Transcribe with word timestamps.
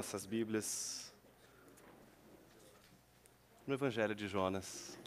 nossas 0.00 0.24
Bíblias 0.24 1.12
no 3.66 3.74
Evangelho 3.74 4.14
de 4.14 4.26
Jonas, 4.26 4.98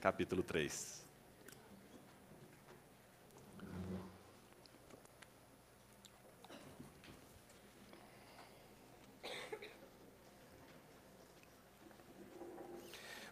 capítulo 0.00 0.42
3. 0.42 1.04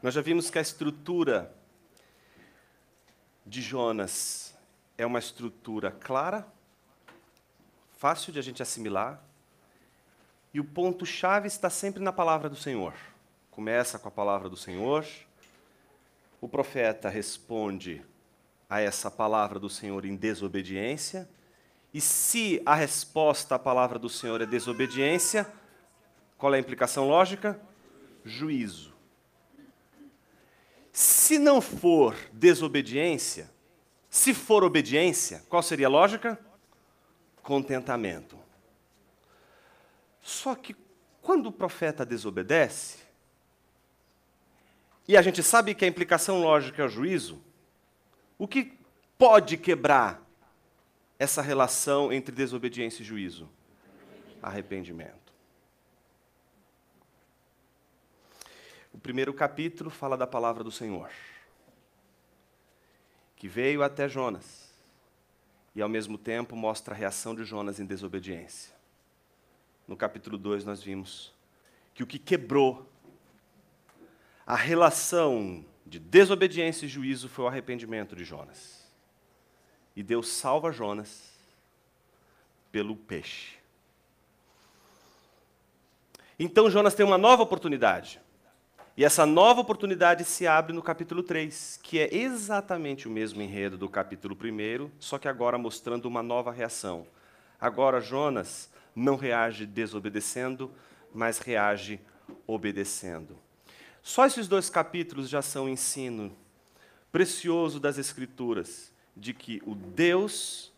Nós 0.02 0.12
já 0.12 0.20
vimos 0.20 0.50
que 0.50 0.58
a 0.58 0.60
estrutura 0.60 1.56
de 3.46 3.62
Jonas 3.62 4.54
é 4.98 5.06
uma 5.06 5.18
estrutura 5.18 5.90
clara, 5.90 6.46
fácil 7.96 8.30
de 8.30 8.38
a 8.38 8.42
gente 8.42 8.60
assimilar, 8.60 9.31
e 10.52 10.60
o 10.60 10.64
ponto-chave 10.64 11.46
está 11.48 11.70
sempre 11.70 12.02
na 12.02 12.12
palavra 12.12 12.48
do 12.48 12.56
Senhor. 12.56 12.94
Começa 13.50 13.98
com 13.98 14.08
a 14.08 14.10
palavra 14.10 14.48
do 14.48 14.56
Senhor, 14.56 15.06
o 16.40 16.48
profeta 16.48 17.08
responde 17.08 18.02
a 18.68 18.80
essa 18.80 19.10
palavra 19.10 19.58
do 19.58 19.68
Senhor 19.68 20.04
em 20.04 20.16
desobediência, 20.16 21.29
e 21.93 22.00
se 22.00 22.62
a 22.64 22.74
resposta 22.74 23.54
à 23.54 23.58
palavra 23.58 23.98
do 23.98 24.08
Senhor 24.08 24.40
é 24.40 24.46
desobediência, 24.46 25.46
qual 26.38 26.54
é 26.54 26.57
a 26.57 26.60
implicação 26.60 27.07
lógica? 27.07 27.60
Juízo. 28.24 28.93
Se 30.93 31.38
não 31.38 31.60
for 31.60 32.16
desobediência, 32.32 33.50
se 34.08 34.34
for 34.34 34.64
obediência, 34.64 35.42
qual 35.48 35.62
seria 35.62 35.86
a 35.86 35.91
lógica? 35.91 36.38
Contentamento. 37.42 38.41
Só 40.22 40.55
que 40.55 40.77
quando 41.20 41.47
o 41.47 41.53
profeta 41.53 42.06
desobedece, 42.06 42.98
e 45.06 45.16
a 45.16 45.22
gente 45.22 45.42
sabe 45.42 45.74
que 45.74 45.84
a 45.84 45.88
implicação 45.88 46.41
lógica 46.41 46.80
é 46.80 46.84
o 46.86 46.88
juízo, 46.88 47.42
o 48.38 48.46
que 48.46 48.78
pode 49.19 49.56
quebrar 49.56 50.22
essa 51.19 51.42
relação 51.42 52.12
entre 52.12 52.34
desobediência 52.34 53.02
e 53.02 53.05
juízo? 53.05 53.48
Arrependimento. 54.41 55.33
O 58.92 58.98
primeiro 58.98 59.34
capítulo 59.34 59.91
fala 59.91 60.16
da 60.16 60.27
palavra 60.27 60.62
do 60.62 60.70
Senhor, 60.70 61.11
que 63.36 63.48
veio 63.48 63.83
até 63.83 64.08
Jonas 64.08 64.72
e 65.74 65.83
ao 65.83 65.89
mesmo 65.89 66.16
tempo 66.16 66.55
mostra 66.55 66.94
a 66.94 66.96
reação 66.96 67.34
de 67.34 67.44
Jonas 67.44 67.80
em 67.80 67.86
desobediência 67.86 68.81
no 69.92 69.96
capítulo 69.96 70.38
2, 70.38 70.64
nós 70.64 70.82
vimos 70.82 71.34
que 71.92 72.02
o 72.02 72.06
que 72.06 72.18
quebrou 72.18 72.90
a 74.46 74.56
relação 74.56 75.62
de 75.84 75.98
desobediência 75.98 76.86
e 76.86 76.88
juízo 76.88 77.28
foi 77.28 77.44
o 77.44 77.48
arrependimento 77.48 78.16
de 78.16 78.24
Jonas. 78.24 78.90
E 79.94 80.02
Deus 80.02 80.28
salva 80.28 80.72
Jonas 80.72 81.34
pelo 82.72 82.96
peixe. 82.96 83.58
Então 86.38 86.70
Jonas 86.70 86.94
tem 86.94 87.04
uma 87.04 87.18
nova 87.18 87.42
oportunidade. 87.42 88.18
E 88.96 89.04
essa 89.04 89.27
nova 89.27 89.60
oportunidade 89.60 90.24
se 90.24 90.46
abre 90.46 90.72
no 90.72 90.82
capítulo 90.82 91.22
3, 91.22 91.78
que 91.82 91.98
é 91.98 92.14
exatamente 92.16 93.06
o 93.06 93.10
mesmo 93.10 93.42
enredo 93.42 93.77
do 93.77 93.90
capítulo 93.90 94.34
1, 94.34 94.90
só 94.98 95.18
que 95.18 95.28
agora 95.28 95.58
mostrando 95.58 96.06
uma 96.06 96.22
nova 96.22 96.50
reação. 96.50 97.06
Agora 97.60 98.00
Jonas 98.00 98.71
não 98.94 99.16
reage 99.16 99.66
desobedecendo, 99.66 100.70
mas 101.14 101.38
reage 101.38 102.00
obedecendo. 102.46 103.38
Só 104.02 104.26
esses 104.26 104.48
dois 104.48 104.68
capítulos 104.68 105.28
já 105.28 105.42
são 105.42 105.68
ensino 105.68 106.36
precioso 107.10 107.78
das 107.78 107.98
Escrituras 107.98 108.92
de 109.17 109.34
que 109.34 109.62
o 109.64 109.74
Deus 109.74 110.72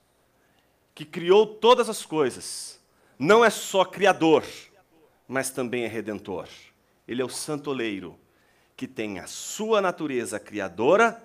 que 0.94 1.04
criou 1.04 1.46
todas 1.46 1.88
as 1.88 2.04
coisas 2.04 2.80
não 3.18 3.44
é 3.44 3.50
só 3.50 3.84
criador, 3.84 4.44
mas 5.26 5.50
também 5.50 5.84
é 5.84 5.88
redentor. 5.88 6.48
Ele 7.06 7.22
é 7.22 7.24
o 7.24 7.28
santoleiro 7.28 8.18
que 8.76 8.86
tem 8.86 9.18
a 9.18 9.26
sua 9.26 9.80
natureza 9.80 10.38
criadora, 10.38 11.22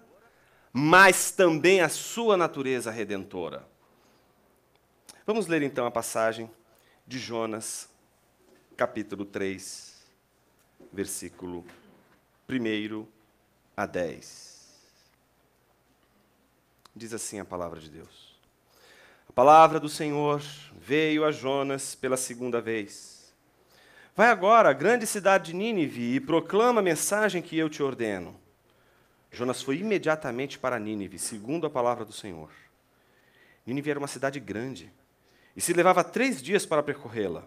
mas 0.72 1.32
também 1.32 1.82
a 1.82 1.90
sua 1.90 2.38
natureza 2.38 2.92
redentora. 2.92 3.68
Vamos 5.26 5.48
ler 5.48 5.62
então 5.62 5.86
a 5.86 5.92
passagem 5.92 6.50
de 7.10 7.18
Jonas, 7.18 7.90
capítulo 8.78 9.26
3, 9.26 9.96
versículo 10.94 11.66
1 12.48 13.08
a 13.76 13.88
10. 13.88 14.80
Diz 16.96 17.12
assim 17.12 17.40
a 17.40 17.46
palavra 17.46 17.80
de 17.80 17.90
Deus. 17.90 18.40
A 19.28 19.34
palavra 19.34 19.80
do 19.80 19.90
Senhor 19.90 20.40
veio 20.80 21.26
a 21.26 21.32
Jonas 21.32 21.96
pela 21.96 22.16
segunda 22.16 22.62
vez. 22.62 23.34
Vai 24.16 24.28
agora 24.28 24.70
à 24.70 24.74
grande 24.74 25.08
cidade 25.08 25.46
de 25.46 25.56
Nínive 25.56 26.14
e 26.14 26.20
proclama 26.20 26.80
a 26.80 26.84
mensagem 26.84 27.42
que 27.42 27.58
eu 27.58 27.72
te 27.72 27.82
ordeno. 27.82 28.40
Jonas 29.32 29.64
foi 29.64 29.80
imediatamente 29.80 30.60
para 30.60 30.78
Nínive, 30.78 31.18
segundo 31.18 31.66
a 31.66 31.72
palavra 31.72 32.06
do 32.06 32.14
Senhor. 32.14 32.52
Nínive 33.66 33.90
era 33.90 33.98
uma 33.98 34.08
cidade 34.08 34.40
grande 34.40 34.94
e 35.56 35.62
se 35.62 35.74
levava 35.74 36.04
três 36.04 36.42
dias 36.42 36.66
para 36.66 36.84
percorrê-la. 36.84 37.44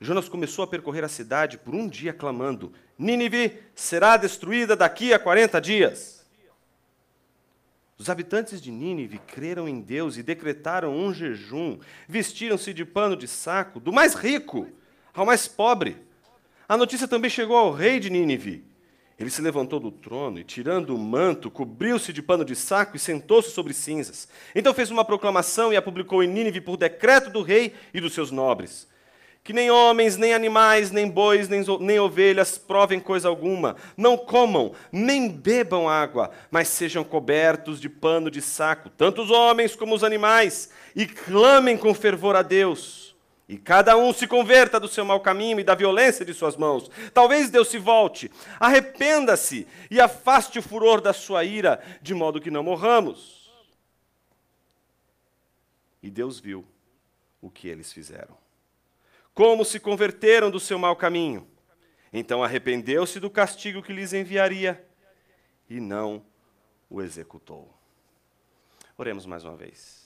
Jonas 0.00 0.28
começou 0.28 0.64
a 0.64 0.66
percorrer 0.66 1.04
a 1.04 1.08
cidade 1.08 1.58
por 1.58 1.74
um 1.74 1.88
dia, 1.88 2.12
clamando: 2.12 2.72
Nínive 2.98 3.58
será 3.74 4.16
destruída 4.16 4.74
daqui 4.74 5.12
a 5.12 5.18
40 5.18 5.60
dias. 5.60 6.26
Os 7.96 8.10
habitantes 8.10 8.60
de 8.60 8.72
Nínive 8.72 9.18
creram 9.18 9.68
em 9.68 9.80
Deus 9.80 10.16
e 10.16 10.22
decretaram 10.24 10.92
um 10.96 11.14
jejum. 11.14 11.78
Vestiram-se 12.08 12.74
de 12.74 12.84
pano 12.84 13.16
de 13.16 13.28
saco, 13.28 13.78
do 13.78 13.92
mais 13.92 14.14
rico 14.14 14.68
ao 15.14 15.26
mais 15.26 15.46
pobre. 15.46 15.96
A 16.68 16.76
notícia 16.76 17.06
também 17.06 17.30
chegou 17.30 17.56
ao 17.56 17.70
rei 17.70 18.00
de 18.00 18.10
Nínive. 18.10 18.64
Ele 19.22 19.30
se 19.30 19.40
levantou 19.40 19.78
do 19.78 19.92
trono 19.92 20.40
e, 20.40 20.44
tirando 20.44 20.96
o 20.96 20.98
manto, 20.98 21.48
cobriu-se 21.48 22.12
de 22.12 22.20
pano 22.20 22.44
de 22.44 22.56
saco 22.56 22.96
e 22.96 22.98
sentou-se 22.98 23.52
sobre 23.52 23.72
cinzas. 23.72 24.26
Então 24.52 24.74
fez 24.74 24.90
uma 24.90 25.04
proclamação 25.04 25.72
e 25.72 25.76
a 25.76 25.82
publicou 25.82 26.24
em 26.24 26.26
Nínive 26.26 26.60
por 26.60 26.76
decreto 26.76 27.30
do 27.30 27.40
rei 27.40 27.72
e 27.94 28.00
dos 28.00 28.14
seus 28.14 28.32
nobres. 28.32 28.88
Que 29.44 29.52
nem 29.52 29.70
homens, 29.70 30.16
nem 30.16 30.34
animais, 30.34 30.90
nem 30.90 31.08
bois, 31.08 31.48
nem, 31.48 31.64
nem 31.78 32.00
ovelhas 32.00 32.58
provem 32.58 32.98
coisa 32.98 33.28
alguma. 33.28 33.76
Não 33.96 34.16
comam, 34.16 34.72
nem 34.90 35.28
bebam 35.28 35.88
água, 35.88 36.32
mas 36.50 36.66
sejam 36.66 37.04
cobertos 37.04 37.80
de 37.80 37.88
pano 37.88 38.28
de 38.28 38.42
saco, 38.42 38.90
tanto 38.90 39.22
os 39.22 39.30
homens 39.30 39.76
como 39.76 39.94
os 39.94 40.02
animais, 40.02 40.70
e 40.96 41.06
clamem 41.06 41.76
com 41.76 41.94
fervor 41.94 42.34
a 42.34 42.42
Deus 42.42 43.11
e 43.48 43.58
cada 43.58 43.96
um 43.96 44.12
se 44.12 44.26
converta 44.26 44.78
do 44.78 44.88
seu 44.88 45.04
mau 45.04 45.20
caminho 45.20 45.60
e 45.60 45.64
da 45.64 45.74
violência 45.74 46.24
de 46.24 46.32
suas 46.32 46.56
mãos. 46.56 46.90
Talvez 47.12 47.50
Deus 47.50 47.68
se 47.68 47.78
volte, 47.78 48.30
arrependa-se 48.58 49.66
e 49.90 50.00
afaste 50.00 50.58
o 50.58 50.62
furor 50.62 51.00
da 51.00 51.12
sua 51.12 51.44
ira, 51.44 51.82
de 52.00 52.14
modo 52.14 52.40
que 52.40 52.50
não 52.50 52.62
morramos. 52.62 53.52
E 56.02 56.10
Deus 56.10 56.40
viu 56.40 56.64
o 57.40 57.50
que 57.50 57.68
eles 57.68 57.92
fizeram. 57.92 58.36
Como 59.34 59.64
se 59.64 59.78
converteram 59.78 60.50
do 60.50 60.60
seu 60.60 60.78
mau 60.78 60.96
caminho. 60.96 61.46
Então 62.12 62.44
arrependeu-se 62.44 63.18
do 63.18 63.30
castigo 63.30 63.82
que 63.82 63.92
lhes 63.92 64.12
enviaria 64.12 64.84
e 65.68 65.80
não 65.80 66.24
o 66.90 67.00
executou. 67.00 67.72
Oremos 68.98 69.24
mais 69.24 69.44
uma 69.44 69.56
vez. 69.56 70.01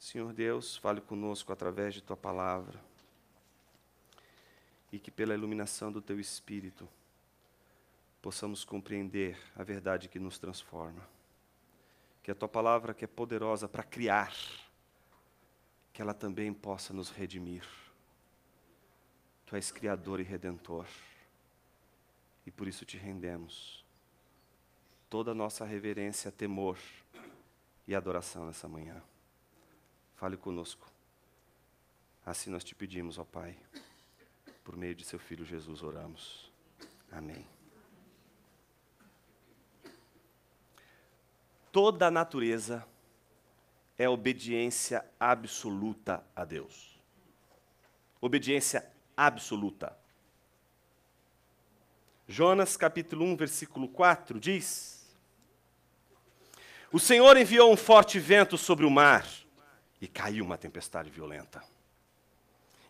Senhor 0.00 0.32
Deus, 0.32 0.78
fale 0.78 0.98
conosco 0.98 1.52
através 1.52 1.92
de 1.92 2.02
tua 2.02 2.16
palavra. 2.16 2.80
E 4.90 4.98
que 4.98 5.10
pela 5.10 5.34
iluminação 5.34 5.92
do 5.92 6.00
teu 6.00 6.18
espírito 6.18 6.88
possamos 8.22 8.64
compreender 8.64 9.38
a 9.54 9.62
verdade 9.62 10.08
que 10.08 10.18
nos 10.18 10.38
transforma. 10.38 11.06
Que 12.22 12.30
a 12.30 12.34
tua 12.34 12.48
palavra, 12.48 12.94
que 12.94 13.04
é 13.04 13.06
poderosa 13.06 13.68
para 13.68 13.82
criar, 13.82 14.34
que 15.92 16.00
ela 16.00 16.14
também 16.14 16.52
possa 16.52 16.94
nos 16.94 17.10
redimir. 17.10 17.68
Tu 19.44 19.54
és 19.54 19.70
Criador 19.70 20.18
e 20.18 20.22
Redentor, 20.22 20.86
e 22.46 22.50
por 22.50 22.66
isso 22.66 22.86
te 22.86 22.96
rendemos 22.96 23.84
toda 25.10 25.32
a 25.32 25.34
nossa 25.34 25.64
reverência, 25.64 26.32
temor 26.32 26.78
e 27.86 27.94
adoração 27.94 28.46
nessa 28.46 28.68
manhã. 28.68 29.02
Fale 30.20 30.36
conosco. 30.36 30.86
Assim 32.26 32.50
nós 32.50 32.62
te 32.62 32.74
pedimos, 32.74 33.18
ó 33.18 33.24
Pai. 33.24 33.56
Por 34.62 34.76
meio 34.76 34.94
de 34.94 35.02
seu 35.02 35.18
Filho 35.18 35.46
Jesus 35.46 35.82
oramos. 35.82 36.52
Amém. 37.10 37.46
Toda 41.72 42.08
a 42.08 42.10
natureza 42.10 42.86
é 43.96 44.10
obediência 44.10 45.02
absoluta 45.18 46.22
a 46.36 46.44
Deus. 46.44 47.00
obediência 48.20 48.86
absoluta. 49.16 49.96
Jonas 52.28 52.76
capítulo 52.76 53.24
1, 53.24 53.36
versículo 53.36 53.88
4 53.88 54.38
diz: 54.38 55.10
O 56.92 56.98
Senhor 56.98 57.38
enviou 57.38 57.72
um 57.72 57.76
forte 57.76 58.18
vento 58.18 58.58
sobre 58.58 58.84
o 58.84 58.90
mar 58.90 59.26
e 60.00 60.08
caiu 60.08 60.44
uma 60.44 60.56
tempestade 60.56 61.10
violenta. 61.10 61.62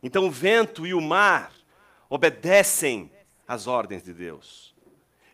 Então 0.02 0.26
o 0.26 0.30
vento 0.30 0.86
e 0.86 0.94
o 0.94 1.00
mar 1.00 1.52
obedecem 2.08 3.10
às 3.46 3.66
ordens 3.66 4.02
de 4.02 4.14
Deus. 4.14 4.74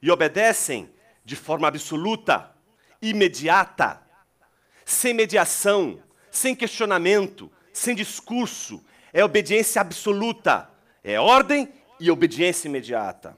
E 0.00 0.11
obedecem 0.11 0.90
de 1.25 1.37
forma 1.37 1.69
absoluta, 1.69 2.55
imediata, 3.00 4.02
sem 4.84 5.12
mediação, 5.12 6.02
sem 6.31 6.55
questionamento, 6.55 7.50
sem 7.73 7.94
discurso. 7.94 8.84
É 9.12 9.25
obediência 9.25 9.81
absoluta. 9.81 10.70
É 11.02 11.19
ordem 11.20 11.72
e 11.99 12.11
obediência 12.11 12.69
imediata. 12.69 13.37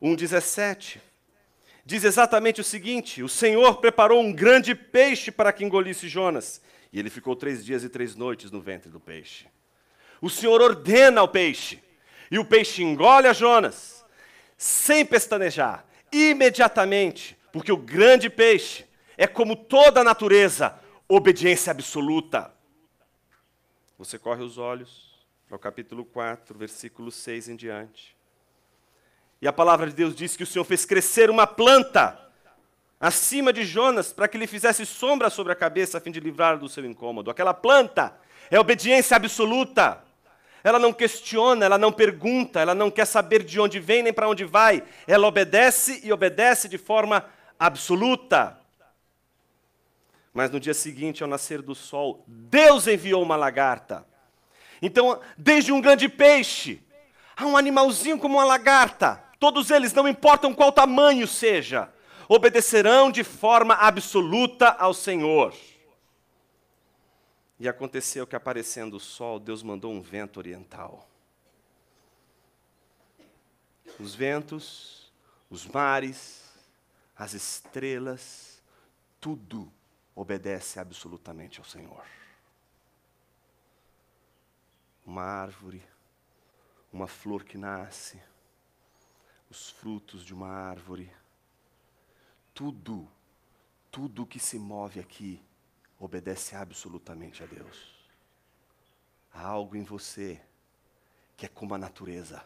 1,17 0.00 1.00
diz 1.88 2.04
exatamente 2.04 2.60
o 2.60 2.64
seguinte: 2.64 3.22
O 3.22 3.28
Senhor 3.30 3.78
preparou 3.78 4.20
um 4.20 4.30
grande 4.30 4.74
peixe 4.74 5.30
para 5.30 5.50
que 5.54 5.64
engolisse 5.64 6.06
Jonas, 6.06 6.60
e 6.92 6.98
ele 6.98 7.08
ficou 7.08 7.34
três 7.34 7.64
dias 7.64 7.82
e 7.82 7.88
três 7.88 8.14
noites 8.14 8.50
no 8.50 8.60
ventre 8.60 8.90
do 8.90 9.00
peixe. 9.00 9.46
O 10.20 10.28
Senhor 10.28 10.60
ordena 10.60 11.22
ao 11.22 11.28
peixe, 11.28 11.82
e 12.30 12.38
o 12.38 12.44
peixe 12.44 12.82
engole 12.82 13.26
a 13.26 13.32
Jonas, 13.32 14.04
sem 14.58 15.02
pestanejar, 15.02 15.86
imediatamente, 16.12 17.38
porque 17.50 17.72
o 17.72 17.76
grande 17.78 18.28
peixe 18.28 18.84
é 19.16 19.26
como 19.26 19.56
toda 19.56 20.02
a 20.02 20.04
natureza, 20.04 20.78
obediência 21.08 21.70
absoluta. 21.70 22.52
Você 23.96 24.18
corre 24.18 24.42
os 24.42 24.58
olhos 24.58 25.26
para 25.46 25.56
o 25.56 25.58
capítulo 25.58 26.04
4, 26.04 26.58
versículo 26.58 27.10
6 27.10 27.48
em 27.48 27.56
diante. 27.56 28.17
E 29.40 29.46
a 29.46 29.52
palavra 29.52 29.86
de 29.86 29.94
Deus 29.94 30.16
diz 30.16 30.36
que 30.36 30.42
o 30.42 30.46
Senhor 30.46 30.64
fez 30.64 30.84
crescer 30.84 31.30
uma 31.30 31.46
planta 31.46 32.18
acima 33.00 33.52
de 33.52 33.64
Jonas 33.64 34.12
para 34.12 34.26
que 34.26 34.36
lhe 34.36 34.46
fizesse 34.46 34.84
sombra 34.84 35.30
sobre 35.30 35.52
a 35.52 35.56
cabeça 35.56 35.98
a 35.98 36.00
fim 36.00 36.10
de 36.10 36.18
livrar 36.18 36.58
do 36.58 36.68
seu 36.68 36.84
incômodo. 36.84 37.30
Aquela 37.30 37.54
planta 37.54 38.16
é 38.50 38.58
obediência 38.58 39.16
absoluta. 39.16 40.02
Ela 40.64 40.80
não 40.80 40.92
questiona, 40.92 41.64
ela 41.64 41.78
não 41.78 41.92
pergunta, 41.92 42.60
ela 42.60 42.74
não 42.74 42.90
quer 42.90 43.04
saber 43.04 43.44
de 43.44 43.60
onde 43.60 43.78
vem 43.78 44.02
nem 44.02 44.12
para 44.12 44.28
onde 44.28 44.44
vai. 44.44 44.82
Ela 45.06 45.28
obedece 45.28 46.00
e 46.02 46.12
obedece 46.12 46.68
de 46.68 46.76
forma 46.76 47.24
absoluta. 47.56 48.58
Mas 50.34 50.50
no 50.50 50.58
dia 50.58 50.74
seguinte, 50.74 51.22
ao 51.22 51.28
nascer 51.28 51.62
do 51.62 51.76
sol, 51.76 52.24
Deus 52.26 52.88
enviou 52.88 53.22
uma 53.22 53.36
lagarta. 53.36 54.04
Então, 54.82 55.20
desde 55.36 55.72
um 55.72 55.80
grande 55.80 56.08
peixe, 56.08 56.82
a 57.36 57.46
um 57.46 57.56
animalzinho 57.56 58.18
como 58.18 58.34
uma 58.34 58.44
lagarta, 58.44 59.27
Todos 59.38 59.70
eles, 59.70 59.92
não 59.92 60.08
importam 60.08 60.52
qual 60.52 60.72
tamanho 60.72 61.26
seja, 61.26 61.92
obedecerão 62.28 63.10
de 63.10 63.22
forma 63.22 63.74
absoluta 63.74 64.68
ao 64.70 64.92
Senhor. 64.92 65.54
E 67.60 67.68
aconteceu 67.68 68.26
que, 68.26 68.36
aparecendo 68.36 68.94
o 68.94 69.00
sol, 69.00 69.38
Deus 69.38 69.62
mandou 69.62 69.92
um 69.92 70.00
vento 70.00 70.38
oriental. 70.38 71.08
Os 73.98 74.14
ventos, 74.14 75.12
os 75.50 75.66
mares, 75.66 76.44
as 77.16 77.32
estrelas, 77.32 78.62
tudo 79.20 79.72
obedece 80.14 80.78
absolutamente 80.78 81.58
ao 81.58 81.64
Senhor. 81.64 82.04
Uma 85.04 85.22
árvore, 85.22 85.82
uma 86.92 87.08
flor 87.08 87.42
que 87.42 87.56
nasce, 87.58 88.20
os 89.50 89.70
frutos 89.70 90.24
de 90.24 90.34
uma 90.34 90.48
árvore. 90.48 91.10
Tudo, 92.54 93.08
tudo 93.90 94.26
que 94.26 94.38
se 94.38 94.58
move 94.58 95.00
aqui 95.00 95.42
obedece 95.98 96.54
absolutamente 96.54 97.42
a 97.42 97.46
Deus. 97.46 97.94
Há 99.32 99.42
algo 99.42 99.76
em 99.76 99.82
você 99.82 100.40
que 101.36 101.46
é 101.46 101.48
como 101.48 101.74
a 101.74 101.78
natureza, 101.78 102.44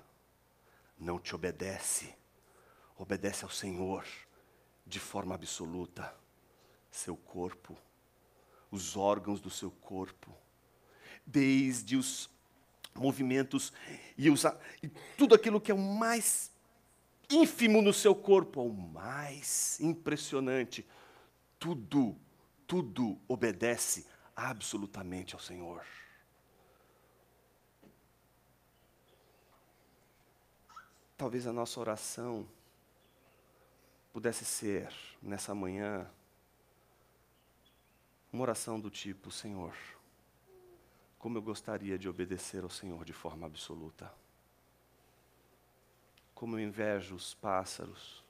não 0.99 1.19
te 1.19 1.35
obedece, 1.35 2.15
obedece 2.97 3.45
ao 3.45 3.51
Senhor 3.51 4.07
de 4.87 5.01
forma 5.01 5.35
absoluta. 5.35 6.15
Seu 6.91 7.17
corpo, 7.17 7.77
os 8.71 8.99
órgãos 8.99 9.41
do 9.41 9.49
seu 9.49 9.71
corpo, 9.71 10.37
desde 11.25 11.97
os 11.97 12.29
movimentos 12.95 13.73
e, 14.19 14.29
os, 14.29 14.45
e 14.83 14.89
tudo 15.17 15.35
aquilo 15.35 15.59
que 15.59 15.71
é 15.71 15.75
o 15.75 15.79
mais 15.79 16.52
ínfimo 17.33 17.81
no 17.81 17.93
seu 17.93 18.15
corpo 18.15 18.61
ao 18.61 18.69
mais 18.69 19.81
impressionante. 19.81 20.87
Tudo, 21.59 22.17
tudo 22.67 23.19
obedece 23.27 24.07
absolutamente 24.37 25.35
ao 25.35 25.41
Senhor. 25.41 25.85
Talvez 31.17 31.47
a 31.47 31.53
nossa 31.53 31.79
oração 31.79 32.49
pudesse 34.13 34.45
ser, 34.45 34.93
nessa 35.23 35.55
manhã, 35.55 36.11
uma 38.33 38.43
oração 38.43 38.81
do 38.81 38.91
tipo: 38.91 39.31
Senhor, 39.31 39.75
como 41.19 41.39
eu 41.39 41.43
gostaria 41.43 41.97
de 41.97 42.09
obedecer 42.09 42.65
ao 42.65 42.71
Senhor 42.71 43.05
de 43.05 43.13
forma 43.13 43.47
absoluta 43.47 44.13
como 46.43 46.59
eu 46.59 46.61
invejo 46.61 47.15
os 47.15 47.35
pássaros, 47.35 48.21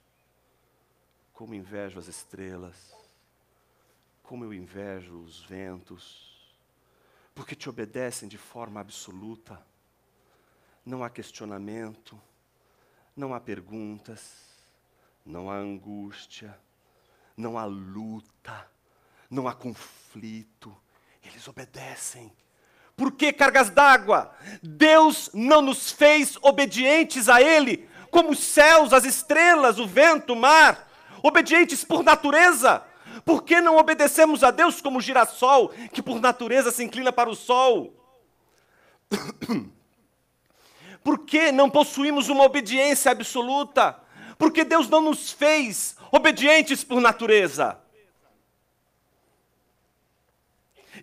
como 1.32 1.54
invejo 1.54 1.98
as 1.98 2.08
estrelas, 2.08 2.94
como 4.22 4.44
eu 4.44 4.52
invejo 4.52 5.18
os 5.22 5.42
ventos, 5.42 6.54
porque 7.34 7.56
te 7.56 7.70
obedecem 7.70 8.28
de 8.28 8.36
forma 8.36 8.80
absoluta. 8.80 9.58
Não 10.84 11.02
há 11.02 11.08
questionamento, 11.08 12.20
não 13.16 13.32
há 13.32 13.40
perguntas, 13.40 14.46
não 15.24 15.50
há 15.50 15.56
angústia, 15.56 16.60
não 17.34 17.56
há 17.56 17.64
luta, 17.64 18.70
não 19.30 19.48
há 19.48 19.54
conflito. 19.54 20.76
Eles 21.24 21.48
obedecem. 21.48 22.30
Por 22.96 23.12
que 23.12 23.32
cargas 23.32 23.70
d'água? 23.70 24.32
Deus 24.62 25.31
não 25.32 25.62
nos 25.62 25.90
fez 25.90 26.38
obedientes 26.43 27.28
a 27.28 27.40
Ele 27.40 27.88
como 28.10 28.31
os 28.31 28.40
céus, 28.40 28.93
as 28.93 29.05
estrelas, 29.05 29.78
o 29.78 29.86
vento, 29.86 30.34
o 30.34 30.36
mar, 30.36 30.86
obedientes 31.22 31.82
por 31.82 32.02
natureza. 32.02 32.82
Por 33.24 33.43
que 33.43 33.60
não 33.60 33.76
obedecemos 33.76 34.44
a 34.44 34.50
Deus 34.50 34.81
como 34.81 34.98
o 34.98 35.00
girassol, 35.00 35.70
que 35.93 36.02
por 36.02 36.20
natureza 36.20 36.70
se 36.70 36.84
inclina 36.84 37.12
para 37.12 37.31
o 37.31 37.34
sol? 37.34 37.94
Por 41.02 41.19
que 41.24 41.50
não 41.50 41.69
possuímos 41.69 42.28
uma 42.28 42.44
obediência 42.44 43.10
absoluta? 43.10 43.98
Porque 44.38 44.62
Deus 44.62 44.88
não 44.88 45.00
nos 45.00 45.32
fez 45.32 45.96
obedientes 46.12 46.84
por 46.84 47.00
natureza. 47.00 47.81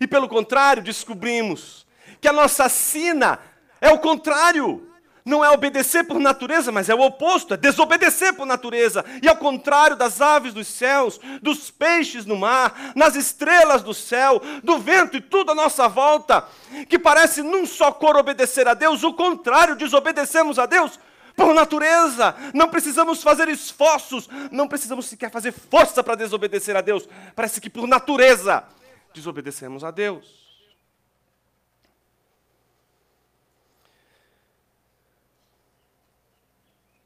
E 0.00 0.06
pelo 0.06 0.28
contrário, 0.28 0.82
descobrimos 0.82 1.86
que 2.20 2.26
a 2.26 2.32
nossa 2.32 2.68
sina 2.68 3.38
é 3.80 3.90
o 3.90 3.98
contrário. 3.98 4.86
Não 5.22 5.44
é 5.44 5.50
obedecer 5.50 6.04
por 6.04 6.18
natureza, 6.18 6.72
mas 6.72 6.88
é 6.88 6.94
o 6.94 7.02
oposto, 7.02 7.52
é 7.52 7.56
desobedecer 7.58 8.32
por 8.32 8.46
natureza. 8.46 9.04
E 9.22 9.28
ao 9.28 9.36
contrário 9.36 9.94
das 9.94 10.20
aves 10.22 10.54
dos 10.54 10.66
céus, 10.66 11.20
dos 11.42 11.70
peixes 11.70 12.24
no 12.24 12.36
mar, 12.36 12.92
nas 12.96 13.14
estrelas 13.14 13.82
do 13.82 13.92
céu, 13.92 14.40
do 14.64 14.78
vento 14.78 15.18
e 15.18 15.20
tudo 15.20 15.52
à 15.52 15.54
nossa 15.54 15.86
volta, 15.86 16.48
que 16.88 16.98
parece 16.98 17.42
num 17.42 17.66
só 17.66 17.92
cor 17.92 18.16
obedecer 18.16 18.66
a 18.66 18.72
Deus, 18.72 19.04
o 19.04 19.12
contrário, 19.12 19.76
desobedecemos 19.76 20.58
a 20.58 20.64
Deus 20.64 20.98
por 21.36 21.54
natureza. 21.54 22.34
Não 22.54 22.68
precisamos 22.68 23.22
fazer 23.22 23.48
esforços, 23.50 24.26
não 24.50 24.66
precisamos 24.66 25.06
sequer 25.06 25.30
fazer 25.30 25.52
força 25.52 26.02
para 26.02 26.14
desobedecer 26.14 26.74
a 26.76 26.80
Deus. 26.80 27.06
Parece 27.36 27.60
que 27.60 27.68
por 27.68 27.86
natureza 27.86 28.64
desobedecemos 29.12 29.84
a 29.84 29.90
Deus. 29.90 30.50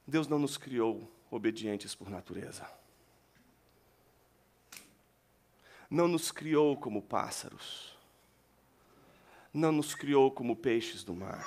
Deus 0.07 0.29
não 0.29 0.39
nos 0.39 0.57
criou 0.57 1.11
obedientes 1.31 1.95
por 1.95 2.09
natureza. 2.09 2.71
Não 5.91 6.07
nos 6.07 6.31
criou 6.31 6.77
como 6.77 7.03
pássaros. 7.03 7.97
Não 9.53 9.73
nos 9.73 9.95
criou 9.95 10.31
como 10.31 10.57
peixes 10.57 11.03
do 11.03 11.15
mar. 11.15 11.47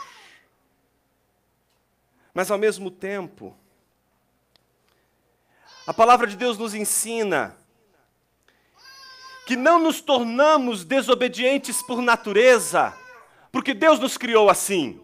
Mas 2.33 2.51
ao 2.51 2.57
mesmo 2.57 2.91
tempo, 2.91 3.55
a 5.85 5.93
palavra 5.93 6.27
de 6.27 6.35
Deus 6.35 6.57
nos 6.57 6.73
ensina 6.73 7.57
que 9.47 9.55
não 9.55 9.79
nos 9.79 10.01
tornamos 10.01 10.83
desobedientes 10.83 11.81
por 11.81 12.01
natureza, 12.01 12.93
porque 13.49 13.73
Deus 13.73 13.97
nos 13.97 14.17
criou 14.17 14.49
assim. 14.49 14.99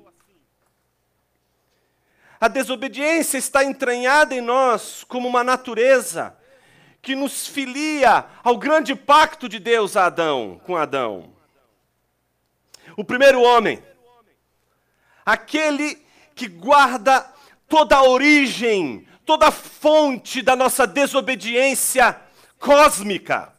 A 2.41 2.50
desobediência 2.50 3.38
está 3.38 3.63
entranhada 3.63 4.35
em 4.35 4.41
nós 4.41 5.05
como 5.05 5.29
uma 5.29 5.45
natureza 5.45 6.38
que 7.01 7.15
nos 7.15 7.47
filia 7.47 8.25
ao 8.43 8.57
grande 8.57 8.93
pacto 8.93 9.47
de 9.47 9.59
Deus 9.59 9.95
a 9.95 10.07
Adão, 10.07 10.59
com 10.65 10.75
Adão. 10.75 11.33
O 12.97 13.03
primeiro 13.05 13.41
homem, 13.41 13.81
aquele 15.25 16.05
que 16.35 16.50
guarda 16.50 17.33
toda 17.69 17.95
a 17.95 18.03
origem, 18.03 19.07
toda 19.25 19.47
a 19.47 19.51
fonte 19.51 20.41
da 20.41 20.53
nossa 20.53 20.85
desobediência 20.85 22.19
cósmica. 22.59 23.52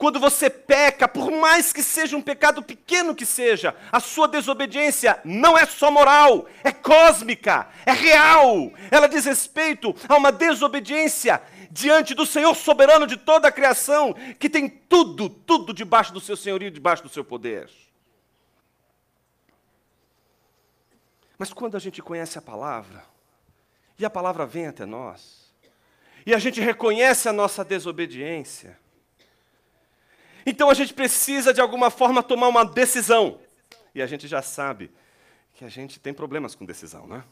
Quando 0.00 0.18
você 0.18 0.48
peca, 0.48 1.06
por 1.06 1.30
mais 1.30 1.74
que 1.74 1.82
seja 1.82 2.16
um 2.16 2.22
pecado 2.22 2.62
pequeno 2.62 3.14
que 3.14 3.26
seja, 3.26 3.76
a 3.92 4.00
sua 4.00 4.26
desobediência 4.26 5.20
não 5.26 5.58
é 5.58 5.66
só 5.66 5.90
moral, 5.90 6.48
é 6.64 6.72
cósmica, 6.72 7.68
é 7.84 7.92
real. 7.92 8.72
Ela 8.90 9.06
diz 9.06 9.26
respeito 9.26 9.94
a 10.08 10.16
uma 10.16 10.32
desobediência 10.32 11.42
diante 11.70 12.14
do 12.14 12.24
Senhor 12.24 12.54
soberano 12.54 13.06
de 13.06 13.18
toda 13.18 13.48
a 13.48 13.52
criação, 13.52 14.14
que 14.38 14.48
tem 14.48 14.70
tudo, 14.70 15.28
tudo 15.28 15.74
debaixo 15.74 16.14
do 16.14 16.20
seu 16.20 16.34
senhorio, 16.34 16.70
debaixo 16.70 17.02
do 17.02 17.10
seu 17.10 17.22
poder. 17.22 17.68
Mas 21.36 21.52
quando 21.52 21.76
a 21.76 21.78
gente 21.78 22.00
conhece 22.00 22.38
a 22.38 22.42
palavra, 22.42 23.04
e 23.98 24.04
a 24.06 24.08
palavra 24.08 24.46
vem 24.46 24.66
até 24.66 24.86
nós, 24.86 25.52
e 26.24 26.32
a 26.32 26.38
gente 26.38 26.58
reconhece 26.58 27.28
a 27.28 27.34
nossa 27.34 27.62
desobediência, 27.62 28.78
então 30.44 30.70
a 30.70 30.74
gente 30.74 30.94
precisa, 30.94 31.52
de 31.52 31.60
alguma 31.60 31.90
forma, 31.90 32.22
tomar 32.22 32.48
uma 32.48 32.64
decisão. 32.64 33.38
E 33.94 34.00
a 34.00 34.06
gente 34.06 34.26
já 34.28 34.42
sabe 34.42 34.90
que 35.54 35.64
a 35.64 35.68
gente 35.68 35.98
tem 35.98 36.14
problemas 36.14 36.54
com 36.54 36.64
decisão, 36.64 37.06
né? 37.06 37.24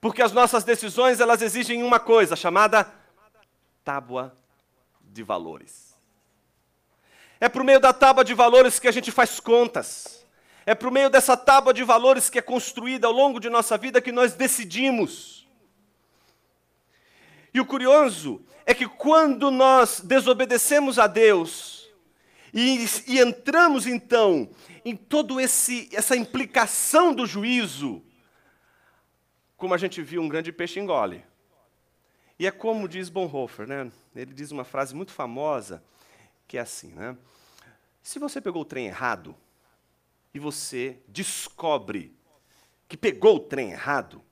Porque 0.00 0.22
as 0.22 0.32
nossas 0.32 0.64
decisões, 0.64 1.20
elas 1.20 1.42
exigem 1.42 1.82
uma 1.82 1.98
coisa 1.98 2.36
chamada 2.36 2.92
tábua 3.84 4.36
de 5.02 5.22
valores. 5.22 5.96
É 7.40 7.48
por 7.48 7.64
meio 7.64 7.80
da 7.80 7.92
tábua 7.92 8.24
de 8.24 8.34
valores 8.34 8.78
que 8.78 8.88
a 8.88 8.92
gente 8.92 9.10
faz 9.10 9.40
contas. 9.40 10.26
É 10.66 10.74
por 10.74 10.90
meio 10.90 11.08
dessa 11.08 11.36
tábua 11.36 11.72
de 11.72 11.82
valores 11.82 12.28
que 12.28 12.38
é 12.38 12.42
construída 12.42 13.06
ao 13.06 13.12
longo 13.12 13.40
de 13.40 13.48
nossa 13.48 13.78
vida 13.78 14.00
que 14.00 14.12
nós 14.12 14.34
decidimos. 14.34 15.46
E 17.54 17.60
o 17.60 17.66
curioso 17.66 18.44
é 18.66 18.74
que 18.74 18.86
quando 18.86 19.50
nós 19.50 20.00
desobedecemos 20.00 20.98
a 20.98 21.06
Deus, 21.06 21.77
e, 22.52 22.86
e 23.06 23.20
entramos 23.20 23.86
então 23.86 24.50
em 24.84 24.96
toda 24.96 25.34
essa 25.42 26.16
implicação 26.16 27.14
do 27.14 27.26
juízo, 27.26 28.02
como 29.56 29.74
a 29.74 29.78
gente 29.78 30.00
viu, 30.02 30.22
um 30.22 30.28
grande 30.28 30.52
peixe 30.52 30.78
engole. 30.80 31.24
E 32.38 32.46
é 32.46 32.50
como 32.50 32.88
diz 32.88 33.08
Bonhoeffer, 33.08 33.66
né? 33.66 33.90
ele 34.14 34.32
diz 34.32 34.52
uma 34.52 34.64
frase 34.64 34.94
muito 34.94 35.12
famosa, 35.12 35.82
que 36.46 36.56
é 36.56 36.60
assim, 36.60 36.92
né? 36.92 37.16
Se 38.02 38.18
você 38.18 38.40
pegou 38.40 38.62
o 38.62 38.64
trem 38.64 38.86
errado, 38.86 39.36
e 40.32 40.38
você 40.38 40.98
descobre 41.08 42.14
que 42.88 42.96
pegou 42.96 43.36
o 43.36 43.40
trem 43.40 43.72
errado, 43.72 44.22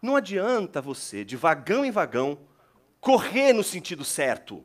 não 0.00 0.14
adianta 0.14 0.80
você, 0.80 1.24
de 1.24 1.36
vagão 1.36 1.84
em 1.84 1.90
vagão, 1.90 2.38
correr 3.00 3.52
no 3.52 3.64
sentido 3.64 4.04
certo. 4.04 4.64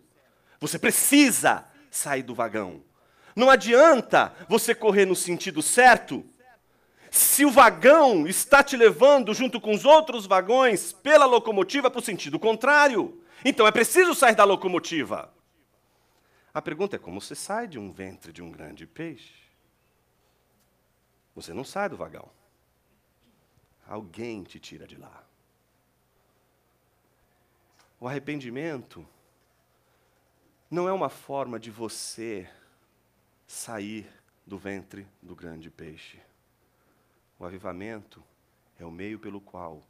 Você 0.59 0.77
precisa 0.77 1.65
sair 1.89 2.23
do 2.23 2.35
vagão. 2.35 2.83
Não 3.35 3.49
adianta 3.49 4.33
você 4.47 4.75
correr 4.75 5.05
no 5.05 5.15
sentido 5.15 5.61
certo 5.61 6.25
se 7.09 7.43
o 7.43 7.51
vagão 7.51 8.25
está 8.25 8.63
te 8.63 8.77
levando 8.77 9.33
junto 9.33 9.59
com 9.59 9.73
os 9.73 9.83
outros 9.83 10.25
vagões 10.25 10.93
pela 10.93 11.25
locomotiva 11.25 11.91
para 11.91 11.99
o 11.99 12.03
sentido 12.03 12.39
contrário. 12.39 13.21
Então 13.43 13.67
é 13.67 13.71
preciso 13.71 14.15
sair 14.15 14.35
da 14.35 14.43
locomotiva. 14.43 15.33
A 16.53 16.61
pergunta 16.61 16.95
é 16.95 16.99
como 16.99 17.19
você 17.19 17.35
sai 17.35 17.67
de 17.67 17.77
um 17.77 17.91
ventre 17.91 18.31
de 18.31 18.41
um 18.41 18.49
grande 18.49 18.85
peixe? 18.85 19.41
Você 21.35 21.53
não 21.53 21.63
sai 21.63 21.89
do 21.89 21.97
vagão. 21.97 22.29
Alguém 23.87 24.43
te 24.43 24.59
tira 24.59 24.87
de 24.87 24.97
lá. 24.97 25.23
O 27.99 28.07
arrependimento 28.07 29.05
não 30.69 30.87
é 30.87 30.93
uma 30.93 31.09
forma 31.09 31.59
de 31.59 31.69
você 31.69 32.49
sair 33.51 34.09
do 34.47 34.57
ventre 34.57 35.05
do 35.21 35.35
grande 35.35 35.69
peixe. 35.69 36.21
O 37.37 37.43
avivamento 37.43 38.23
é 38.79 38.85
o 38.85 38.89
meio 38.89 39.19
pelo 39.19 39.41
qual 39.41 39.85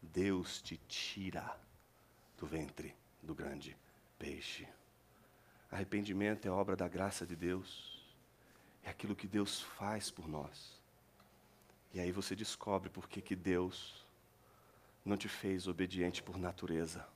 Deus 0.00 0.62
te 0.62 0.78
tira 0.88 1.54
do 2.38 2.46
ventre 2.46 2.96
do 3.22 3.34
grande 3.34 3.76
peixe. 4.18 4.66
Arrependimento 5.70 6.46
é 6.46 6.50
obra 6.50 6.74
da 6.74 6.88
graça 6.88 7.26
de 7.26 7.36
Deus, 7.36 8.02
é 8.82 8.88
aquilo 8.88 9.14
que 9.14 9.28
Deus 9.28 9.60
faz 9.60 10.10
por 10.10 10.26
nós. 10.26 10.80
E 11.92 12.00
aí 12.00 12.10
você 12.10 12.34
descobre 12.34 12.88
por 12.88 13.06
que, 13.06 13.20
que 13.20 13.36
Deus 13.36 14.02
não 15.04 15.18
te 15.18 15.28
fez 15.28 15.68
obediente 15.68 16.22
por 16.22 16.38
natureza, 16.38 17.06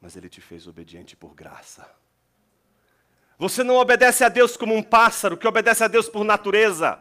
mas 0.00 0.16
Ele 0.16 0.28
te 0.28 0.40
fez 0.40 0.66
obediente 0.66 1.16
por 1.16 1.34
graça. 1.34 2.01
Você 3.42 3.64
não 3.64 3.74
obedece 3.74 4.22
a 4.22 4.28
Deus 4.28 4.56
como 4.56 4.72
um 4.72 4.84
pássaro 4.84 5.36
que 5.36 5.48
obedece 5.48 5.82
a 5.82 5.88
Deus 5.88 6.08
por 6.08 6.22
natureza. 6.22 7.00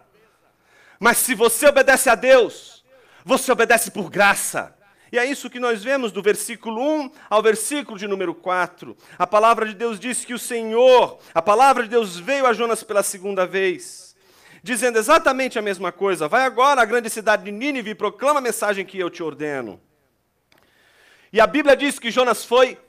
Mas 1.00 1.18
se 1.18 1.36
você 1.36 1.68
obedece 1.68 2.10
a 2.10 2.16
Deus, 2.16 2.84
você 3.24 3.52
obedece 3.52 3.92
por 3.92 4.10
graça. 4.10 4.76
E 5.12 5.20
é 5.20 5.26
isso 5.26 5.52
que 5.52 5.60
nós 5.60 5.84
vemos 5.84 6.12
do 6.12 6.20
versículo 6.20 6.82
1 6.82 7.12
ao 7.30 7.44
versículo 7.44 7.96
de 7.96 8.08
número 8.08 8.34
4. 8.34 8.98
A 9.20 9.28
palavra 9.28 9.68
de 9.68 9.76
Deus 9.76 10.00
diz 10.00 10.26
que 10.26 10.34
o 10.34 10.40
Senhor, 10.40 11.20
a 11.32 11.44
palavra 11.44 11.84
de 11.84 11.90
Deus 11.90 12.18
veio 12.18 12.48
a 12.48 12.54
Jonas 12.54 12.82
pela 12.82 13.04
segunda 13.04 13.46
vez, 13.46 14.16
dizendo 14.64 14.98
exatamente 14.98 15.60
a 15.60 15.62
mesma 15.62 15.92
coisa. 15.92 16.28
Vai 16.28 16.44
agora 16.44 16.82
à 16.82 16.86
grande 16.86 17.12
cidade 17.12 17.44
de 17.44 17.52
Nínive 17.52 17.92
e 17.92 17.96
proclama 17.96 18.40
a 18.40 18.42
mensagem 18.42 18.84
que 18.84 18.98
eu 18.98 19.12
te 19.12 19.22
ordeno. 19.22 19.80
E 21.32 21.40
a 21.40 21.46
Bíblia 21.46 21.78
diz 21.78 22.00
que 22.00 22.10
Jonas 22.10 22.44
foi 22.44 22.80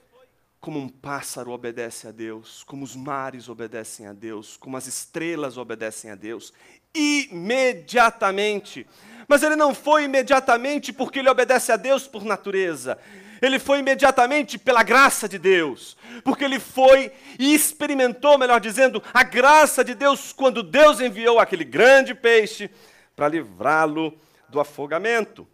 como 0.63 0.79
um 0.79 0.87
pássaro 0.87 1.51
obedece 1.51 2.07
a 2.07 2.11
Deus, 2.11 2.63
como 2.63 2.85
os 2.85 2.95
mares 2.95 3.49
obedecem 3.49 4.07
a 4.07 4.13
Deus, 4.13 4.55
como 4.55 4.77
as 4.77 4.87
estrelas 4.87 5.57
obedecem 5.57 6.09
a 6.09 6.15
Deus, 6.15 6.53
imediatamente. 6.95 8.87
Mas 9.27 9.43
ele 9.43 9.57
não 9.57 9.75
foi 9.75 10.05
imediatamente 10.05 10.93
porque 10.93 11.19
ele 11.19 11.27
obedece 11.27 11.73
a 11.73 11.75
Deus 11.75 12.07
por 12.07 12.23
natureza. 12.23 12.97
Ele 13.41 13.59
foi 13.59 13.79
imediatamente 13.79 14.57
pela 14.57 14.83
graça 14.83 15.27
de 15.27 15.37
Deus, 15.37 15.97
porque 16.23 16.45
ele 16.45 16.61
foi 16.61 17.11
e 17.37 17.53
experimentou, 17.53 18.37
melhor 18.37 18.61
dizendo, 18.61 19.03
a 19.13 19.21
graça 19.21 19.83
de 19.83 19.93
Deus 19.93 20.31
quando 20.31 20.63
Deus 20.63 21.01
enviou 21.01 21.41
aquele 21.41 21.65
grande 21.65 22.15
peixe 22.15 22.69
para 23.17 23.27
livrá-lo 23.27 24.17
do 24.47 24.61
afogamento. 24.61 25.45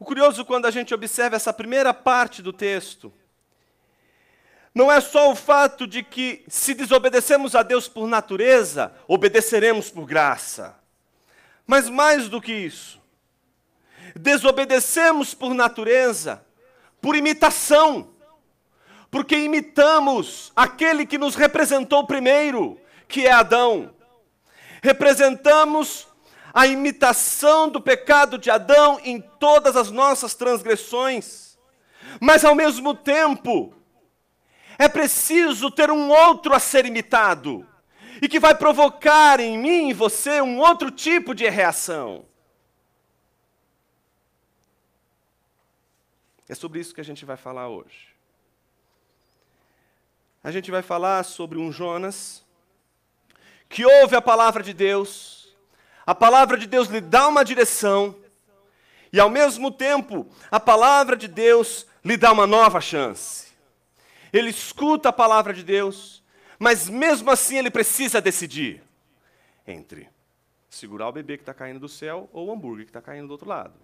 O 0.00 0.04
curioso 0.04 0.46
quando 0.46 0.64
a 0.64 0.70
gente 0.70 0.94
observa 0.94 1.36
essa 1.36 1.52
primeira 1.52 1.92
parte 1.92 2.40
do 2.40 2.54
texto, 2.54 3.12
não 4.74 4.90
é 4.90 4.98
só 4.98 5.30
o 5.30 5.36
fato 5.36 5.86
de 5.86 6.02
que, 6.02 6.42
se 6.48 6.72
desobedecemos 6.72 7.54
a 7.54 7.62
Deus 7.62 7.86
por 7.86 8.08
natureza, 8.08 8.94
obedeceremos 9.06 9.90
por 9.90 10.06
graça. 10.06 10.74
Mas 11.66 11.90
mais 11.90 12.30
do 12.30 12.40
que 12.40 12.50
isso, 12.50 12.98
desobedecemos 14.16 15.34
por 15.34 15.52
natureza, 15.52 16.42
por 16.98 17.14
imitação, 17.14 18.08
porque 19.10 19.36
imitamos 19.36 20.50
aquele 20.56 21.04
que 21.04 21.18
nos 21.18 21.34
representou 21.34 22.06
primeiro, 22.06 22.80
que 23.06 23.26
é 23.26 23.32
Adão. 23.32 23.94
Representamos 24.82 26.08
a 26.52 26.66
imitação 26.66 27.68
do 27.68 27.80
pecado 27.80 28.38
de 28.38 28.50
Adão 28.50 29.00
em 29.02 29.20
todas 29.20 29.76
as 29.76 29.90
nossas 29.90 30.34
transgressões. 30.34 31.58
Mas 32.20 32.44
ao 32.44 32.54
mesmo 32.54 32.94
tempo, 32.94 33.74
é 34.78 34.88
preciso 34.88 35.70
ter 35.70 35.90
um 35.90 36.08
outro 36.10 36.54
a 36.54 36.58
ser 36.58 36.86
imitado, 36.86 37.66
e 38.22 38.28
que 38.28 38.40
vai 38.40 38.54
provocar 38.54 39.38
em 39.40 39.58
mim 39.58 39.90
e 39.90 39.94
você 39.94 40.40
um 40.40 40.58
outro 40.58 40.90
tipo 40.90 41.34
de 41.34 41.48
reação. 41.48 42.24
É 46.48 46.54
sobre 46.54 46.80
isso 46.80 46.94
que 46.94 47.00
a 47.00 47.04
gente 47.04 47.24
vai 47.24 47.36
falar 47.36 47.68
hoje. 47.68 48.08
A 50.42 50.50
gente 50.50 50.70
vai 50.70 50.82
falar 50.82 51.22
sobre 51.24 51.58
um 51.58 51.70
Jonas 51.70 52.44
que 53.68 53.84
ouve 53.84 54.16
a 54.16 54.22
palavra 54.22 54.62
de 54.62 54.72
Deus, 54.72 55.39
a 56.10 56.14
palavra 56.14 56.58
de 56.58 56.66
Deus 56.66 56.88
lhe 56.88 57.00
dá 57.00 57.28
uma 57.28 57.44
direção, 57.44 58.16
e 59.12 59.20
ao 59.20 59.30
mesmo 59.30 59.70
tempo, 59.70 60.26
a 60.50 60.58
palavra 60.58 61.16
de 61.16 61.28
Deus 61.28 61.86
lhe 62.04 62.16
dá 62.16 62.32
uma 62.32 62.48
nova 62.48 62.80
chance. 62.80 63.52
ele 64.32 64.50
escuta 64.50 65.10
a 65.10 65.12
palavra 65.12 65.54
de 65.54 65.62
Deus, 65.62 66.20
mas 66.58 66.88
mesmo 66.88 67.30
assim 67.30 67.58
ele 67.58 67.70
precisa 67.70 68.20
decidir 68.20 68.82
entre 69.64 70.08
segurar 70.68 71.08
o 71.08 71.12
bebê 71.12 71.36
que 71.36 71.42
está 71.42 71.54
caindo 71.54 71.78
do 71.78 71.88
céu 71.88 72.28
ou 72.32 72.48
o 72.48 72.52
hambúrguer 72.52 72.86
que 72.86 72.90
está 72.90 73.00
caindo 73.00 73.28
do 73.28 73.30
outro 73.30 73.48
lado. 73.48 73.74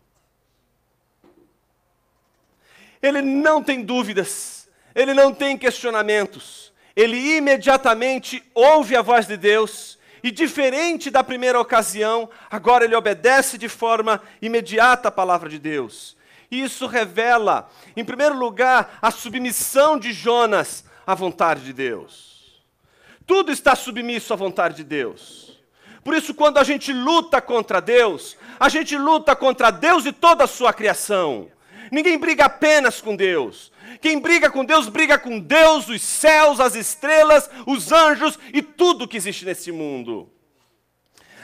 Ele 3.00 3.22
não 3.22 3.62
tem 3.62 3.84
dúvidas, 3.84 4.68
ele 4.96 5.14
não 5.14 5.32
tem 5.32 5.56
questionamentos, 5.56 6.72
ele 6.96 7.36
imediatamente 7.36 8.42
ouve 8.52 8.96
a 8.96 9.02
voz 9.02 9.28
de 9.28 9.36
Deus 9.36 9.95
e, 10.26 10.30
diferente 10.32 11.08
da 11.08 11.22
primeira 11.22 11.60
ocasião, 11.60 12.28
agora 12.50 12.84
ele 12.84 12.96
obedece 12.96 13.56
de 13.56 13.68
forma 13.68 14.20
imediata 14.42 15.06
à 15.06 15.12
palavra 15.12 15.48
de 15.48 15.56
Deus. 15.56 16.16
E 16.50 16.60
isso 16.60 16.88
revela, 16.88 17.70
em 17.96 18.04
primeiro 18.04 18.36
lugar, 18.36 18.98
a 19.00 19.12
submissão 19.12 19.96
de 19.96 20.12
Jonas 20.12 20.84
à 21.06 21.14
vontade 21.14 21.62
de 21.62 21.72
Deus. 21.72 22.60
Tudo 23.24 23.52
está 23.52 23.76
submisso 23.76 24.32
à 24.32 24.36
vontade 24.36 24.78
de 24.78 24.82
Deus. 24.82 25.60
Por 26.02 26.12
isso, 26.12 26.34
quando 26.34 26.58
a 26.58 26.64
gente 26.64 26.92
luta 26.92 27.40
contra 27.40 27.78
Deus, 27.80 28.36
a 28.58 28.68
gente 28.68 28.98
luta 28.98 29.36
contra 29.36 29.70
Deus 29.70 30.06
e 30.06 30.12
toda 30.12 30.42
a 30.42 30.48
sua 30.48 30.72
criação. 30.72 31.48
Ninguém 31.88 32.18
briga 32.18 32.46
apenas 32.46 33.00
com 33.00 33.14
Deus. 33.14 33.70
Quem 34.00 34.18
briga 34.20 34.50
com 34.50 34.64
Deus, 34.64 34.88
briga 34.88 35.18
com 35.18 35.38
Deus, 35.38 35.88
os 35.88 36.02
céus, 36.02 36.60
as 36.60 36.74
estrelas, 36.74 37.48
os 37.66 37.92
anjos 37.92 38.38
e 38.52 38.62
tudo 38.62 39.08
que 39.08 39.16
existe 39.16 39.44
nesse 39.44 39.72
mundo. 39.72 40.30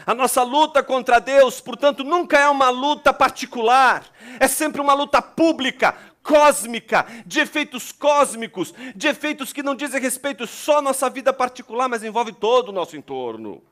A 0.04 0.14
nossa 0.14 0.42
luta 0.42 0.82
contra 0.82 1.20
Deus, 1.20 1.60
portanto, 1.60 2.02
nunca 2.02 2.38
é 2.38 2.48
uma 2.48 2.70
luta 2.70 3.12
particular, 3.12 4.04
é 4.40 4.48
sempre 4.48 4.80
uma 4.80 4.94
luta 4.94 5.22
pública, 5.22 5.96
cósmica, 6.22 7.06
de 7.26 7.40
efeitos 7.40 7.92
cósmicos, 7.92 8.72
de 8.94 9.08
efeitos 9.08 9.52
que 9.52 9.62
não 9.62 9.74
dizem 9.74 10.00
respeito 10.00 10.46
só 10.46 10.78
à 10.78 10.82
nossa 10.82 11.08
vida 11.08 11.32
particular, 11.32 11.88
mas 11.88 12.02
envolve 12.02 12.32
todo 12.32 12.70
o 12.70 12.72
nosso 12.72 12.96
entorno. 12.96 13.62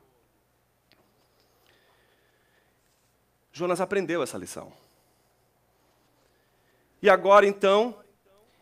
Jonas 3.51 3.81
aprendeu 3.81 4.23
essa 4.23 4.37
lição. 4.37 4.71
E 7.01 7.09
agora, 7.09 7.45
então, 7.45 8.00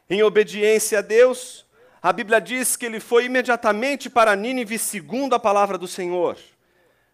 em 0.10 0.24
obediência 0.24 1.00
a 1.00 1.02
Deus, 1.02 1.66
a 2.02 2.12
Bíblia 2.12 2.40
diz 2.40 2.76
que 2.76 2.86
ele 2.86 3.00
foi 3.00 3.26
imediatamente 3.26 4.10
para 4.10 4.36
Nínive 4.36 4.80
segundo 4.80 5.36
a 5.36 5.40
palavra 5.40 5.78
do 5.78 5.88
Senhor. 5.88 6.38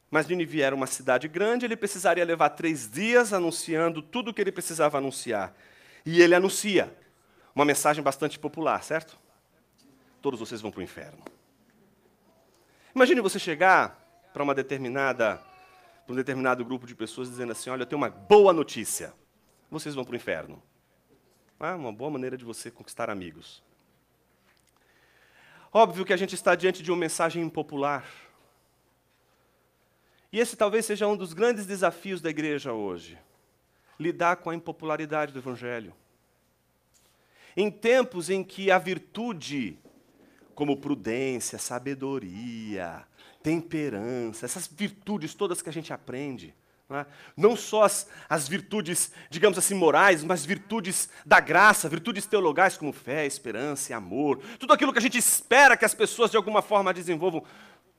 Mas 0.10 0.28
Nínive 0.28 0.62
era 0.62 0.76
uma 0.76 0.88
cidade 0.88 1.28
grande, 1.28 1.66
ele 1.66 1.76
precisaria 1.76 2.24
levar 2.24 2.50
três 2.52 2.90
dias 2.90 3.34
anunciando 3.34 4.02
tudo 4.02 4.30
o 4.30 4.34
que 4.34 4.42
ele 4.42 4.52
precisava 4.52 4.98
anunciar. 4.98 5.54
E 6.06 6.22
ele 6.22 6.36
anuncia. 6.36 6.96
Uma 7.54 7.66
mensagem 7.66 8.04
bastante 8.04 8.38
popular, 8.38 8.82
certo? 8.84 9.18
Todos 10.22 10.40
vocês 10.40 10.62
vão 10.62 10.72
para 10.72 10.80
o 10.80 10.84
inferno. 10.84 11.24
Imagine 12.94 13.20
você 13.22 13.40
chegar 13.40 14.00
para 14.32 14.44
uma 14.44 14.54
determinada, 14.54 15.42
para 16.06 16.14
um 16.14 16.16
determinado 16.16 16.64
grupo 16.64 16.86
de 16.86 16.96
pessoas 16.96 17.30
dizendo 17.30 17.52
assim: 17.52 17.70
Olha, 17.70 17.82
eu 17.82 17.86
tenho 17.86 18.02
uma 18.02 18.10
boa 18.10 18.54
notícia. 18.54 19.14
Vocês 19.70 19.96
vão 19.96 20.06
para 20.06 20.14
o 20.14 20.16
inferno. 20.16 20.62
Ah, 21.60 21.76
uma 21.76 21.92
boa 21.92 22.12
maneira 22.12 22.38
de 22.38 22.44
você 22.44 22.70
conquistar 22.70 23.10
amigos. 23.10 23.64
Óbvio 25.72 26.06
que 26.06 26.14
a 26.14 26.18
gente 26.18 26.36
está 26.36 26.54
diante 26.54 26.84
de 26.84 26.92
uma 26.92 26.98
mensagem 26.98 27.42
impopular. 27.42 28.06
E 30.32 30.40
esse 30.40 30.58
talvez 30.58 30.86
seja 30.86 31.08
um 31.08 31.16
dos 31.16 31.32
grandes 31.32 31.66
desafios 31.66 32.20
da 32.20 32.30
igreja 32.30 32.74
hoje: 32.74 33.18
lidar 33.98 34.38
com 34.38 34.50
a 34.50 34.56
impopularidade 34.56 35.32
do 35.32 35.40
Evangelho. 35.40 35.94
Em 37.56 37.72
tempos 37.72 38.30
em 38.30 38.44
que 38.44 38.70
a 38.70 38.78
virtude, 38.78 39.80
como 40.54 40.76
prudência, 40.76 41.58
sabedoria, 41.58 43.08
temperança, 43.42 44.46
essas 44.46 44.68
virtudes 44.68 45.34
todas 45.34 45.62
que 45.62 45.70
a 45.70 45.74
gente 45.74 45.94
aprende, 45.94 46.54
não, 46.88 46.98
é? 46.98 47.06
não 47.36 47.56
só 47.56 47.84
as, 47.84 48.08
as 48.30 48.48
virtudes, 48.48 49.12
digamos 49.30 49.58
assim, 49.58 49.74
morais, 49.74 50.24
mas 50.24 50.46
virtudes 50.46 51.10
da 51.26 51.40
graça, 51.40 51.90
virtudes 51.90 52.26
teologais 52.26 52.78
como 52.78 52.94
fé, 52.94 53.26
esperança 53.26 53.92
e 53.92 53.96
amor, 53.96 54.40
tudo 54.60 54.74
aquilo 54.74 54.94
que 54.94 55.00
a 55.00 55.02
gente 55.02 55.18
espera 55.18 55.76
que 55.76 55.86
as 55.86 55.96
pessoas 55.96 56.30
de 56.30 56.38
alguma 56.38 56.62
forma 56.62 56.94
desenvolvam, 56.94 57.44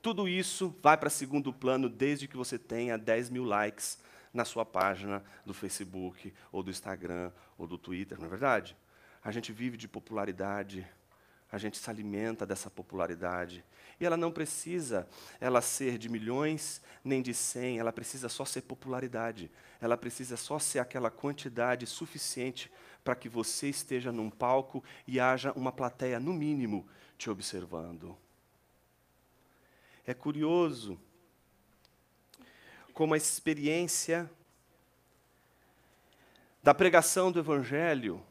tudo 0.01 0.27
isso 0.27 0.73
vai 0.81 0.95
para 0.95 1.09
segundo 1.09 1.51
plano 1.51 1.89
desde 1.89 2.27
que 2.27 2.37
você 2.37 2.57
tenha 2.57 2.97
10 2.97 3.29
mil 3.29 3.43
likes 3.43 3.99
na 4.33 4.45
sua 4.45 4.65
página 4.65 5.23
do 5.45 5.53
Facebook, 5.53 6.33
ou 6.51 6.63
do 6.63 6.69
Instagram, 6.69 7.31
ou 7.57 7.67
do 7.67 7.77
Twitter, 7.77 8.17
não 8.19 8.27
é 8.27 8.29
verdade? 8.29 8.77
A 9.23 9.31
gente 9.31 9.51
vive 9.51 9.75
de 9.75 9.87
popularidade, 9.87 10.87
a 11.51 11.57
gente 11.57 11.77
se 11.77 11.89
alimenta 11.89 12.45
dessa 12.45 12.69
popularidade. 12.69 13.63
E 13.99 14.05
ela 14.05 14.17
não 14.17 14.31
precisa 14.31 15.07
ela 15.39 15.61
ser 15.61 15.97
de 15.97 16.09
milhões 16.09 16.81
nem 17.03 17.21
de 17.21 17.33
cem, 17.33 17.79
ela 17.79 17.93
precisa 17.93 18.27
só 18.27 18.43
ser 18.45 18.61
popularidade. 18.61 19.49
Ela 19.79 19.97
precisa 19.97 20.35
só 20.35 20.59
ser 20.59 20.79
aquela 20.79 21.09
quantidade 21.09 21.85
suficiente 21.85 22.71
para 23.03 23.15
que 23.15 23.29
você 23.29 23.69
esteja 23.69 24.11
num 24.11 24.29
palco 24.29 24.83
e 25.07 25.19
haja 25.19 25.53
uma 25.53 25.71
plateia, 25.71 26.19
no 26.19 26.33
mínimo, 26.33 26.87
te 27.17 27.29
observando. 27.29 28.17
É 30.05 30.13
curioso 30.13 30.99
como 32.93 33.13
a 33.13 33.17
experiência 33.17 34.29
da 36.61 36.73
pregação 36.73 37.31
do 37.31 37.39
Evangelho 37.39 38.21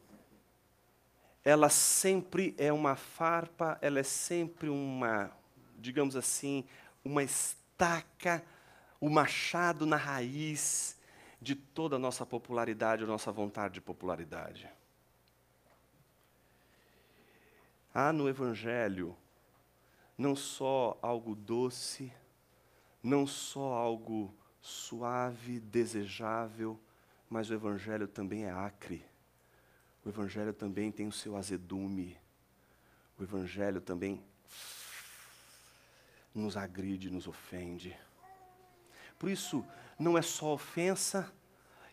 ela 1.47 1.69
sempre 1.69 2.53
é 2.57 2.73
uma 2.73 2.97
farpa, 2.97 3.77
ela 3.79 3.99
é 3.99 4.03
sempre 4.03 4.67
uma, 4.67 5.31
digamos 5.79 6.17
assim, 6.17 6.65
uma 7.05 7.23
estaca, 7.23 8.43
o 8.99 9.07
um 9.07 9.09
machado 9.09 9.85
na 9.85 9.95
raiz 9.95 10.99
de 11.41 11.55
toda 11.55 11.95
a 11.95 11.99
nossa 11.99 12.25
popularidade, 12.25 13.05
a 13.05 13.07
nossa 13.07 13.31
vontade 13.31 13.75
de 13.75 13.79
popularidade. 13.79 14.69
Há 17.93 18.11
no 18.11 18.27
Evangelho 18.27 19.15
não 20.17 20.35
só 20.35 20.99
algo 21.01 21.33
doce, 21.33 22.11
não 23.01 23.25
só 23.25 23.71
algo 23.71 24.35
suave, 24.59 25.61
desejável, 25.61 26.77
mas 27.29 27.49
o 27.49 27.53
Evangelho 27.53 28.05
também 28.05 28.43
é 28.43 28.51
acre. 28.51 29.05
O 30.07 30.09
Evangelho 30.09 30.53
também 30.53 30.89
tem 30.89 31.05
o 31.05 31.11
seu 31.11 31.35
azedume. 31.35 32.15
O 33.19 33.23
Evangelho 33.23 33.81
também 33.81 34.23
nos 36.33 36.55
agride, 36.55 37.09
nos 37.09 37.27
ofende. 37.27 37.93
Por 39.19 39.29
isso, 39.29 39.65
não 39.99 40.17
é 40.17 40.21
só 40.21 40.53
ofensa 40.53 41.29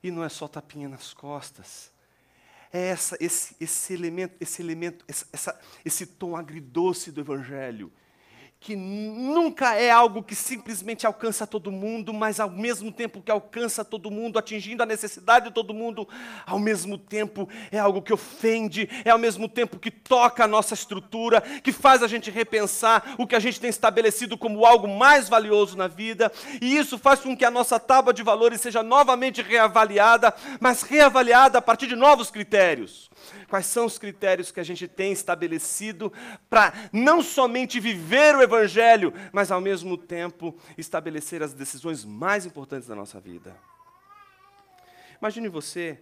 e 0.00 0.12
não 0.12 0.22
é 0.22 0.28
só 0.28 0.46
tapinha 0.46 0.88
nas 0.88 1.12
costas. 1.12 1.90
É 2.72 2.86
essa, 2.86 3.16
esse, 3.18 3.56
esse 3.58 3.92
elemento, 3.92 4.36
esse 4.40 4.62
elemento, 4.62 5.04
essa, 5.08 5.60
esse 5.84 6.06
tom 6.06 6.36
agridoce 6.36 7.10
do 7.10 7.20
Evangelho 7.20 7.92
que 8.64 8.74
nunca 8.74 9.74
é 9.74 9.90
algo 9.90 10.22
que 10.22 10.34
simplesmente 10.34 11.06
alcança 11.06 11.46
todo 11.46 11.70
mundo, 11.70 12.14
mas 12.14 12.40
ao 12.40 12.48
mesmo 12.48 12.90
tempo 12.90 13.20
que 13.20 13.30
alcança 13.30 13.84
todo 13.84 14.10
mundo, 14.10 14.38
atingindo 14.38 14.82
a 14.82 14.86
necessidade 14.86 15.48
de 15.48 15.54
todo 15.54 15.74
mundo, 15.74 16.08
ao 16.46 16.58
mesmo 16.58 16.96
tempo 16.96 17.46
é 17.70 17.78
algo 17.78 18.00
que 18.00 18.10
ofende, 18.10 18.88
é 19.04 19.10
ao 19.10 19.18
mesmo 19.18 19.50
tempo 19.50 19.78
que 19.78 19.90
toca 19.90 20.44
a 20.44 20.48
nossa 20.48 20.72
estrutura, 20.72 21.42
que 21.42 21.72
faz 21.72 22.02
a 22.02 22.08
gente 22.08 22.30
repensar 22.30 23.14
o 23.18 23.26
que 23.26 23.36
a 23.36 23.38
gente 23.38 23.60
tem 23.60 23.68
estabelecido 23.68 24.38
como 24.38 24.64
algo 24.64 24.88
mais 24.88 25.28
valioso 25.28 25.76
na 25.76 25.86
vida, 25.86 26.32
e 26.58 26.74
isso 26.74 26.96
faz 26.96 27.20
com 27.20 27.36
que 27.36 27.44
a 27.44 27.50
nossa 27.50 27.78
tábua 27.78 28.14
de 28.14 28.22
valores 28.22 28.62
seja 28.62 28.82
novamente 28.82 29.42
reavaliada, 29.42 30.32
mas 30.58 30.80
reavaliada 30.80 31.58
a 31.58 31.62
partir 31.62 31.86
de 31.86 31.96
novos 31.96 32.30
critérios. 32.30 33.10
Quais 33.48 33.66
são 33.66 33.86
os 33.86 33.98
critérios 33.98 34.50
que 34.50 34.60
a 34.60 34.64
gente 34.64 34.88
tem 34.88 35.12
estabelecido 35.12 36.12
para 36.48 36.72
não 36.92 37.22
somente 37.22 37.80
viver 37.80 38.34
o 38.34 38.42
Evangelho, 38.42 39.12
mas 39.32 39.50
ao 39.50 39.60
mesmo 39.60 39.96
tempo 39.96 40.56
estabelecer 40.76 41.42
as 41.42 41.54
decisões 41.54 42.04
mais 42.04 42.46
importantes 42.46 42.88
da 42.88 42.94
nossa 42.94 43.20
vida? 43.20 43.56
Imagine 45.20 45.48
você 45.48 46.00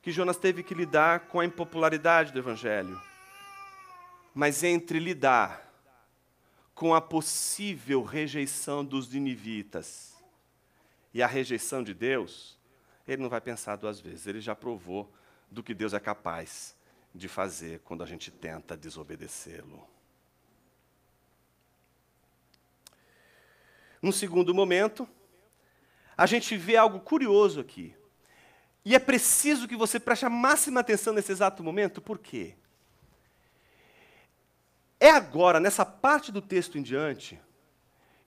que 0.00 0.10
Jonas 0.10 0.36
teve 0.36 0.62
que 0.62 0.74
lidar 0.74 1.20
com 1.28 1.38
a 1.38 1.44
impopularidade 1.44 2.32
do 2.32 2.38
Evangelho, 2.38 3.00
mas 4.34 4.64
entre 4.64 4.98
lidar 4.98 5.70
com 6.74 6.94
a 6.94 7.00
possível 7.00 8.02
rejeição 8.02 8.84
dos 8.84 9.12
ninivitas 9.12 10.16
e 11.14 11.22
a 11.22 11.26
rejeição 11.26 11.82
de 11.82 11.94
Deus, 11.94 12.58
ele 13.06 13.22
não 13.22 13.28
vai 13.28 13.40
pensar 13.40 13.76
duas 13.76 14.00
vezes, 14.00 14.26
ele 14.26 14.40
já 14.40 14.54
provou 14.54 15.12
do 15.52 15.62
que 15.62 15.74
Deus 15.74 15.92
é 15.92 16.00
capaz 16.00 16.74
de 17.14 17.28
fazer 17.28 17.80
quando 17.80 18.02
a 18.02 18.06
gente 18.06 18.30
tenta 18.30 18.76
desobedecê-lo. 18.76 19.86
Num 24.00 24.10
segundo 24.10 24.54
momento, 24.54 25.06
a 26.16 26.26
gente 26.26 26.56
vê 26.56 26.76
algo 26.76 27.00
curioso 27.00 27.60
aqui. 27.60 27.94
E 28.84 28.94
é 28.94 28.98
preciso 28.98 29.68
que 29.68 29.76
você 29.76 30.00
preste 30.00 30.24
a 30.24 30.30
máxima 30.30 30.80
atenção 30.80 31.12
nesse 31.12 31.30
exato 31.30 31.62
momento, 31.62 32.00
por 32.00 32.18
quê? 32.18 32.56
É 34.98 35.10
agora, 35.10 35.60
nessa 35.60 35.84
parte 35.84 36.32
do 36.32 36.40
texto 36.40 36.78
em 36.78 36.82
diante, 36.82 37.38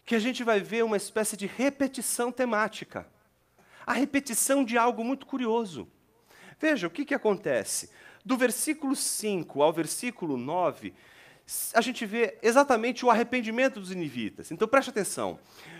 que 0.06 0.16
a 0.16 0.20
gente 0.20 0.44
vai 0.44 0.60
ver 0.62 0.84
uma 0.84 0.98
espécie 0.98 1.36
de 1.36 1.48
repetição 1.48 2.32
temática. 2.32 3.10
A 3.86 3.94
repetição 3.94 4.64
de 4.64 4.78
algo 4.78 5.04
muito 5.04 5.26
curioso. 5.26 5.92
Veja, 6.60 6.88
o 6.88 6.90
que, 6.90 7.06
que 7.06 7.14
acontece? 7.14 7.90
Do 8.24 8.38
versículo 8.38 8.96
5 8.96 9.62
ao 9.62 9.72
versículo 9.72 10.38
9, 10.38 10.94
a 11.74 11.82
gente 11.82 12.06
vê 12.06 12.38
exatamente 12.42 13.06
o 13.06 13.10
arrependimento 13.10 13.80
dos 13.80 13.92
inivitas. 13.92 14.52
Então 14.52 14.68
preste 14.68 14.90
atenção. 14.90 15.40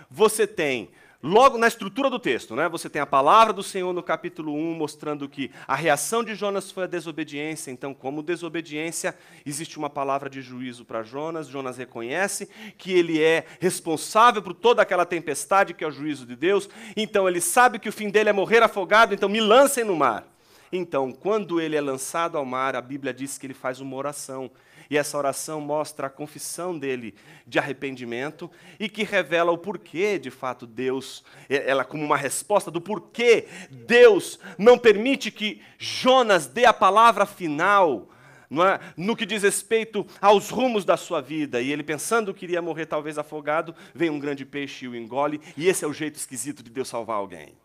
Você 0.10 0.46
tem 0.46 0.92
Logo 1.28 1.58
na 1.58 1.68
estrutura 1.68 2.08
do 2.08 2.20
texto, 2.20 2.56
né, 2.56 2.70
você 2.70 2.88
tem 2.88 3.02
a 3.02 3.06
palavra 3.06 3.52
do 3.52 3.64
Senhor 3.64 3.92
no 3.92 4.04
capítulo 4.04 4.54
1, 4.54 4.76
mostrando 4.76 5.28
que 5.28 5.50
a 5.68 5.74
reação 5.74 6.24
de 6.24 6.36
Jonas 6.36 6.72
foi 6.72 6.84
a 6.84 6.88
desobediência. 6.88 7.72
Então, 7.72 7.96
como 7.96 8.22
desobediência, 8.22 9.18
existe 9.44 9.80
uma 9.80 9.90
palavra 9.90 10.30
de 10.30 10.40
juízo 10.40 10.86
para 10.86 11.02
Jonas. 11.02 11.48
Jonas 11.48 11.78
reconhece 11.78 12.48
que 12.78 12.92
ele 12.92 13.24
é 13.24 13.44
responsável 13.60 14.40
por 14.40 14.54
toda 14.54 14.84
aquela 14.84 15.04
tempestade 15.04 15.74
que 15.74 15.84
é 15.84 15.88
o 15.88 15.92
juízo 15.92 16.28
de 16.28 16.36
Deus. 16.36 16.70
Então, 16.96 17.28
ele 17.28 17.42
sabe 17.42 17.80
que 17.80 17.90
o 17.90 17.94
fim 17.94 18.12
dele 18.12 18.30
é 18.30 18.34
morrer 18.34 18.62
afogado, 18.62 19.12
então 19.12 19.28
me 19.28 19.42
lancem 19.42 19.84
no 19.84 19.96
mar. 19.96 20.35
Então, 20.72 21.12
quando 21.12 21.62
ele 21.62 21.76
é 21.76 21.82
lançado 21.82 22.38
ao 22.38 22.46
mar, 22.46 22.76
a 22.76 22.82
Bíblia 22.82 23.14
diz 23.14 23.38
que 23.38 23.46
ele 23.46 23.54
faz 23.54 23.80
uma 23.80 23.96
oração. 23.96 24.52
E 24.90 24.98
essa 24.98 25.18
oração 25.18 25.60
mostra 25.60 26.08
a 26.08 26.10
confissão 26.10 26.78
dele 26.78 27.16
de 27.46 27.58
arrependimento 27.58 28.50
e 28.80 28.88
que 28.88 29.04
revela 29.04 29.52
o 29.52 29.58
porquê, 29.58 30.20
de 30.20 30.30
fato, 30.30 30.68
Deus, 30.68 31.24
ela 31.50 31.84
como 31.84 32.04
uma 32.04 32.18
resposta 32.18 32.70
do 32.70 32.80
porquê 32.80 33.48
Deus 33.72 34.40
não 34.58 34.78
permite 34.78 35.32
que 35.32 35.62
Jonas 35.78 36.46
dê 36.46 36.66
a 36.66 36.74
palavra 36.74 37.26
final 37.26 38.10
é? 38.52 38.80
no 38.96 39.16
que 39.16 39.26
diz 39.26 39.42
respeito 39.42 40.06
aos 40.22 40.50
rumos 40.50 40.86
da 40.86 40.96
sua 40.96 41.20
vida. 41.20 41.62
E 41.62 41.72
ele, 41.72 41.84
pensando 41.84 42.34
que 42.34 42.46
iria 42.46 42.62
morrer 42.62 42.86
talvez 42.86 43.18
afogado, 43.18 43.76
vem 43.94 44.10
um 44.10 44.20
grande 44.20 44.46
peixe 44.46 44.86
e 44.86 44.88
o 44.88 44.96
engole, 44.96 45.42
e 45.58 45.68
esse 45.68 45.84
é 45.84 45.88
o 45.88 45.94
jeito 45.94 46.16
esquisito 46.16 46.62
de 46.62 46.70
Deus 46.70 46.88
salvar 46.88 47.18
alguém. 47.18 47.58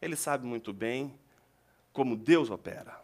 Ele 0.00 0.16
sabe 0.16 0.46
muito 0.46 0.72
bem 0.72 1.14
como 1.92 2.16
Deus 2.16 2.50
opera. 2.50 3.00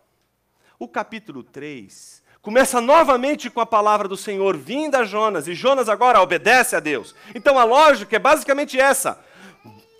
O 0.78 0.86
capítulo 0.86 1.42
3 1.42 2.22
começa 2.42 2.80
novamente 2.80 3.50
com 3.50 3.60
a 3.60 3.66
palavra 3.66 4.06
do 4.06 4.16
Senhor 4.16 4.56
vinda 4.56 5.00
a 5.00 5.04
Jonas, 5.04 5.48
e 5.48 5.54
Jonas 5.54 5.88
agora 5.88 6.22
obedece 6.22 6.76
a 6.76 6.80
Deus. 6.80 7.14
Então 7.34 7.58
a 7.58 7.64
lógica 7.64 8.14
é 8.14 8.20
basicamente 8.20 8.78
essa. 8.78 9.18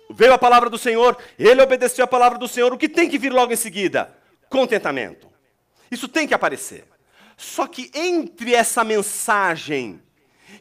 Veio 0.09 0.33
a 0.33 0.37
palavra 0.37 0.69
do 0.69 0.77
Senhor, 0.77 1.17
ele 1.37 1.61
obedeceu 1.61 2.05
a 2.05 2.07
palavra 2.07 2.37
do 2.37 2.47
Senhor, 2.47 2.71
o 2.71 2.77
que 2.77 2.87
tem 2.87 3.09
que 3.09 3.17
vir 3.17 3.33
logo 3.33 3.51
em 3.51 3.57
seguida? 3.57 4.15
Contentamento. 4.49 5.27
Isso 5.91 6.07
tem 6.07 6.25
que 6.27 6.33
aparecer. 6.33 6.85
Só 7.35 7.67
que 7.67 7.91
entre 7.93 8.55
essa 8.55 8.83
mensagem 8.83 10.01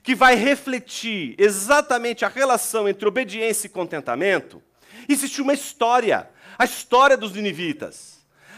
que 0.02 0.14
vai 0.14 0.34
refletir 0.34 1.34
exatamente 1.38 2.24
a 2.24 2.28
relação 2.28 2.88
entre 2.88 3.06
obediência 3.06 3.66
e 3.66 3.70
contentamento, 3.70 4.62
existe 5.08 5.40
uma 5.40 5.54
história, 5.54 6.28
a 6.58 6.64
história 6.64 7.16
dos 7.16 7.32
ninivitas. 7.32 8.15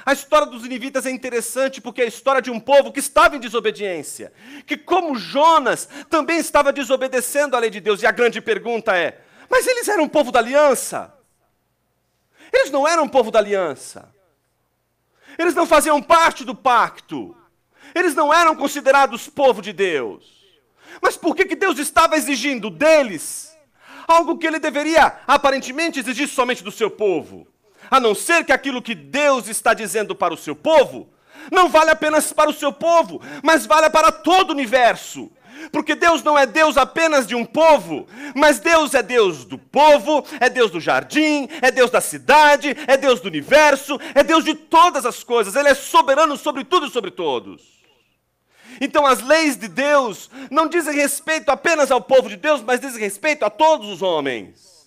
A 0.09 0.15
história 0.15 0.47
dos 0.47 0.63
ninivitas 0.63 1.05
é 1.05 1.11
interessante 1.11 1.83
porque 1.83 2.01
é 2.01 2.05
a 2.07 2.09
história 2.09 2.41
de 2.41 2.51
um 2.51 2.59
povo 2.59 2.91
que 2.91 2.99
estava 2.99 3.37
em 3.37 3.39
desobediência, 3.39 4.33
que, 4.67 4.75
como 4.75 5.15
Jonas, 5.19 5.87
também 6.09 6.39
estava 6.39 6.73
desobedecendo 6.73 7.55
à 7.55 7.59
lei 7.59 7.69
de 7.69 7.79
Deus. 7.79 8.01
E 8.01 8.07
a 8.07 8.11
grande 8.11 8.41
pergunta 8.41 8.97
é: 8.97 9.21
mas 9.51 9.67
eles 9.67 9.87
eram 9.87 10.05
um 10.05 10.09
povo 10.09 10.33
da 10.33 10.39
aliança? 10.39 11.15
Eles 12.51 12.71
não 12.71 12.89
eram 12.89 13.03
um 13.03 13.09
povo 13.09 13.31
da 13.31 13.39
aliança. 13.39 14.11
Eles 15.39 15.55
não 15.55 15.67
faziam 15.67 16.03
parte 16.03 16.43
do 16.43 16.55
pacto. 16.55 17.37
Eles 17.95 18.15
não 18.15 18.33
eram 18.33 18.57
considerados 18.57 19.29
povo 19.29 19.61
de 19.61 19.75
Deus. 19.75 20.25
Mas 21.03 21.19
por 21.19 21.37
que, 21.37 21.45
que 21.45 21.55
Deus 21.55 21.79
estava 21.79 22.17
exigindo 22.17 22.71
deles 22.71 23.55
algo 24.07 24.39
que 24.39 24.47
ele 24.47 24.59
deveria 24.59 25.19
aparentemente 25.27 26.01
exigir 26.01 26.29
somente 26.29 26.65
do 26.65 26.73
seu 26.73 26.91
povo? 26.91 27.47
A 27.91 28.01
não 28.01 28.15
ser 28.15 28.45
que 28.45 28.53
aquilo 28.53 28.83
que 28.83 28.95
Deus 28.95 29.49
está 29.49 29.75
dizendo 29.75 30.15
para 30.15 30.35
o 30.35 30.37
seu 30.37 30.55
povo 30.55 31.09
não 31.51 31.69
vale 31.69 31.91
apenas 31.91 32.33
para 32.33 32.51
o 32.51 32.55
seu 32.55 32.73
povo, 32.73 33.21
mas 33.43 33.67
vale 33.67 33.89
para 33.91 34.13
todo 34.13 34.51
o 34.51 34.53
universo. 34.53 35.31
Porque 35.73 35.95
Deus 35.95 36.23
não 36.23 36.39
é 36.39 36.47
Deus 36.47 36.77
apenas 36.77 37.27
de 37.27 37.35
um 37.35 37.45
povo, 37.45 38.07
mas 38.35 38.61
Deus 38.61 38.95
é 38.95 39.03
Deus 39.03 39.45
do 39.45 39.59
povo, 39.59 40.25
é 40.39 40.49
Deus 40.49 40.71
do 40.71 40.81
jardim, 40.81 41.49
é 41.61 41.71
Deus 41.71 41.91
da 41.91 42.01
cidade, 42.01 42.77
é 42.87 42.97
Deus 42.97 43.21
do 43.21 43.27
universo, 43.27 43.99
é 44.15 44.23
Deus 44.23 44.45
de 44.45 44.55
todas 44.55 45.05
as 45.05 45.25
coisas. 45.25 45.57
Ele 45.57 45.69
é 45.69 45.75
soberano 45.75 46.37
sobre 46.37 46.65
tudo 46.65 46.87
e 46.87 46.91
sobre 46.91 47.11
todos. 47.11 47.79
Então 48.81 49.05
as 49.05 49.21
leis 49.21 49.57
de 49.57 49.67
Deus 49.67 50.31
não 50.51 50.69
dizem 50.69 50.95
respeito 50.95 51.51
apenas 51.51 51.91
ao 51.91 52.01
povo 52.01 52.29
de 52.29 52.37
Deus, 52.37 52.63
mas 52.63 52.81
dizem 52.81 53.01
respeito 53.01 53.45
a 53.45 53.51
todos 53.51 53.89
os 53.89 54.01
homens. 54.01 54.78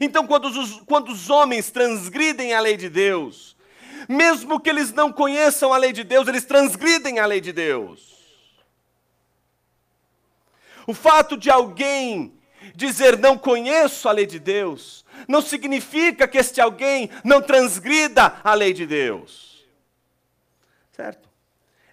Então, 0.00 0.26
quando 0.26 0.46
os, 0.46 0.80
quando 0.80 1.10
os 1.10 1.30
homens 1.30 1.70
transgridem 1.70 2.54
a 2.54 2.60
lei 2.60 2.76
de 2.76 2.88
Deus, 2.88 3.56
mesmo 4.08 4.60
que 4.60 4.68
eles 4.70 4.92
não 4.92 5.12
conheçam 5.12 5.72
a 5.72 5.76
lei 5.76 5.92
de 5.92 6.04
Deus, 6.04 6.28
eles 6.28 6.44
transgridem 6.44 7.18
a 7.18 7.26
lei 7.26 7.40
de 7.40 7.52
Deus. 7.52 8.16
O 10.86 10.94
fato 10.94 11.36
de 11.36 11.50
alguém 11.50 12.34
dizer 12.74 13.18
não 13.18 13.36
conheço 13.36 14.08
a 14.08 14.12
lei 14.12 14.26
de 14.26 14.38
Deus, 14.38 15.04
não 15.26 15.42
significa 15.42 16.26
que 16.26 16.38
este 16.38 16.60
alguém 16.60 17.10
não 17.24 17.42
transgrida 17.42 18.40
a 18.42 18.54
lei 18.54 18.72
de 18.72 18.86
Deus. 18.86 19.66
Certo? 20.92 21.28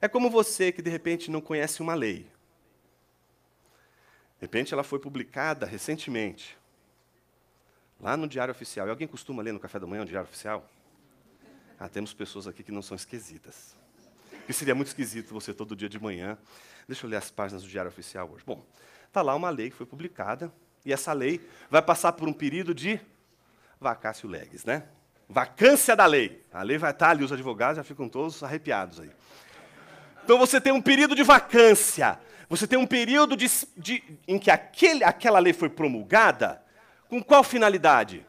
É 0.02 0.08
como 0.08 0.30
você 0.30 0.72
que 0.72 0.82
de 0.82 0.90
repente 0.90 1.30
não 1.30 1.42
conhece 1.42 1.82
uma 1.82 1.94
lei. 1.94 2.28
De 4.38 4.42
repente 4.42 4.74
ela 4.74 4.84
foi 4.84 5.00
publicada 5.00 5.66
recentemente. 5.66 6.58
Lá 8.00 8.16
no 8.18 8.28
Diário 8.28 8.52
Oficial. 8.52 8.88
E 8.88 8.90
alguém 8.90 9.08
costuma 9.08 9.42
ler 9.42 9.52
no 9.52 9.60
café 9.60 9.80
da 9.80 9.88
manhã 9.88 10.04
o 10.04 10.06
Diário 10.06 10.28
Oficial? 10.28 10.70
Ah, 11.80 11.90
temos 11.90 12.14
pessoas 12.14 12.48
aqui 12.48 12.64
que 12.64 12.72
não 12.72 12.82
são 12.82 12.96
esquisitas. 12.96 13.76
Que 14.46 14.54
seria 14.54 14.76
muito 14.76 14.88
esquisito 14.88 15.34
você 15.34 15.54
todo 15.54 15.76
dia 15.76 15.90
de 15.90 16.00
manhã. 16.00 16.38
Deixa 16.88 17.06
eu 17.06 17.10
ler 17.10 17.18
as 17.18 17.32
páginas 17.32 17.64
do 17.64 17.70
Diário 17.70 17.90
Oficial 17.90 18.30
hoje. 18.32 18.44
Bom, 18.46 18.64
está 19.08 19.22
lá 19.22 19.36
uma 19.36 19.50
lei 19.50 19.70
que 19.70 19.76
foi 19.76 19.86
publicada, 19.86 20.52
e 20.86 20.94
essa 20.94 21.12
lei 21.14 21.42
vai 21.70 21.82
passar 21.82 22.12
por 22.14 22.30
um 22.30 22.34
período 22.34 22.74
de 22.74 23.00
vacácio 23.80 24.30
legs, 24.30 24.64
né? 24.64 24.84
Vacância 25.28 25.96
da 25.96 26.06
lei. 26.06 26.46
A 26.54 26.62
lei 26.62 26.78
vai 26.78 26.92
estar 26.92 27.10
ali, 27.10 27.24
os 27.24 27.32
advogados 27.32 27.78
já 27.78 27.84
ficam 27.84 28.08
todos 28.08 28.44
arrepiados 28.44 29.00
aí. 29.00 29.10
Então 30.24 30.38
você 30.38 30.62
tem 30.62 30.72
um 30.72 30.82
período 30.82 31.16
de 31.16 31.24
vacância. 31.24 32.20
Você 32.48 32.68
tem 32.68 32.78
um 32.78 32.86
período 32.86 33.36
de, 33.36 33.48
de, 33.76 34.04
em 34.28 34.38
que 34.38 34.52
aquele, 34.52 35.04
aquela 35.04 35.40
lei 35.40 35.54
foi 35.54 35.70
promulgada 35.70 36.64
com 37.10 37.22
qual 37.22 37.44
finalidade? 37.44 38.26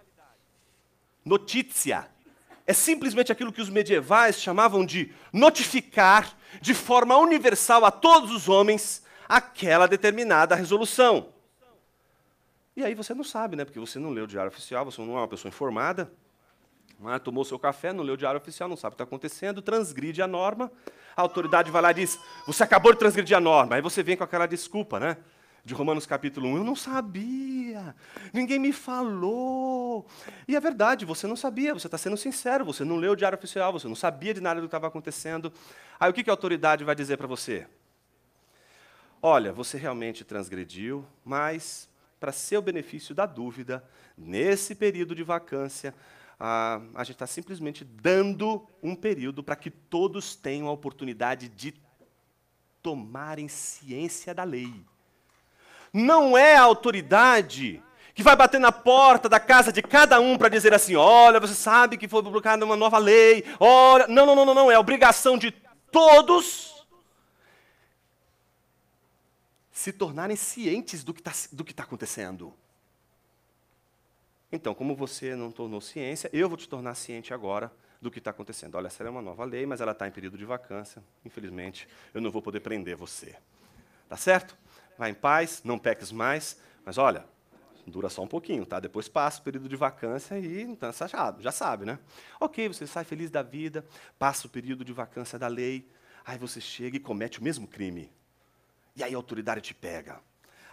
Notícia. 1.25 2.09
É 2.67 2.73
simplesmente 2.73 3.31
aquilo 3.31 3.53
que 3.53 3.61
os 3.61 3.71
medievais 3.71 4.41
chamavam 4.41 4.85
de 4.85 5.13
notificar 5.33 6.37
de 6.61 6.75
forma 6.75 7.17
universal 7.17 7.85
a 7.85 7.91
todos 7.91 8.31
os 8.31 8.49
homens 8.49 9.05
aquela 9.29 9.87
determinada 9.87 10.55
resolução. 10.55 11.29
E 12.77 12.85
aí 12.85 12.95
você 12.95 13.15
não 13.15 13.25
sabe, 13.25 13.57
né? 13.57 13.65
Porque 13.65 13.81
você 13.81 13.99
não 13.99 14.11
leu 14.11 14.25
o 14.25 14.27
diário 14.27 14.51
oficial, 14.51 14.85
você 14.85 15.01
não 15.01 15.17
é 15.17 15.21
uma 15.21 15.29
pessoa 15.29 15.49
informada. 15.49 16.13
É? 17.15 17.19
Tomou 17.19 17.45
seu 17.45 17.59
café, 17.59 17.93
não 17.93 18.03
leu 18.03 18.15
o 18.15 18.17
diário 18.19 18.41
oficial, 18.41 18.69
não 18.69 18.77
sabe 18.77 18.95
o 18.95 18.97
que 18.97 19.03
está 19.03 19.05
acontecendo, 19.05 19.63
transgride 19.63 20.21
a 20.23 20.27
norma. 20.27 20.71
A 21.17 21.23
autoridade 21.23 21.71
vai 21.71 21.83
lá 21.83 21.91
e 21.91 21.95
diz: 21.95 22.19
Você 22.47 22.63
acabou 22.63 22.93
de 22.93 22.99
transgredir 22.99 23.37
a 23.37 23.41
norma. 23.41 23.77
Aí 23.77 23.83
você 23.83 24.03
vem 24.03 24.17
com 24.17 24.25
aquela 24.25 24.47
desculpa, 24.47 24.99
né? 24.99 25.17
De 25.67 25.75
Romanos 25.75 26.07
capítulo 26.07 26.49
1. 26.51 26.59
Eu 26.59 26.65
não 26.65 26.77
sabia, 26.77 27.93
ninguém 28.33 28.57
me 28.57 28.73
falou. 28.73 30.07
E 30.47 30.55
é 30.55 30.61
verdade, 30.61 31.05
você 31.05 31.27
não 31.27 31.35
sabia, 31.35 31.75
você 31.75 31.89
está 31.89 31.99
sendo 31.99 32.17
sincero, 32.17 32.65
você 32.65 32.85
não 32.85 32.95
leu 32.95 33.13
o 33.13 33.17
diário 33.17 33.37
oficial, 33.37 33.73
você 33.73 33.89
não 33.89 33.97
sabia 33.97 34.33
de 34.33 34.41
nada 34.41 34.61
do 34.61 34.63
que 34.63 34.69
estava 34.69 34.87
acontecendo. 34.87 35.53
Aí 35.99 36.09
o 36.09 36.15
que 36.15 36.31
a 36.31 36.33
autoridade 36.33 36.85
vai 36.85 36.95
dizer 36.95 37.17
para 37.17 37.27
você? 37.27 37.67
Olha, 39.21 39.53
você 39.53 39.77
realmente 39.77 40.25
transgrediu, 40.25 41.05
mas 41.25 41.89
para 42.21 42.31
seu 42.31 42.63
benefício 42.63 43.13
da 43.13 43.27
dúvida, 43.27 43.83
nesse 44.17 44.73
período 44.73 45.17
de 45.17 45.25
vacância, 45.25 45.93
a, 46.39 46.81
a 46.95 47.03
gente 47.03 47.17
está 47.17 47.27
simplesmente 47.27 47.85
dando 47.85 48.65
um 48.81 48.95
período 48.95 49.43
para 49.43 49.57
que 49.57 49.71
todos 49.71 50.37
tenham 50.37 50.69
a 50.69 50.73
oportunidade 50.73 51.49
de 51.49 51.75
tomarem 52.81 53.49
ciência 53.49 54.33
da 54.33 54.45
lei 54.45 54.73
não 55.97 56.37
é 56.37 56.57
a 56.57 56.63
autoridade 56.63 57.83
que 58.15 58.23
vai 58.23 58.37
bater 58.37 58.61
na 58.61 58.71
porta 58.71 59.29
da 59.29 59.41
casa 59.41 59.73
de 59.73 59.83
cada 59.83 60.21
um 60.21 60.37
para 60.37 60.49
dizer 60.49 60.75
assim: 60.75 60.95
olha, 60.95 61.41
você 61.41 61.55
sabe 61.55 61.97
que 61.97 62.07
foi 62.07 62.23
publicada 62.23 62.65
uma 62.65 62.77
nova 62.77 62.99
lei, 62.99 63.45
olha. 63.59 64.07
Não, 64.07 64.27
não, 64.27 64.35
não, 64.35 64.45
não, 64.45 64.55
não. 64.55 64.71
É 64.71 64.79
obrigação 64.79 65.39
de 65.39 65.51
todos 65.91 66.87
se 69.73 69.93
tornarem 69.93 70.37
cientes 70.37 71.03
do 71.03 71.15
que 71.15 71.21
está 71.21 71.33
tá 71.75 71.83
acontecendo. 71.83 72.53
Então, 74.53 74.75
como 74.75 74.95
você 74.95 75.35
não 75.35 75.51
tornou 75.51 75.81
ciência, 75.81 76.31
eu 76.33 76.49
vou 76.49 76.57
te 76.57 76.69
tornar 76.69 76.95
ciente 76.95 77.35
agora 77.35 77.73
do 78.01 78.11
que 78.11 78.19
está 78.19 78.31
acontecendo. 78.31 78.75
Olha, 78.77 78.87
essa 78.87 79.03
é 79.03 79.11
uma 79.11 79.23
nova 79.23 79.45
lei, 79.45 79.67
mas 79.67 79.81
ela 79.81 79.93
está 79.93 80.07
em 80.07 80.11
período 80.11 80.39
de 80.39 80.45
vacância. 80.45 81.03
Infelizmente, 81.25 81.89
eu 82.15 82.21
não 82.21 82.31
vou 82.31 82.43
poder 82.43 82.61
prender 82.61 82.97
você. 82.97 83.37
Tá 84.09 84.17
certo? 84.17 84.57
Vai 84.99 85.11
em 85.11 85.15
paz, 85.15 85.63
não 85.65 85.79
peques 85.79 86.11
mais, 86.11 86.59
mas 86.85 86.99
olha, 86.99 87.25
dura 87.87 88.09
só 88.09 88.23
um 88.23 88.27
pouquinho, 88.27 88.65
tá? 88.65 88.81
Depois 88.81 89.09
passa 89.09 89.41
o 89.41 89.45
período 89.45 89.69
de 89.69 89.77
vacância 89.77 90.39
e 90.39 90.63
então, 90.63 90.91
já 91.39 91.53
sabe, 91.53 91.85
né? 91.85 91.99
Ok, 92.41 92.69
você 92.69 92.87
sai 92.87 93.05
feliz 93.05 93.31
da 93.31 93.43
vida, 93.43 93.85
passa 94.19 94.47
o 94.47 94.51
período 94.51 94.85
de 94.85 94.93
vacância 94.93 95.39
da 95.39 95.49
lei, 95.49 95.89
aí 96.25 96.39
você 96.39 96.61
chega 96.61 96.97
e 96.97 97.01
comete 97.01 97.41
o 97.41 97.45
mesmo 97.45 97.67
crime. 97.67 98.11
E 98.97 99.05
aí 99.05 99.15
a 99.15 99.17
autoridade 99.17 99.61
te 99.61 99.75
pega. 99.75 100.21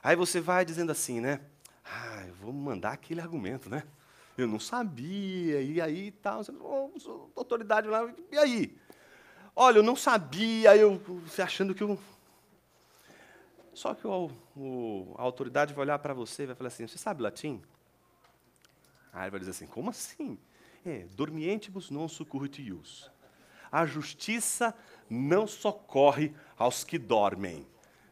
Aí 0.01 0.15
você 0.15 0.39
vai 0.39 0.63
dizendo 0.63 0.91
assim, 0.91 1.19
né? 1.19 1.41
Ah, 1.83 2.23
eu 2.27 2.33
vou 2.35 2.53
mandar 2.53 2.93
aquele 2.93 3.19
argumento, 3.19 3.69
né? 3.69 3.83
Eu 4.37 4.47
não 4.47 4.59
sabia, 4.59 5.61
e 5.61 5.79
aí 5.79 6.11
tal. 6.11 6.41
Autoridade 7.35 7.87
lá, 7.87 8.11
e 8.31 8.37
aí? 8.37 8.77
Olha, 9.55 9.77
eu 9.77 9.83
não 9.83 9.95
sabia, 9.95 10.75
eu 10.75 10.99
achando 11.37 11.75
que 11.75 11.83
eu. 11.83 11.99
Só 13.73 13.93
que 13.93 14.05
o, 14.05 14.29
o, 14.55 15.15
a 15.17 15.21
autoridade 15.23 15.73
vai 15.73 15.85
olhar 15.85 15.99
para 15.99 16.13
você 16.13 16.43
e 16.43 16.45
vai 16.47 16.55
falar 16.55 16.67
assim: 16.67 16.87
Você 16.87 16.97
sabe 16.97 17.21
latim? 17.21 17.61
Aí 19.11 19.23
ele 19.23 19.31
vai 19.31 19.39
dizer 19.39 19.51
assim: 19.51 19.67
Como 19.67 19.89
assim? 19.89 20.37
É, 20.85 21.05
dormientibus 21.15 21.89
non 21.89 22.07
succurritius. 22.07 23.09
A 23.71 23.85
justiça 23.85 24.75
não 25.09 25.47
socorre 25.47 26.33
aos 26.57 26.83
que 26.83 26.99
dormem. 26.99 27.65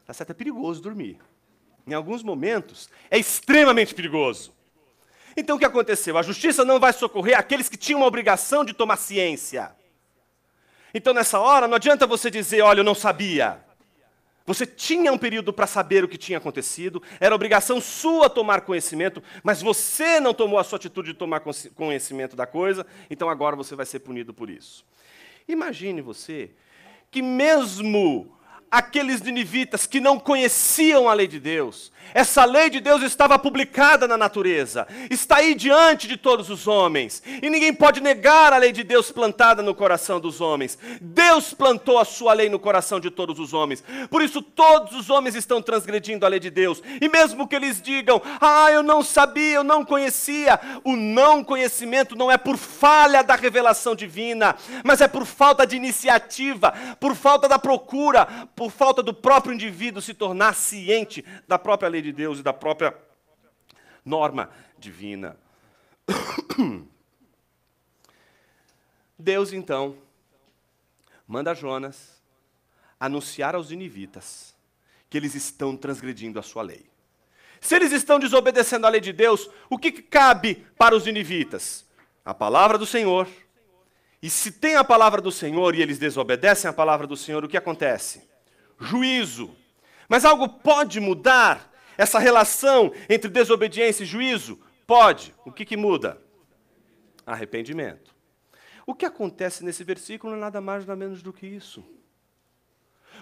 Tá 0.05 0.13
certo? 0.13 0.31
É 0.31 0.33
perigoso 0.33 0.81
dormir. 0.81 1.19
Em 1.85 1.93
alguns 1.93 2.23
momentos, 2.23 2.89
é 3.09 3.17
extremamente 3.17 3.93
perigoso. 3.93 4.53
Então 5.35 5.55
o 5.55 5.59
que 5.59 5.65
aconteceu? 5.65 6.17
A 6.17 6.21
justiça 6.21 6.65
não 6.65 6.79
vai 6.79 6.93
socorrer 6.93 7.37
aqueles 7.37 7.69
que 7.69 7.77
tinham 7.77 7.99
uma 7.99 8.07
obrigação 8.07 8.65
de 8.65 8.73
tomar 8.73 8.97
ciência. 8.97 9.75
Então 10.93 11.13
nessa 11.13 11.39
hora, 11.39 11.67
não 11.67 11.75
adianta 11.75 12.05
você 12.05 12.29
dizer, 12.29 12.61
olha, 12.61 12.79
eu 12.79 12.83
não 12.83 12.95
sabia. 12.95 13.63
Você 14.45 14.65
tinha 14.65 15.11
um 15.13 15.17
período 15.17 15.53
para 15.53 15.67
saber 15.67 16.03
o 16.03 16.07
que 16.07 16.17
tinha 16.17 16.37
acontecido, 16.37 17.01
era 17.19 17.35
obrigação 17.35 17.79
sua 17.79 18.29
tomar 18.29 18.61
conhecimento, 18.61 19.21
mas 19.43 19.61
você 19.61 20.19
não 20.19 20.33
tomou 20.33 20.57
a 20.57 20.63
sua 20.63 20.77
atitude 20.77 21.13
de 21.13 21.17
tomar 21.17 21.41
conhecimento 21.75 22.35
da 22.35 22.47
coisa, 22.47 22.85
então 23.09 23.29
agora 23.29 23.55
você 23.55 23.75
vai 23.75 23.85
ser 23.85 23.99
punido 23.99 24.33
por 24.33 24.49
isso. 24.49 24.85
Imagine 25.47 26.01
você 26.01 26.51
que, 27.09 27.21
mesmo 27.21 28.35
aqueles 28.71 29.21
ninivitas 29.21 29.85
que 29.85 29.99
não 29.99 30.17
conheciam 30.17 31.09
a 31.09 31.13
lei 31.13 31.27
de 31.27 31.39
Deus. 31.39 31.91
Essa 32.13 32.43
lei 32.43 32.69
de 32.69 32.79
Deus 32.79 33.01
estava 33.03 33.39
publicada 33.39 34.07
na 34.07 34.17
natureza, 34.17 34.87
está 35.09 35.37
aí 35.37 35.55
diante 35.55 36.07
de 36.07 36.17
todos 36.17 36.49
os 36.49 36.67
homens, 36.67 37.23
e 37.41 37.49
ninguém 37.49 37.73
pode 37.73 38.01
negar 38.01 38.51
a 38.51 38.57
lei 38.57 38.71
de 38.71 38.83
Deus 38.83 39.11
plantada 39.11 39.61
no 39.61 39.73
coração 39.73 40.19
dos 40.19 40.41
homens. 40.41 40.77
Deus 40.99 41.53
plantou 41.53 41.99
a 41.99 42.05
sua 42.05 42.33
lei 42.33 42.49
no 42.49 42.59
coração 42.59 42.99
de 42.99 43.09
todos 43.09 43.39
os 43.39 43.53
homens, 43.53 43.83
por 44.09 44.21
isso 44.21 44.41
todos 44.41 44.93
os 44.93 45.09
homens 45.09 45.35
estão 45.35 45.61
transgredindo 45.61 46.25
a 46.25 46.29
lei 46.29 46.39
de 46.39 46.49
Deus, 46.49 46.81
e 46.99 47.07
mesmo 47.07 47.47
que 47.47 47.55
eles 47.55 47.81
digam, 47.81 48.21
ah, 48.41 48.69
eu 48.71 48.83
não 48.83 49.01
sabia, 49.03 49.55
eu 49.55 49.63
não 49.63 49.85
conhecia, 49.85 50.59
o 50.83 50.95
não 50.95 51.43
conhecimento 51.43 52.15
não 52.15 52.29
é 52.29 52.37
por 52.37 52.57
falha 52.57 53.23
da 53.23 53.35
revelação 53.35 53.95
divina, 53.95 54.55
mas 54.83 54.99
é 54.99 55.07
por 55.07 55.25
falta 55.25 55.65
de 55.65 55.77
iniciativa, 55.77 56.73
por 56.99 57.15
falta 57.15 57.47
da 57.47 57.57
procura, 57.57 58.27
por 58.61 58.69
falta 58.69 59.01
do 59.01 59.11
próprio 59.11 59.55
indivíduo 59.55 60.03
se 60.03 60.13
tornar 60.13 60.53
ciente 60.53 61.25
da 61.47 61.57
própria 61.57 61.89
lei 61.89 61.99
de 61.99 62.13
Deus 62.13 62.37
e 62.37 62.43
da 62.43 62.53
própria 62.53 62.95
norma 64.05 64.51
divina. 64.77 65.35
Deus, 69.17 69.51
então, 69.51 69.97
manda 71.27 71.55
Jonas 71.55 72.21
anunciar 72.99 73.55
aos 73.55 73.71
ninivitas 73.71 74.53
que 75.09 75.17
eles 75.17 75.33
estão 75.33 75.75
transgredindo 75.75 76.37
a 76.37 76.43
sua 76.43 76.61
lei. 76.61 76.85
Se 77.59 77.75
eles 77.75 77.91
estão 77.91 78.19
desobedecendo 78.19 78.85
a 78.85 78.91
lei 78.91 79.01
de 79.01 79.11
Deus, 79.11 79.49
o 79.71 79.77
que 79.79 79.91
cabe 79.91 80.67
para 80.77 80.95
os 80.95 81.05
ninivitas? 81.05 81.83
A 82.23 82.31
palavra 82.31 82.77
do 82.77 82.85
Senhor. 82.85 83.27
E 84.21 84.29
se 84.29 84.51
tem 84.51 84.75
a 84.75 84.83
palavra 84.83 85.19
do 85.19 85.31
Senhor 85.31 85.73
e 85.73 85.81
eles 85.81 85.97
desobedecem 85.97 86.69
a 86.69 86.73
palavra 86.73 87.07
do 87.07 87.17
Senhor, 87.17 87.43
o 87.43 87.49
que 87.49 87.57
acontece? 87.57 88.29
Juízo. 88.81 89.55
Mas 90.09 90.25
algo 90.25 90.49
pode 90.49 90.99
mudar 90.99 91.71
essa 91.97 92.19
relação 92.19 92.91
entre 93.09 93.29
desobediência 93.29 94.03
e 94.03 94.07
juízo? 94.07 94.59
Pode. 94.85 95.33
O 95.45 95.51
que, 95.51 95.63
que 95.63 95.77
muda? 95.77 96.21
Arrependimento. 97.25 98.13
O 98.85 98.95
que 98.95 99.05
acontece 99.05 99.63
nesse 99.63 99.83
versículo 99.83 100.33
é 100.33 100.37
nada 100.37 100.59
mais 100.59 100.85
nada 100.85 100.97
menos 100.97 101.21
do 101.21 101.31
que 101.31 101.45
isso. 101.45 101.83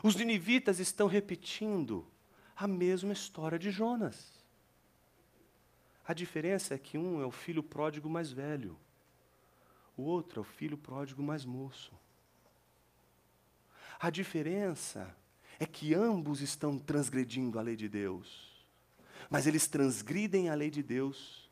Os 0.02 0.16
ninivitas 0.16 0.80
estão 0.80 1.08
repetindo 1.08 2.08
a 2.56 2.68
mesma 2.68 3.14
história 3.14 3.60
de 3.60 3.70
Jonas. 3.70 4.40
A 6.08 6.14
diferença 6.14 6.74
é 6.74 6.78
que 6.78 6.98
um 6.98 7.22
é 7.22 7.26
o 7.26 7.32
filho 7.32 7.62
pródigo 7.62 8.10
mais 8.10 8.32
velho, 8.32 8.76
o 9.96 10.04
outro 10.04 10.40
é 10.40 10.42
o 10.42 10.46
filho 10.46 10.78
pródigo 10.78 11.22
mais 11.22 11.46
moço. 11.46 11.94
A 14.00 14.10
diferença 14.10 15.14
é 15.60 15.66
que 15.66 15.94
ambos 15.94 16.42
estão 16.42 16.80
transgredindo 16.80 17.60
a 17.60 17.62
lei 17.62 17.76
de 17.76 17.90
Deus. 17.90 18.50
Mas 19.30 19.46
eles 19.46 19.68
transgridem 19.68 20.50
a 20.50 20.56
lei 20.56 20.70
de 20.70 20.82
Deus 20.82 21.50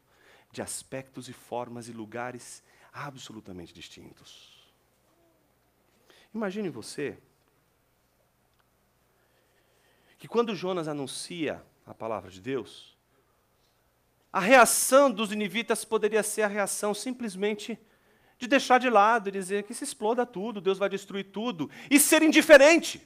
de 0.51 0.61
aspectos 0.61 1.27
e 1.27 1.33
formas 1.33 1.89
e 1.89 1.91
lugares 1.91 2.63
absolutamente 2.93 3.73
distintos. 3.73 4.57
Imagine 6.33 6.69
você 6.69 7.17
que 10.17 10.27
quando 10.27 10.55
Jonas 10.55 10.87
anuncia 10.87 11.63
a 11.85 11.93
palavra 11.93 12.31
de 12.31 12.41
Deus, 12.41 12.97
a 14.31 14.39
reação 14.39 15.11
dos 15.11 15.29
ninivitas 15.29 15.85
poderia 15.85 16.23
ser 16.23 16.43
a 16.43 16.47
reação 16.47 16.93
simplesmente 16.93 17.79
de 18.37 18.47
deixar 18.47 18.79
de 18.79 18.89
lado 18.89 19.29
e 19.29 19.31
dizer 19.31 19.63
que 19.63 19.73
se 19.73 19.83
exploda 19.83 20.25
tudo, 20.25 20.61
Deus 20.61 20.77
vai 20.77 20.89
destruir 20.89 21.25
tudo, 21.25 21.69
e 21.89 21.99
ser 21.99 22.21
indiferente. 22.21 23.05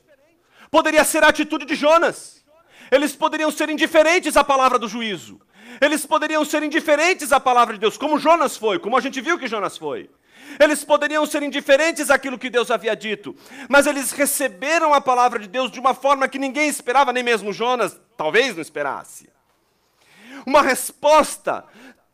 Poderia 0.72 1.04
ser 1.04 1.22
a 1.24 1.28
atitude 1.28 1.66
de 1.66 1.76
Jonas. 1.76 2.44
Eles 2.90 3.14
poderiam 3.14 3.52
ser 3.52 3.70
indiferentes 3.70 4.38
à 4.38 4.44
palavra 4.44 4.80
do 4.80 4.88
juízo. 4.88 5.40
Eles 5.82 6.06
poderiam 6.06 6.44
ser 6.46 6.64
indiferentes 6.64 7.34
à 7.34 7.40
palavra 7.40 7.74
de 7.74 7.80
Deus, 7.80 7.98
como 7.98 8.18
Jonas 8.18 8.56
foi, 8.56 8.80
como 8.80 8.96
a 8.96 9.02
gente 9.02 9.20
viu 9.20 9.38
que 9.38 9.48
Jonas 9.48 9.78
foi. 9.78 10.10
Eles 10.60 10.84
poderiam 10.84 11.26
ser 11.26 11.44
indiferentes 11.44 12.10
àquilo 12.10 12.38
que 12.38 12.50
Deus 12.50 12.72
havia 12.72 12.96
dito, 12.96 13.36
mas 13.70 13.86
eles 13.86 14.12
receberam 14.12 14.94
a 14.94 15.02
palavra 15.02 15.40
de 15.40 15.48
Deus 15.48 15.72
de 15.72 15.80
uma 15.80 15.94
forma 15.94 16.28
que 16.28 16.40
ninguém 16.40 16.68
esperava, 16.68 17.14
nem 17.14 17.24
mesmo 17.24 17.54
Jonas 17.54 18.00
talvez 18.18 18.56
não 18.56 18.62
esperasse. 18.62 19.30
Uma 20.46 20.62
resposta 20.62 21.66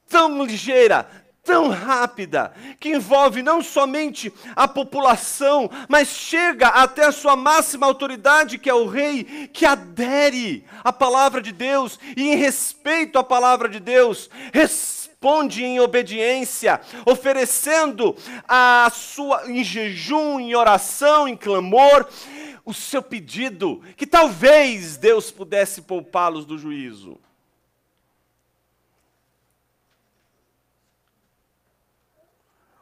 tão 0.08 0.44
ligeira, 0.44 1.10
tão 1.48 1.70
rápida 1.70 2.52
que 2.78 2.90
envolve 2.90 3.42
não 3.42 3.64
somente 3.64 4.34
a 4.54 4.68
população, 4.68 5.72
mas 5.88 6.10
chega 6.10 6.68
até 6.68 7.06
a 7.06 7.12
sua 7.14 7.38
máxima 7.38 7.88
autoridade, 7.88 8.58
que 8.58 8.70
é 8.70 8.74
o 8.74 8.86
rei, 8.86 9.50
que 9.54 9.66
adere 9.66 10.66
à 10.84 10.92
palavra 10.92 11.42
de 11.42 11.54
Deus 11.54 11.98
e, 12.18 12.24
em 12.30 12.36
respeito 12.36 13.18
à 13.18 13.24
palavra 13.24 13.70
de 13.70 13.80
Deus, 13.80 14.30
responde 14.52 15.64
em 15.64 15.80
obediência, 15.80 16.82
oferecendo 17.06 18.14
a 18.46 18.92
sua 18.94 19.50
em 19.50 19.64
jejum, 19.64 20.42
em 20.42 20.54
oração, 20.54 21.30
em 21.30 21.38
clamor, 21.38 22.10
o 22.66 22.74
seu 22.74 23.02
pedido, 23.02 23.82
que 23.96 24.06
talvez 24.06 24.98
Deus 24.98 25.32
pudesse 25.32 25.82
poupá-los 25.82 26.46
do 26.46 26.58
juízo. 26.58 27.18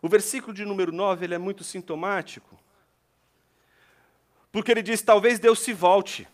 O 0.06 0.08
versículo 0.08 0.54
de 0.54 0.64
número 0.64 0.92
9 0.92 1.26
ele 1.26 1.34
é 1.34 1.40
muito 1.40 1.64
sintomático. 1.64 2.60
Porque 4.52 4.72
ele 4.72 4.84
diz: 4.84 5.02
talvez 5.02 5.40
Deus 5.40 5.58
se 5.58 5.74
volte, 5.74 6.28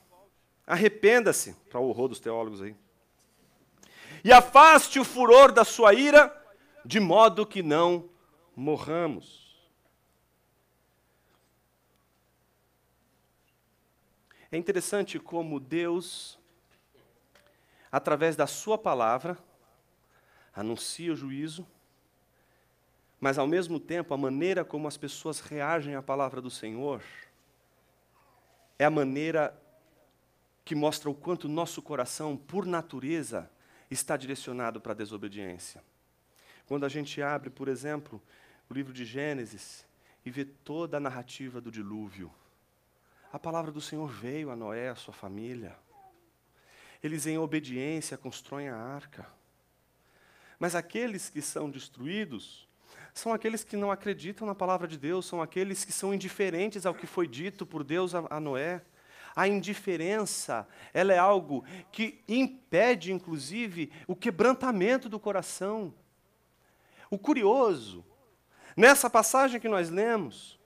arrependa-se, 0.68 1.54
para 1.70 1.80
o 1.80 1.88
horror 1.88 2.10
dos 2.10 2.20
teólogos 2.20 2.62
aí, 2.62 2.76
e 4.26 4.34
afaste 4.34 5.00
o 5.00 5.06
furor 5.06 5.54
da 5.54 5.64
sua 5.64 5.94
ira, 5.94 6.38
de 6.84 7.00
modo 7.00 7.46
que 7.46 7.64
não 7.64 8.10
morramos. 8.54 9.58
É 14.52 14.58
interessante 14.58 15.18
como 15.18 15.62
Deus, 15.62 16.38
através 17.90 18.36
da 18.36 18.48
Sua 18.48 18.78
palavra, 18.78 19.38
anuncia 20.54 21.14
o 21.14 21.16
juízo, 21.16 21.66
mas 23.22 23.38
ao 23.38 23.46
mesmo 23.46 23.80
tempo, 23.80 24.16
a 24.16 24.18
maneira 24.18 24.66
como 24.66 24.88
as 24.88 24.98
pessoas 24.98 25.40
reagem 25.40 25.94
à 25.94 26.02
palavra 26.02 26.42
do 26.42 26.50
Senhor 26.50 27.04
é 28.80 28.84
a 28.84 28.90
maneira 28.90 29.56
que 30.66 30.74
mostra 30.74 31.08
o 31.08 31.14
quanto 31.14 31.48
nosso 31.48 31.84
coração, 31.84 32.36
por 32.36 32.66
natureza, 32.66 33.48
está 33.92 34.18
direcionado 34.18 34.82
para 34.82 34.94
a 34.94 34.96
desobediência. 34.96 35.84
Quando 36.66 36.84
a 36.84 36.90
gente 36.90 37.22
abre, 37.22 37.52
por 37.52 37.68
exemplo, 37.68 38.20
o 38.68 38.74
livro 38.74 38.92
de 38.92 39.06
Gênesis 39.06 39.86
e 40.26 40.32
vê 40.32 40.44
toda 40.44 40.98
a 40.98 41.00
narrativa 41.00 41.62
do 41.62 41.70
dilúvio, 41.70 42.34
a 43.32 43.38
palavra 43.38 43.72
do 43.72 43.80
Senhor 43.80 44.08
veio 44.08 44.50
a 44.50 44.56
Noé, 44.56 44.90
a 44.90 44.96
sua 44.96 45.14
família. 45.14 45.78
eles 47.04 47.28
em 47.28 47.38
obediência 47.38 48.18
constroem 48.18 48.70
a 48.70 48.76
arca. 48.76 49.28
Mas 50.60 50.74
aqueles 50.74 51.30
que 51.30 51.42
são 51.42 51.70
destruídos 51.70 52.68
são 53.14 53.34
aqueles 53.34 53.64
que 53.64 53.78
não 53.78 53.92
acreditam 53.92 54.48
na 54.48 54.56
palavra 54.56 54.88
de 54.88 54.98
Deus, 54.98 55.26
são 55.26 55.42
aqueles 55.42 55.86
que 55.86 55.92
são 55.92 56.14
indiferentes 56.14 56.86
ao 56.86 56.94
que 56.94 57.06
foi 57.06 57.28
dito 57.28 57.66
por 57.66 57.84
Deus 57.84 58.16
a, 58.16 58.26
a 58.30 58.40
Noé. 58.40 58.82
A 59.34 59.48
indiferença, 59.48 60.68
ela 60.94 61.14
é 61.14 61.18
algo 61.18 61.64
que 61.90 62.22
impede, 62.28 63.14
inclusive, 63.14 63.90
o 64.06 64.14
quebrantamento 64.14 65.08
do 65.08 65.18
coração. 65.18 65.94
O 67.10 67.18
curioso, 67.18 68.04
nessa 68.76 69.10
passagem 69.10 69.60
que 69.60 69.70
nós 69.70 69.90
lemos, 69.90 70.60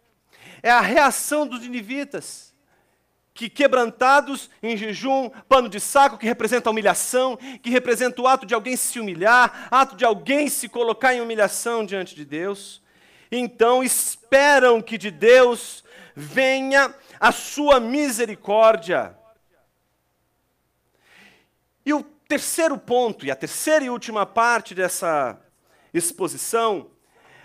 é 0.64 0.72
a 0.72 0.82
reação 0.82 1.46
dos 1.48 1.62
ninivitas 1.62 2.55
que 3.36 3.50
quebrantados 3.50 4.50
em 4.64 4.78
jejum, 4.78 5.30
pano 5.50 5.68
de 5.68 5.78
saco, 5.78 6.18
que 6.18 6.26
representa 6.26 6.70
a 6.70 6.72
humilhação, 6.72 7.38
que 7.62 7.70
representa 7.70 8.22
o 8.22 8.28
ato 8.28 8.46
de 8.46 8.56
alguém 8.56 8.78
se 8.78 8.98
humilhar, 8.98 9.68
ato 9.70 9.98
de 9.98 10.06
alguém 10.06 10.48
se 10.48 10.70
colocar 10.70 11.14
em 11.14 11.20
humilhação 11.20 11.86
diante 11.86 12.16
de 12.16 12.24
Deus. 12.24 12.82
Então 13.30 13.84
esperam 13.84 14.82
que 14.82 14.98
de 14.98 15.12
Deus 15.12 15.84
venha 16.16 16.96
a 17.20 17.34
sua 17.34 17.78
misericórdia. 17.78 19.18
E 21.86 21.94
o 21.94 22.04
terceiro 22.04 22.78
ponto, 22.78 23.26
e 23.26 23.32
a 23.32 23.36
terceira 23.36 23.84
e 23.84 23.90
última 23.90 24.26
parte 24.26 24.74
dessa 24.74 25.38
exposição, 25.94 26.90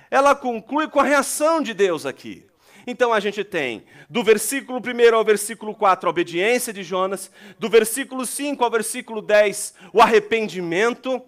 ela 0.08 0.36
conclui 0.36 0.86
com 0.86 1.00
a 1.00 1.04
reação 1.04 1.60
de 1.60 1.74
Deus 1.74 2.06
aqui. 2.06 2.49
Então 2.90 3.12
a 3.12 3.20
gente 3.20 3.44
tem 3.44 3.84
do 4.08 4.24
versículo 4.24 4.80
1 4.80 5.14
ao 5.14 5.24
versículo 5.24 5.72
4 5.76 6.08
a 6.08 6.10
obediência 6.10 6.72
de 6.72 6.82
Jonas, 6.82 7.30
do 7.56 7.70
versículo 7.70 8.26
5 8.26 8.64
ao 8.64 8.68
versículo 8.68 9.22
10 9.22 9.74
o 9.92 10.02
arrependimento 10.02 11.22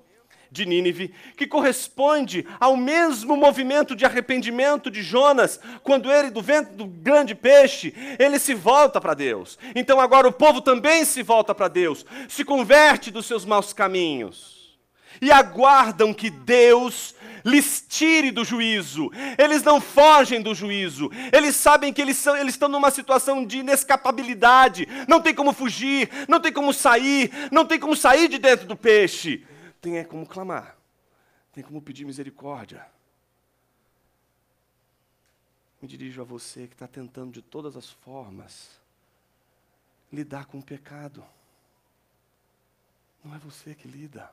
de 0.51 0.67
Nínive, 0.67 1.15
que 1.37 1.47
corresponde 1.47 2.45
ao 2.59 2.77
mesmo 2.77 3.37
movimento 3.37 3.95
de 3.95 4.05
arrependimento 4.05 4.91
de 4.91 5.03
Jonas, 5.03 5.61
quando 5.85 6.11
ele, 6.13 6.31
do 6.31 6.43
vento 6.43 6.73
do 6.73 6.85
grande 6.85 7.33
peixe, 7.33 7.95
ele 8.19 8.41
se 8.41 8.55
volta 8.55 9.01
para 9.01 9.15
Deus. 9.15 9.57
Então 9.73 10.01
agora 10.01 10.27
o 10.27 10.33
povo 10.33 10.61
também 10.61 11.05
se 11.05 11.23
volta 11.23 11.55
para 11.55 11.69
Deus, 11.69 12.05
se 12.29 12.45
converte 12.45 13.13
dos 13.13 13.25
seus 13.25 13.45
maus 13.45 13.73
caminhos 13.73 14.77
e 15.21 15.31
aguardam 15.31 16.13
que 16.13 16.29
Deus 16.29 17.15
lhes 17.45 17.85
tire 17.89 18.31
do 18.31 18.45
juízo. 18.45 19.11
Eles 19.39 19.63
não 19.63 19.81
fogem 19.81 20.41
do 20.43 20.55
juízo. 20.55 21.11
Eles 21.33 21.57
sabem 21.57 21.93
que 21.93 22.01
eles, 22.01 22.17
são, 22.17 22.37
eles 22.37 22.55
estão 22.55 22.69
numa 22.69 22.91
situação 22.91 23.45
de 23.45 23.59
inescapabilidade. 23.59 24.87
Não 25.09 25.21
tem 25.21 25.35
como 25.35 25.53
fugir, 25.53 26.09
não 26.29 26.41
tem 26.41 26.53
como 26.53 26.73
sair, 26.73 27.31
não 27.51 27.65
tem 27.65 27.79
como 27.79 27.97
sair 27.97 28.29
de 28.29 28.39
dentro 28.39 28.67
do 28.67 28.77
peixe. 28.77 29.47
Tem 29.81 29.99
é 29.99 30.05
como 30.05 30.27
clamar, 30.27 30.77
tem 31.53 31.65
como 31.65 31.83
pedir 31.83 32.05
misericórdia. 32.05 32.87
Me 35.81 35.89
dirijo 35.89 36.21
a 36.21 36.25
você 36.25 36.69
que 36.69 36.75
está 36.75 36.87
tentando 36.87 37.33
de 37.33 37.43
todas 37.43 37.77
as 37.77 37.91
formas 37.91 38.81
lidar 40.13 40.47
com 40.47 40.59
o 40.59 40.63
pecado. 40.63 41.25
Não 43.25 43.35
é 43.35 43.39
você 43.39 43.75
que 43.75 43.89
lida, 43.89 44.33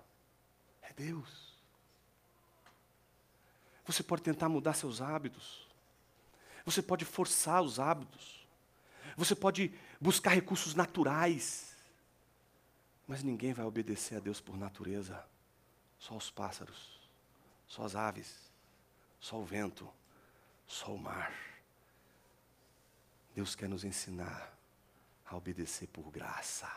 é 0.83 0.93
Deus. 0.93 1.48
Você 3.89 4.03
pode 4.03 4.21
tentar 4.21 4.47
mudar 4.47 4.75
seus 4.75 5.01
hábitos. 5.01 5.67
Você 6.63 6.79
pode 6.79 7.05
forçar 7.05 7.59
os 7.63 7.79
hábitos. 7.79 8.47
Você 9.17 9.33
pode 9.33 9.73
buscar 9.99 10.29
recursos 10.29 10.75
naturais. 10.75 11.75
Mas 13.07 13.23
ninguém 13.23 13.51
vai 13.51 13.65
obedecer 13.65 14.17
a 14.17 14.19
Deus 14.19 14.39
por 14.39 14.55
natureza. 14.55 15.25
Só 15.97 16.15
os 16.15 16.29
pássaros, 16.29 16.99
só 17.67 17.83
as 17.83 17.95
aves, 17.95 18.51
só 19.19 19.39
o 19.39 19.43
vento, 19.43 19.91
só 20.67 20.93
o 20.93 20.99
mar. 20.99 21.33
Deus 23.33 23.55
quer 23.55 23.67
nos 23.67 23.83
ensinar 23.83 24.55
a 25.25 25.35
obedecer 25.35 25.87
por 25.87 26.11
graça. 26.11 26.71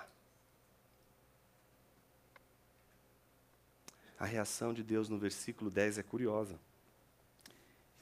A 4.18 4.25
reação 4.25 4.72
de 4.72 4.83
Deus 4.83 5.11
no 5.11 5.18
versículo 5.18 5.70
10 5.70 5.98
é 5.98 6.03
curiosa. 6.03 6.59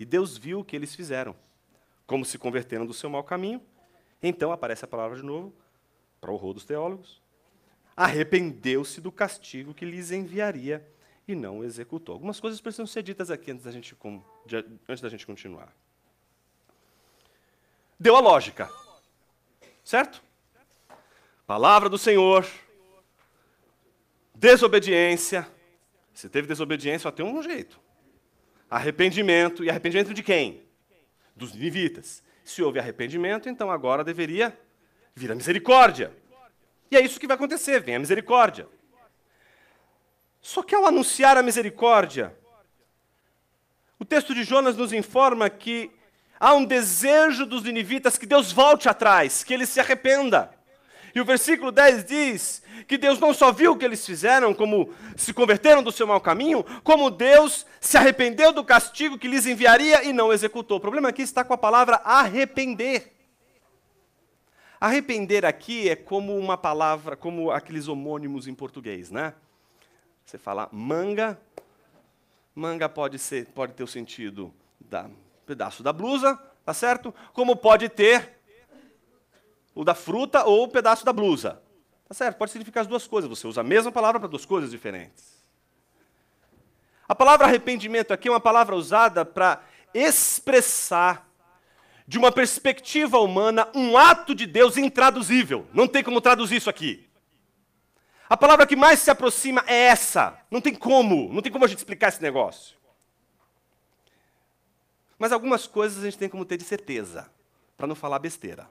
E 0.00 0.04
Deus 0.06 0.38
viu 0.38 0.60
o 0.60 0.64
que 0.64 0.74
eles 0.74 0.94
fizeram, 0.94 1.36
como 2.06 2.24
se 2.24 2.38
converteram 2.38 2.86
do 2.86 2.94
seu 2.94 3.10
mau 3.10 3.22
caminho. 3.22 3.60
Então 4.22 4.50
aparece 4.50 4.82
a 4.82 4.88
palavra 4.88 5.18
de 5.18 5.22
novo, 5.22 5.54
para 6.18 6.30
o 6.30 6.34
horror 6.34 6.54
dos 6.54 6.64
teólogos. 6.64 7.20
Arrependeu-se 7.94 8.98
do 8.98 9.12
castigo 9.12 9.74
que 9.74 9.84
lhes 9.84 10.10
enviaria 10.10 10.90
e 11.28 11.34
não 11.34 11.58
o 11.58 11.64
executou. 11.64 12.14
Algumas 12.14 12.40
coisas 12.40 12.62
precisam 12.62 12.86
ser 12.86 13.02
ditas 13.02 13.30
aqui 13.30 13.50
antes 13.50 13.62
da 13.62 13.70
gente, 13.70 13.94
antes 14.88 15.02
da 15.02 15.08
gente 15.10 15.26
continuar. 15.26 15.70
Deu 17.98 18.16
a 18.16 18.20
lógica, 18.20 18.70
certo? 19.84 20.22
Palavra 21.46 21.90
do 21.90 21.98
Senhor, 21.98 22.46
desobediência. 24.34 25.46
Se 26.14 26.26
teve 26.30 26.48
desobediência, 26.48 27.00
só 27.00 27.10
tem 27.10 27.24
um 27.24 27.42
jeito 27.42 27.78
arrependimento. 28.70 29.64
E 29.64 29.68
arrependimento 29.68 30.14
de 30.14 30.22
quem? 30.22 30.62
Dos 31.34 31.52
ninivitas. 31.52 32.22
Se 32.44 32.62
houve 32.62 32.78
arrependimento, 32.78 33.48
então 33.48 33.70
agora 33.70 34.04
deveria 34.04 34.56
vir 35.14 35.30
a 35.32 35.34
misericórdia. 35.34 36.12
E 36.90 36.96
é 36.96 37.00
isso 37.00 37.20
que 37.20 37.26
vai 37.26 37.36
acontecer, 37.36 37.80
vem 37.80 37.96
a 37.96 37.98
misericórdia. 37.98 38.66
Só 40.40 40.62
que 40.62 40.74
ao 40.74 40.86
anunciar 40.86 41.36
a 41.36 41.42
misericórdia, 41.42 42.34
o 43.98 44.04
texto 44.04 44.34
de 44.34 44.42
Jonas 44.42 44.76
nos 44.76 44.92
informa 44.92 45.50
que 45.50 45.90
há 46.38 46.54
um 46.54 46.64
desejo 46.64 47.44
dos 47.44 47.62
ninivitas 47.62 48.16
que 48.16 48.24
Deus 48.24 48.50
volte 48.50 48.88
atrás, 48.88 49.44
que 49.44 49.52
ele 49.52 49.66
se 49.66 49.78
arrependa. 49.78 50.50
E 51.14 51.20
o 51.20 51.24
versículo 51.24 51.72
10 51.72 52.04
diz 52.04 52.62
que 52.86 52.96
Deus 52.96 53.18
não 53.18 53.34
só 53.34 53.52
viu 53.52 53.72
o 53.72 53.76
que 53.76 53.84
eles 53.84 54.04
fizeram, 54.04 54.54
como 54.54 54.92
se 55.16 55.32
converteram 55.32 55.82
do 55.82 55.92
seu 55.92 56.06
mau 56.06 56.20
caminho, 56.20 56.64
como 56.82 57.10
Deus 57.10 57.66
se 57.80 57.96
arrependeu 57.96 58.52
do 58.52 58.64
castigo 58.64 59.18
que 59.18 59.28
lhes 59.28 59.46
enviaria 59.46 60.04
e 60.04 60.12
não 60.12 60.32
executou. 60.32 60.78
O 60.78 60.80
problema 60.80 61.08
aqui 61.08 61.22
está 61.22 61.44
com 61.44 61.52
a 61.52 61.58
palavra 61.58 61.96
arrepender. 62.04 63.12
Arrepender 64.80 65.44
aqui 65.44 65.90
é 65.90 65.96
como 65.96 66.36
uma 66.38 66.56
palavra, 66.56 67.14
como 67.14 67.50
aqueles 67.50 67.86
homônimos 67.86 68.48
em 68.48 68.54
português, 68.54 69.10
né? 69.10 69.34
Você 70.24 70.38
fala 70.38 70.68
manga, 70.72 71.38
manga 72.54 72.88
pode 72.88 73.18
ser, 73.18 73.46
pode 73.46 73.74
ter 73.74 73.82
o 73.82 73.86
sentido 73.86 74.54
da 74.80 75.10
pedaço 75.44 75.82
da 75.82 75.92
blusa, 75.92 76.36
tá 76.64 76.72
certo? 76.72 77.14
Como 77.32 77.56
pode 77.56 77.88
ter 77.88 78.39
o 79.80 79.84
da 79.84 79.94
fruta 79.94 80.44
ou 80.44 80.64
o 80.64 80.68
pedaço 80.68 81.06
da 81.06 81.12
blusa. 81.12 81.62
Tá 82.06 82.12
certo? 82.12 82.36
Pode 82.36 82.50
significar 82.50 82.82
as 82.82 82.86
duas 82.86 83.06
coisas. 83.06 83.30
Você 83.30 83.46
usa 83.46 83.62
a 83.62 83.64
mesma 83.64 83.90
palavra 83.90 84.20
para 84.20 84.28
duas 84.28 84.44
coisas 84.44 84.70
diferentes. 84.70 85.42
A 87.08 87.14
palavra 87.14 87.46
arrependimento 87.46 88.12
aqui 88.12 88.28
é 88.28 88.30
uma 88.30 88.40
palavra 88.40 88.76
usada 88.76 89.24
para 89.24 89.62
expressar, 89.94 91.26
de 92.06 92.18
uma 92.18 92.30
perspectiva 92.30 93.18
humana, 93.20 93.70
um 93.74 93.96
ato 93.96 94.34
de 94.34 94.44
Deus 94.44 94.76
intraduzível. 94.76 95.66
Não 95.72 95.88
tem 95.88 96.04
como 96.04 96.20
traduzir 96.20 96.56
isso 96.56 96.68
aqui. 96.68 97.08
A 98.28 98.36
palavra 98.36 98.66
que 98.66 98.76
mais 98.76 98.98
se 98.98 99.10
aproxima 99.10 99.64
é 99.66 99.86
essa. 99.86 100.38
Não 100.50 100.60
tem 100.60 100.74
como, 100.74 101.32
não 101.32 101.40
tem 101.40 101.50
como 101.50 101.64
a 101.64 101.68
gente 101.68 101.78
explicar 101.78 102.08
esse 102.08 102.20
negócio. 102.20 102.76
Mas 105.18 105.32
algumas 105.32 105.66
coisas 105.66 106.02
a 106.02 106.04
gente 106.04 106.18
tem 106.18 106.28
como 106.28 106.44
ter 106.44 106.58
de 106.58 106.64
certeza, 106.64 107.30
para 107.78 107.86
não 107.86 107.94
falar 107.94 108.18
besteira. 108.18 108.68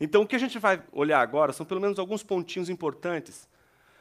Então, 0.00 0.22
o 0.22 0.26
que 0.26 0.36
a 0.36 0.38
gente 0.38 0.58
vai 0.58 0.82
olhar 0.92 1.20
agora 1.20 1.52
são 1.52 1.64
pelo 1.64 1.80
menos 1.80 1.98
alguns 1.98 2.22
pontinhos 2.22 2.68
importantes. 2.68 3.48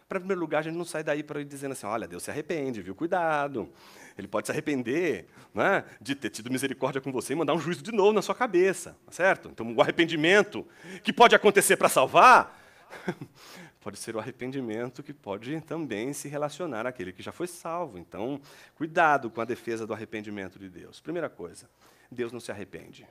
Para, 0.07 0.19
em 0.19 0.21
primeiro 0.21 0.41
lugar, 0.41 0.59
a 0.59 0.61
gente 0.61 0.75
não 0.75 0.85
sair 0.85 1.03
daí 1.03 1.23
para 1.23 1.41
ir 1.41 1.45
dizendo 1.45 1.71
assim: 1.71 1.85
olha, 1.85 2.07
Deus 2.07 2.23
se 2.23 2.29
arrepende, 2.29 2.81
viu? 2.81 2.93
Cuidado. 2.93 3.69
Ele 4.17 4.27
pode 4.27 4.47
se 4.47 4.51
arrepender 4.51 5.27
né, 5.53 5.83
de 5.99 6.15
ter 6.15 6.29
tido 6.29 6.49
misericórdia 6.49 7.01
com 7.01 7.11
você 7.11 7.33
e 7.33 7.35
mandar 7.35 7.53
um 7.53 7.59
juízo 7.59 7.81
de 7.81 7.91
novo 7.91 8.13
na 8.13 8.21
sua 8.21 8.35
cabeça, 8.35 8.95
tá 9.05 9.11
certo? 9.11 9.49
Então, 9.49 9.73
o 9.73 9.81
arrependimento 9.81 10.65
que 11.03 11.11
pode 11.11 11.35
acontecer 11.35 11.75
para 11.75 11.89
salvar, 11.89 12.61
pode 13.81 13.99
ser 13.99 14.15
o 14.15 14.19
arrependimento 14.19 15.03
que 15.03 15.13
pode 15.13 15.59
também 15.61 16.13
se 16.13 16.29
relacionar 16.29 16.87
àquele 16.87 17.11
que 17.11 17.21
já 17.21 17.33
foi 17.33 17.47
salvo. 17.47 17.97
Então, 17.97 18.39
cuidado 18.75 19.29
com 19.29 19.41
a 19.41 19.45
defesa 19.45 19.85
do 19.85 19.93
arrependimento 19.93 20.57
de 20.57 20.69
Deus. 20.69 21.01
Primeira 21.01 21.29
coisa, 21.29 21.69
Deus 22.09 22.31
não 22.31 22.39
se 22.39 22.51
arrepende. 22.51 23.05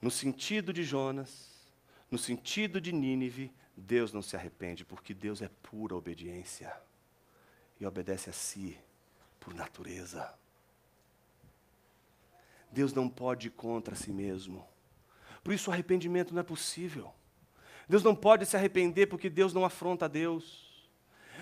No 0.00 0.10
sentido 0.10 0.72
de 0.72 0.82
Jonas, 0.82 1.50
no 2.10 2.18
sentido 2.18 2.80
de 2.80 2.92
Nínive, 2.92 3.52
Deus 3.76 4.12
não 4.12 4.22
se 4.22 4.36
arrepende, 4.36 4.84
porque 4.84 5.14
Deus 5.14 5.42
é 5.42 5.50
pura 5.62 5.94
obediência 5.94 6.72
e 7.78 7.86
obedece 7.86 8.30
a 8.30 8.32
si 8.32 8.78
por 9.38 9.54
natureza. 9.54 10.32
Deus 12.70 12.92
não 12.92 13.08
pode 13.08 13.48
ir 13.48 13.50
contra 13.50 13.94
si 13.94 14.12
mesmo. 14.12 14.66
Por 15.42 15.52
isso 15.52 15.70
o 15.70 15.72
arrependimento 15.72 16.32
não 16.32 16.40
é 16.40 16.44
possível. 16.44 17.12
Deus 17.88 18.04
não 18.04 18.14
pode 18.14 18.46
se 18.46 18.56
arrepender 18.56 19.06
porque 19.06 19.28
Deus 19.28 19.52
não 19.52 19.64
afronta 19.64 20.04
a 20.04 20.08
Deus. 20.08 20.70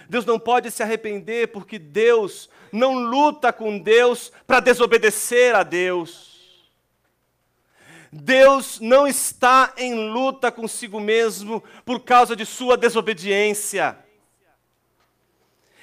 Deus 0.08 0.24
não 0.24 0.38
pode 0.38 0.70
se 0.70 0.82
arrepender 0.82 1.48
porque 1.48 1.78
Deus 1.78 2.48
não 2.72 2.94
luta 2.94 3.52
com 3.52 3.78
Deus 3.78 4.32
para 4.46 4.60
desobedecer 4.60 5.54
a 5.54 5.62
Deus. 5.62 6.27
Deus 8.10 8.80
não 8.80 9.06
está 9.06 9.74
em 9.76 9.94
luta 9.94 10.50
consigo 10.50 10.98
mesmo 10.98 11.62
por 11.84 12.00
causa 12.00 12.34
de 12.34 12.46
sua 12.46 12.76
desobediência. 12.76 13.98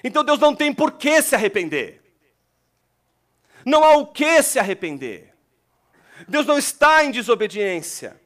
Então 0.03 0.23
Deus 0.23 0.39
não 0.39 0.55
tem 0.55 0.73
por 0.73 0.93
que 0.93 1.21
se 1.21 1.35
arrepender. 1.35 2.01
Não 3.65 3.83
há 3.83 3.97
o 3.97 4.07
que 4.07 4.41
se 4.43 4.59
arrepender. 4.59 5.33
Deus 6.27 6.45
não 6.45 6.57
está 6.57 7.03
em 7.03 7.11
desobediência. 7.11 8.19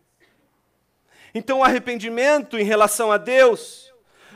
Então 1.34 1.60
o 1.60 1.64
arrependimento 1.64 2.58
em 2.58 2.64
relação 2.64 3.12
a 3.12 3.18
Deus 3.18 3.94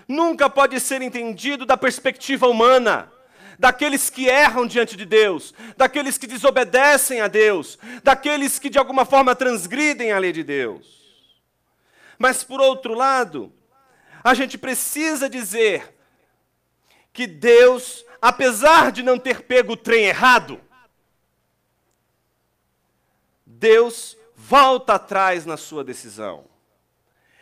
nunca 0.08 0.50
pode 0.50 0.80
ser 0.80 1.02
entendido 1.02 1.66
da 1.66 1.78
perspectiva 1.78 2.48
humana 2.48 3.12
daqueles 3.58 4.10
que 4.10 4.28
erram 4.28 4.66
diante 4.66 4.96
de 4.96 5.06
Deus, 5.06 5.54
daqueles 5.78 6.18
que 6.18 6.28
desobedecem 6.28 7.22
a 7.22 7.28
Deus, 7.28 7.78
daqueles 8.04 8.60
que 8.60 8.70
de 8.70 8.78
alguma 8.78 9.06
forma 9.06 9.36
transgridem 9.36 10.12
a 10.12 10.20
lei 10.20 10.32
de 10.32 10.44
Deus. 10.44 11.04
Mas 12.18 12.44
por 12.44 12.62
outro 12.62 12.94
lado, 12.94 13.52
a 14.24 14.34
gente 14.34 14.58
precisa 14.58 15.30
dizer 15.30 15.96
que 17.12 17.28
Deus, 17.28 18.06
apesar 18.22 18.92
de 18.92 19.04
não 19.04 19.20
ter 19.20 19.44
pego 19.44 19.74
o 19.74 19.78
trem 19.78 20.06
errado, 20.06 20.60
Deus 23.46 24.18
volta 24.36 24.96
atrás 24.96 25.46
na 25.46 25.58
sua 25.58 25.84
decisão. 25.84 26.46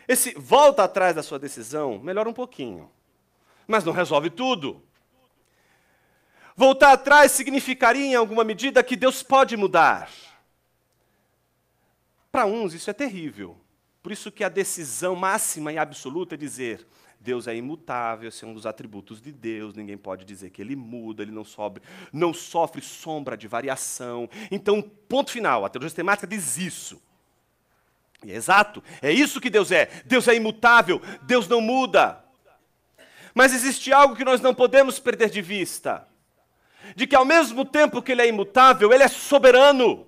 Esse 0.06 0.34
volta 0.34 0.84
atrás 0.84 1.14
da 1.14 1.22
sua 1.22 1.38
decisão 1.38 1.98
melhora 1.98 2.28
um 2.28 2.34
pouquinho, 2.34 2.90
mas 3.66 3.84
não 3.84 3.92
resolve 3.92 4.30
tudo. 4.30 4.82
Voltar 6.56 6.92
atrás 6.92 7.32
significaria, 7.32 8.04
em 8.04 8.14
alguma 8.14 8.44
medida, 8.44 8.82
que 8.82 8.96
Deus 8.96 9.22
pode 9.22 9.56
mudar. 9.56 10.10
Para 12.30 12.46
uns, 12.46 12.74
isso 12.74 12.90
é 12.90 12.92
terrível. 12.92 13.56
Por 14.02 14.12
isso 14.12 14.32
que 14.32 14.42
a 14.42 14.48
decisão 14.48 15.14
máxima 15.14 15.72
e 15.72 15.78
absoluta 15.78 16.34
é 16.34 16.38
dizer: 16.38 16.86
Deus 17.20 17.46
é 17.46 17.54
imutável, 17.54 18.28
esse 18.28 18.44
é 18.44 18.48
um 18.48 18.54
dos 18.54 18.66
atributos 18.66 19.20
de 19.20 19.30
Deus, 19.30 19.74
ninguém 19.74 19.96
pode 19.96 20.24
dizer 20.24 20.50
que 20.50 20.60
ele 20.60 20.74
muda, 20.74 21.22
ele 21.22 21.30
não 21.30 21.44
sofre, 21.44 21.82
não 22.12 22.34
sofre 22.34 22.82
sombra 22.82 23.36
de 23.36 23.46
variação. 23.46 24.28
Então, 24.50 24.82
ponto 24.82 25.30
final, 25.30 25.64
a 25.64 25.68
teologia 25.68 25.90
sistemática 25.90 26.26
diz 26.26 26.56
isso. 26.56 27.00
E 28.24 28.30
é 28.30 28.34
exato, 28.34 28.82
é 29.00 29.10
isso 29.10 29.40
que 29.40 29.50
Deus 29.50 29.70
é. 29.70 29.86
Deus 30.04 30.28
é 30.28 30.34
imutável, 30.34 31.00
Deus 31.22 31.48
não 31.48 31.60
muda. 31.60 32.22
Mas 33.34 33.54
existe 33.54 33.92
algo 33.92 34.14
que 34.14 34.24
nós 34.24 34.40
não 34.40 34.54
podemos 34.54 34.98
perder 34.98 35.30
de 35.30 35.40
vista 35.40 36.06
de 36.94 37.06
que 37.06 37.16
ao 37.16 37.24
mesmo 37.24 37.64
tempo 37.64 38.02
que 38.02 38.12
ele 38.12 38.22
é 38.22 38.28
imutável, 38.28 38.92
ele 38.92 39.02
é 39.02 39.08
soberano. 39.08 40.06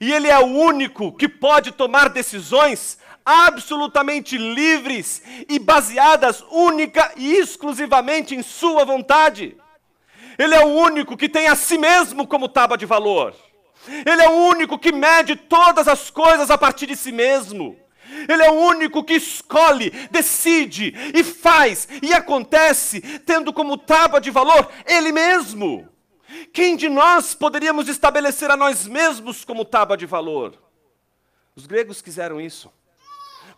E 0.00 0.12
ele 0.12 0.28
é 0.28 0.38
o 0.38 0.46
único 0.46 1.12
que 1.12 1.28
pode 1.28 1.72
tomar 1.72 2.08
decisões 2.08 2.98
absolutamente 3.24 4.38
livres 4.38 5.22
e 5.48 5.58
baseadas 5.58 6.42
única 6.50 7.12
e 7.16 7.34
exclusivamente 7.34 8.34
em 8.34 8.42
sua 8.42 8.84
vontade. 8.84 9.56
Ele 10.38 10.54
é 10.54 10.64
o 10.64 10.68
único 10.68 11.16
que 11.16 11.28
tem 11.28 11.48
a 11.48 11.56
si 11.56 11.76
mesmo 11.76 12.26
como 12.26 12.48
tábua 12.48 12.78
de 12.78 12.86
valor. 12.86 13.34
Ele 14.06 14.22
é 14.22 14.28
o 14.28 14.48
único 14.48 14.78
que 14.78 14.92
mede 14.92 15.34
todas 15.34 15.88
as 15.88 16.10
coisas 16.10 16.50
a 16.50 16.56
partir 16.56 16.86
de 16.86 16.96
si 16.96 17.10
mesmo. 17.12 17.76
Ele 18.28 18.42
é 18.42 18.50
o 18.50 18.54
único 18.54 19.04
que 19.04 19.14
escolhe, 19.14 19.90
decide 20.10 20.94
e 21.14 21.22
faz 21.22 21.86
e 22.02 22.14
acontece, 22.14 23.00
tendo 23.26 23.52
como 23.52 23.76
tábua 23.76 24.20
de 24.20 24.30
valor 24.30 24.70
Ele 24.86 25.12
mesmo. 25.12 25.86
Quem 26.52 26.76
de 26.76 26.88
nós 26.88 27.34
poderíamos 27.34 27.88
estabelecer 27.88 28.50
a 28.50 28.56
nós 28.56 28.86
mesmos 28.86 29.44
como 29.44 29.64
tábua 29.64 29.96
de 29.96 30.06
valor? 30.06 30.58
Os 31.54 31.66
gregos 31.66 32.02
quiseram 32.02 32.40
isso. 32.40 32.70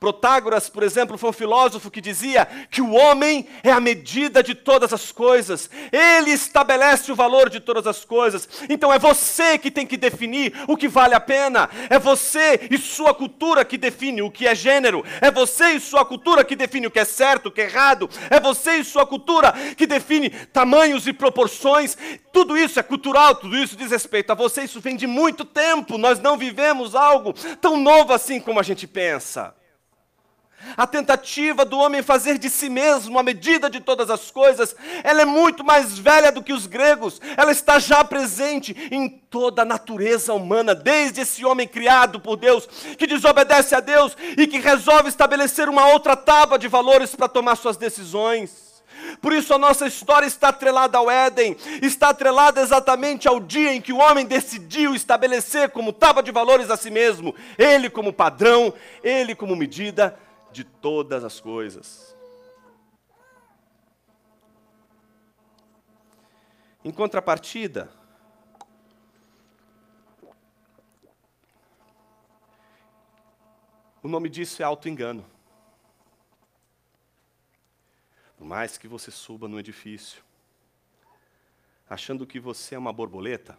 Protágoras, 0.00 0.70
por 0.70 0.82
exemplo, 0.82 1.18
foi 1.18 1.28
um 1.28 1.34
filósofo 1.34 1.90
que 1.90 2.00
dizia 2.00 2.48
que 2.70 2.80
o 2.80 2.92
homem 2.92 3.46
é 3.62 3.70
a 3.70 3.78
medida 3.78 4.42
de 4.42 4.54
todas 4.54 4.94
as 4.94 5.12
coisas, 5.12 5.68
ele 5.92 6.30
estabelece 6.30 7.12
o 7.12 7.14
valor 7.14 7.50
de 7.50 7.60
todas 7.60 7.86
as 7.86 8.02
coisas. 8.02 8.48
Então 8.70 8.90
é 8.90 8.98
você 8.98 9.58
que 9.58 9.70
tem 9.70 9.86
que 9.86 9.98
definir 9.98 10.54
o 10.66 10.74
que 10.74 10.88
vale 10.88 11.14
a 11.14 11.20
pena, 11.20 11.68
é 11.90 11.98
você 11.98 12.66
e 12.70 12.78
sua 12.78 13.12
cultura 13.12 13.62
que 13.62 13.76
define 13.76 14.22
o 14.22 14.30
que 14.30 14.46
é 14.46 14.54
gênero, 14.54 15.04
é 15.20 15.30
você 15.30 15.72
e 15.72 15.80
sua 15.80 16.02
cultura 16.02 16.44
que 16.44 16.56
define 16.56 16.86
o 16.86 16.90
que 16.90 16.98
é 16.98 17.04
certo, 17.04 17.50
o 17.50 17.52
que 17.52 17.60
é 17.60 17.64
errado, 17.64 18.08
é 18.30 18.40
você 18.40 18.76
e 18.76 18.84
sua 18.84 19.04
cultura 19.04 19.52
que 19.76 19.86
define 19.86 20.30
tamanhos 20.30 21.06
e 21.06 21.12
proporções. 21.12 21.94
Tudo 22.32 22.56
isso 22.56 22.80
é 22.80 22.82
cultural, 22.82 23.34
tudo 23.34 23.54
isso 23.54 23.76
diz 23.76 23.90
respeito 23.90 24.30
a 24.30 24.34
você, 24.34 24.62
isso 24.62 24.80
vem 24.80 24.96
de 24.96 25.06
muito 25.06 25.44
tempo. 25.44 25.98
Nós 25.98 26.18
não 26.18 26.38
vivemos 26.38 26.94
algo 26.94 27.34
tão 27.60 27.76
novo 27.76 28.14
assim 28.14 28.40
como 28.40 28.58
a 28.58 28.62
gente 28.62 28.86
pensa. 28.86 29.59
A 30.76 30.86
tentativa 30.86 31.64
do 31.64 31.78
homem 31.78 32.02
fazer 32.02 32.38
de 32.38 32.48
si 32.50 32.68
mesmo 32.68 33.18
a 33.18 33.22
medida 33.22 33.68
de 33.68 33.80
todas 33.80 34.10
as 34.10 34.30
coisas, 34.30 34.74
ela 35.02 35.22
é 35.22 35.24
muito 35.24 35.64
mais 35.64 35.98
velha 35.98 36.30
do 36.30 36.42
que 36.42 36.52
os 36.52 36.66
gregos. 36.66 37.20
Ela 37.36 37.50
está 37.50 37.78
já 37.78 38.04
presente 38.04 38.76
em 38.90 39.08
toda 39.08 39.62
a 39.62 39.64
natureza 39.64 40.32
humana, 40.34 40.74
desde 40.74 41.22
esse 41.22 41.44
homem 41.44 41.66
criado 41.66 42.20
por 42.20 42.36
Deus, 42.36 42.66
que 42.98 43.06
desobedece 43.06 43.74
a 43.74 43.80
Deus 43.80 44.16
e 44.36 44.46
que 44.46 44.58
resolve 44.58 45.08
estabelecer 45.08 45.68
uma 45.68 45.88
outra 45.88 46.16
tábua 46.16 46.58
de 46.58 46.68
valores 46.68 47.14
para 47.14 47.28
tomar 47.28 47.56
suas 47.56 47.76
decisões. 47.76 48.70
Por 49.20 49.32
isso 49.32 49.52
a 49.52 49.58
nossa 49.58 49.86
história 49.86 50.26
está 50.26 50.48
atrelada 50.48 50.98
ao 50.98 51.10
Éden, 51.10 51.56
está 51.82 52.10
atrelada 52.10 52.60
exatamente 52.60 53.26
ao 53.26 53.40
dia 53.40 53.74
em 53.74 53.80
que 53.80 53.92
o 53.92 53.98
homem 53.98 54.26
decidiu 54.26 54.94
estabelecer 54.94 55.70
como 55.70 55.92
tábua 55.92 56.22
de 56.22 56.30
valores 56.30 56.70
a 56.70 56.76
si 56.76 56.90
mesmo, 56.90 57.34
ele 57.58 57.90
como 57.90 58.12
padrão, 58.12 58.72
ele 59.02 59.34
como 59.34 59.56
medida 59.56 60.16
de 60.52 60.64
todas 60.64 61.24
as 61.24 61.40
coisas. 61.40 62.16
Em 66.82 66.90
contrapartida, 66.90 67.92
o 74.02 74.08
nome 74.08 74.28
disso 74.30 74.62
é 74.62 74.64
auto-engano. 74.64 75.24
Por 78.38 78.46
mais 78.46 78.78
que 78.78 78.88
você 78.88 79.10
suba 79.10 79.46
no 79.46 79.60
edifício, 79.60 80.24
achando 81.88 82.26
que 82.26 82.40
você 82.40 82.74
é 82.74 82.78
uma 82.78 82.92
borboleta, 82.92 83.58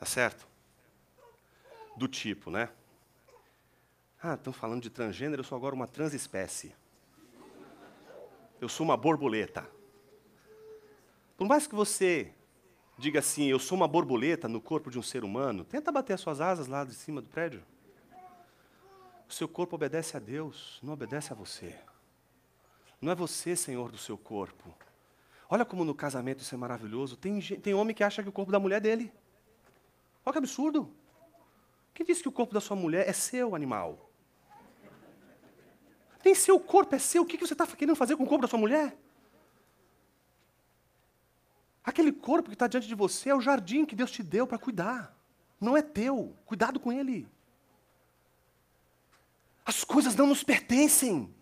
tá 0.00 0.04
certo? 0.04 0.48
Do 1.96 2.08
tipo, 2.08 2.50
né? 2.50 2.70
Ah, 4.22 4.34
estão 4.34 4.52
falando 4.52 4.82
de 4.82 4.90
transgênero, 4.90 5.40
eu 5.40 5.44
sou 5.44 5.56
agora 5.56 5.74
uma 5.74 5.86
transespécie. 5.86 6.74
Eu 8.60 8.68
sou 8.68 8.84
uma 8.84 8.96
borboleta. 8.96 9.66
Por 11.38 11.48
mais 11.48 11.66
que 11.66 11.74
você 11.74 12.34
diga 12.98 13.20
assim, 13.20 13.46
eu 13.46 13.58
sou 13.58 13.76
uma 13.76 13.88
borboleta 13.88 14.46
no 14.46 14.60
corpo 14.60 14.90
de 14.90 14.98
um 14.98 15.02
ser 15.02 15.24
humano, 15.24 15.64
tenta 15.64 15.90
bater 15.90 16.12
as 16.12 16.20
suas 16.20 16.38
asas 16.38 16.66
lá 16.66 16.84
de 16.84 16.92
cima 16.92 17.22
do 17.22 17.28
prédio. 17.30 17.62
O 19.26 19.32
seu 19.32 19.48
corpo 19.48 19.74
obedece 19.76 20.18
a 20.18 20.20
Deus, 20.20 20.78
não 20.82 20.92
obedece 20.92 21.32
a 21.32 21.36
você. 21.36 21.74
Não 23.00 23.10
é 23.10 23.14
você, 23.14 23.56
Senhor, 23.56 23.90
do 23.90 23.96
seu 23.96 24.18
corpo. 24.18 24.74
Olha 25.48 25.64
como 25.64 25.82
no 25.82 25.94
casamento 25.94 26.42
isso 26.42 26.54
é 26.54 26.58
maravilhoso. 26.58 27.16
Tem, 27.16 27.40
tem 27.40 27.72
homem 27.72 27.96
que 27.96 28.04
acha 28.04 28.22
que 28.22 28.28
o 28.28 28.32
corpo 28.32 28.52
da 28.52 28.60
mulher 28.60 28.76
é 28.76 28.80
dele. 28.80 29.12
Olha 30.26 30.32
que 30.34 30.38
absurdo. 30.38 30.92
Quem 31.94 32.04
disse 32.04 32.20
que 32.20 32.28
o 32.28 32.32
corpo 32.32 32.52
da 32.52 32.60
sua 32.60 32.76
mulher 32.76 33.08
é 33.08 33.14
seu, 33.14 33.54
animal? 33.54 34.09
Nem 36.24 36.34
seu 36.34 36.60
corpo 36.60 36.94
é 36.94 36.98
seu. 36.98 37.22
O 37.22 37.26
que 37.26 37.36
você 37.36 37.54
está 37.54 37.66
querendo 37.66 37.96
fazer 37.96 38.16
com 38.16 38.24
o 38.24 38.26
corpo 38.26 38.42
da 38.42 38.48
sua 38.48 38.58
mulher? 38.58 38.96
Aquele 41.84 42.12
corpo 42.12 42.48
que 42.48 42.54
está 42.54 42.66
diante 42.66 42.86
de 42.86 42.94
você 42.94 43.30
é 43.30 43.34
o 43.34 43.40
jardim 43.40 43.84
que 43.84 43.96
Deus 43.96 44.10
te 44.10 44.22
deu 44.22 44.46
para 44.46 44.58
cuidar. 44.58 45.16
Não 45.60 45.76
é 45.76 45.82
teu. 45.82 46.36
Cuidado 46.44 46.78
com 46.78 46.92
ele. 46.92 47.26
As 49.64 49.82
coisas 49.84 50.14
não 50.14 50.26
nos 50.26 50.44
pertencem. 50.44 51.34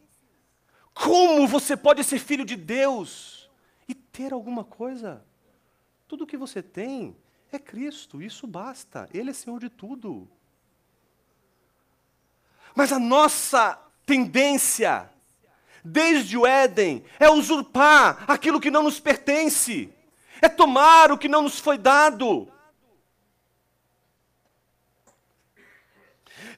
Como 0.95 1.47
você 1.47 1.77
pode 1.77 2.03
ser 2.05 2.19
filho 2.19 2.45
de 2.45 2.57
Deus 2.57 3.51
e 3.89 3.95
ter 3.95 4.33
alguma 4.33 4.65
coisa? 4.65 5.25
Tudo 6.07 6.27
que 6.27 6.37
você 6.37 6.63
tem 6.63 7.17
é 7.53 7.59
Cristo, 7.59 8.21
isso 8.21 8.47
basta. 8.47 9.09
Ele 9.13 9.31
é 9.31 9.33
Senhor 9.33 9.59
de 9.61 9.69
tudo. 9.69 10.29
Mas 12.75 12.93
a 12.93 12.99
nossa 12.99 13.79
tendência, 14.09 15.11
desde 15.85 16.39
o 16.39 16.47
Éden, 16.47 17.05
é 17.21 17.29
usurpar 17.29 18.25
aquilo 18.27 18.59
que 18.59 18.71
não 18.71 18.83
nos 18.83 18.99
pertence, 18.99 19.93
é 20.41 20.49
tomar 20.49 21.13
o 21.13 21.19
que 21.19 21.29
não 21.29 21.43
nos 21.43 21.59
foi 21.59 21.77
dado. 21.77 22.51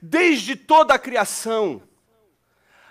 Desde 0.01 0.55
toda 0.55 0.95
a 0.95 0.99
criação, 0.99 1.83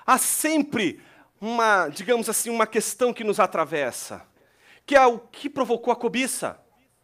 há 0.06 0.18
sempre 0.18 1.02
uma, 1.40 1.88
digamos 1.88 2.28
assim, 2.28 2.50
uma 2.50 2.68
questão 2.68 3.14
que 3.14 3.24
nos 3.24 3.40
atravessa, 3.40 4.28
que 4.86 4.94
é 4.94 5.06
o 5.06 5.20
que 5.20 5.50
provocou 5.50 5.94
a 5.94 5.96
cobiça. 5.96 6.60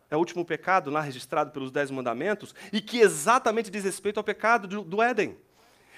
É 0.10 0.16
o 0.16 0.20
último 0.20 0.46
pecado 0.46 0.92
lá 0.92 1.02
registrado 1.02 1.52
pelos 1.52 1.72
Dez 1.72 1.90
Mandamentos 1.90 2.54
e 2.72 2.80
que 2.82 3.00
exatamente 3.00 3.72
diz 3.72 3.84
respeito 3.84 4.18
ao 4.18 4.24
pecado 4.24 4.68
do, 4.68 4.84
do 4.84 5.02
Éden. 5.02 5.36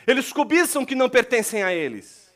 Eles 0.07 0.31
cobiçam 0.31 0.85
que 0.85 0.95
não 0.95 1.09
pertencem 1.09 1.61
a 1.61 1.73
eles. 1.73 2.31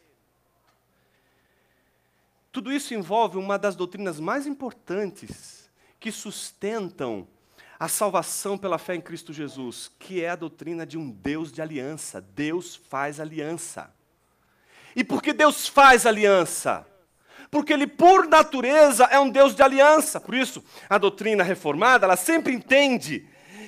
Tudo 2.51 2.71
isso 2.71 2.93
envolve 2.93 3.37
uma 3.37 3.57
das 3.57 3.77
doutrinas 3.77 4.19
mais 4.19 4.45
importantes 4.45 5.71
que 5.97 6.11
sustentam 6.11 7.25
a 7.79 7.87
salvação 7.87 8.57
pela 8.57 8.77
fé 8.77 8.95
em 8.95 9.01
Cristo 9.01 9.31
Jesus, 9.31 9.89
que 9.97 10.21
é 10.21 10.29
a 10.29 10.35
doutrina 10.35 10.85
de 10.85 10.97
um 10.97 11.09
Deus 11.09 11.51
de 11.51 11.61
aliança. 11.61 12.19
Deus 12.19 12.75
faz 12.75 13.21
aliança. 13.21 13.89
E 14.93 15.03
por 15.03 15.23
que 15.23 15.31
Deus 15.31 15.67
faz 15.67 16.05
aliança? 16.05 16.85
Porque 17.49 17.71
ele, 17.71 17.87
por 17.87 18.27
natureza, 18.27 19.05
é 19.05 19.19
um 19.19 19.29
Deus 19.29 19.55
de 19.55 19.63
aliança. 19.63 20.19
Por 20.19 20.35
isso, 20.35 20.63
a 20.89 20.97
doutrina 20.97 21.43
reformada, 21.43 22.05
ela 22.05 22.17
sempre 22.17 22.53
entende 22.53 23.27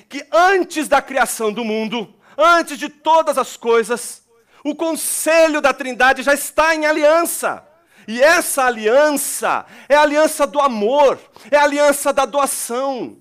que 0.09 0.27
antes 0.31 0.87
da 0.87 1.01
criação 1.01 1.51
do 1.51 1.63
mundo, 1.63 2.13
antes 2.38 2.77
de 2.77 2.89
todas 2.89 3.38
as 3.38 3.57
coisas, 3.57 4.23
o 4.63 4.73
conselho 4.75 5.61
da 5.61 5.73
Trindade 5.73 6.23
já 6.23 6.34
está 6.34 6.73
em 6.75 6.86
aliança. 6.86 7.67
E 8.07 8.21
essa 8.21 8.65
aliança 8.65 9.65
é 9.88 9.95
a 9.95 10.01
aliança 10.01 10.45
do 10.45 10.59
amor, 10.59 11.19
é 11.49 11.57
a 11.57 11.63
aliança 11.63 12.11
da 12.11 12.25
doação. 12.25 13.17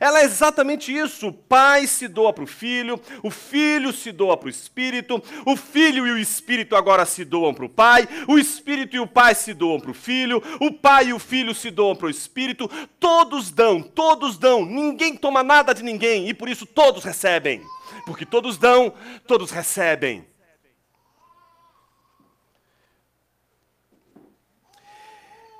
Ela 0.00 0.20
é 0.20 0.24
exatamente 0.24 0.96
isso. 0.96 1.28
O 1.28 1.32
pai 1.32 1.86
se 1.86 2.06
doa 2.06 2.32
para 2.32 2.44
o 2.44 2.46
filho, 2.46 3.00
o 3.22 3.30
filho 3.30 3.92
se 3.92 4.12
doa 4.12 4.36
para 4.36 4.46
o 4.46 4.50
espírito, 4.50 5.22
o 5.44 5.56
filho 5.56 6.06
e 6.06 6.12
o 6.12 6.18
espírito 6.18 6.76
agora 6.76 7.04
se 7.04 7.24
doam 7.24 7.52
para 7.52 7.64
o 7.64 7.68
pai, 7.68 8.08
o 8.28 8.38
espírito 8.38 8.96
e 8.96 9.00
o 9.00 9.06
pai 9.06 9.34
se 9.34 9.52
doam 9.52 9.80
para 9.80 9.90
o 9.90 9.94
filho, 9.94 10.42
o 10.60 10.72
pai 10.72 11.08
e 11.08 11.12
o 11.12 11.18
filho 11.18 11.54
se 11.54 11.70
doam 11.70 11.96
para 11.96 12.06
o 12.06 12.10
espírito. 12.10 12.70
Todos 13.00 13.50
dão, 13.50 13.82
todos 13.82 14.38
dão, 14.38 14.64
ninguém 14.64 15.16
toma 15.16 15.42
nada 15.42 15.74
de 15.74 15.82
ninguém 15.82 16.28
e 16.28 16.34
por 16.34 16.48
isso 16.48 16.64
todos 16.64 17.02
recebem. 17.04 17.62
Porque 18.08 18.24
todos 18.24 18.56
dão, 18.56 18.94
todos 19.26 19.50
recebem. 19.50 20.26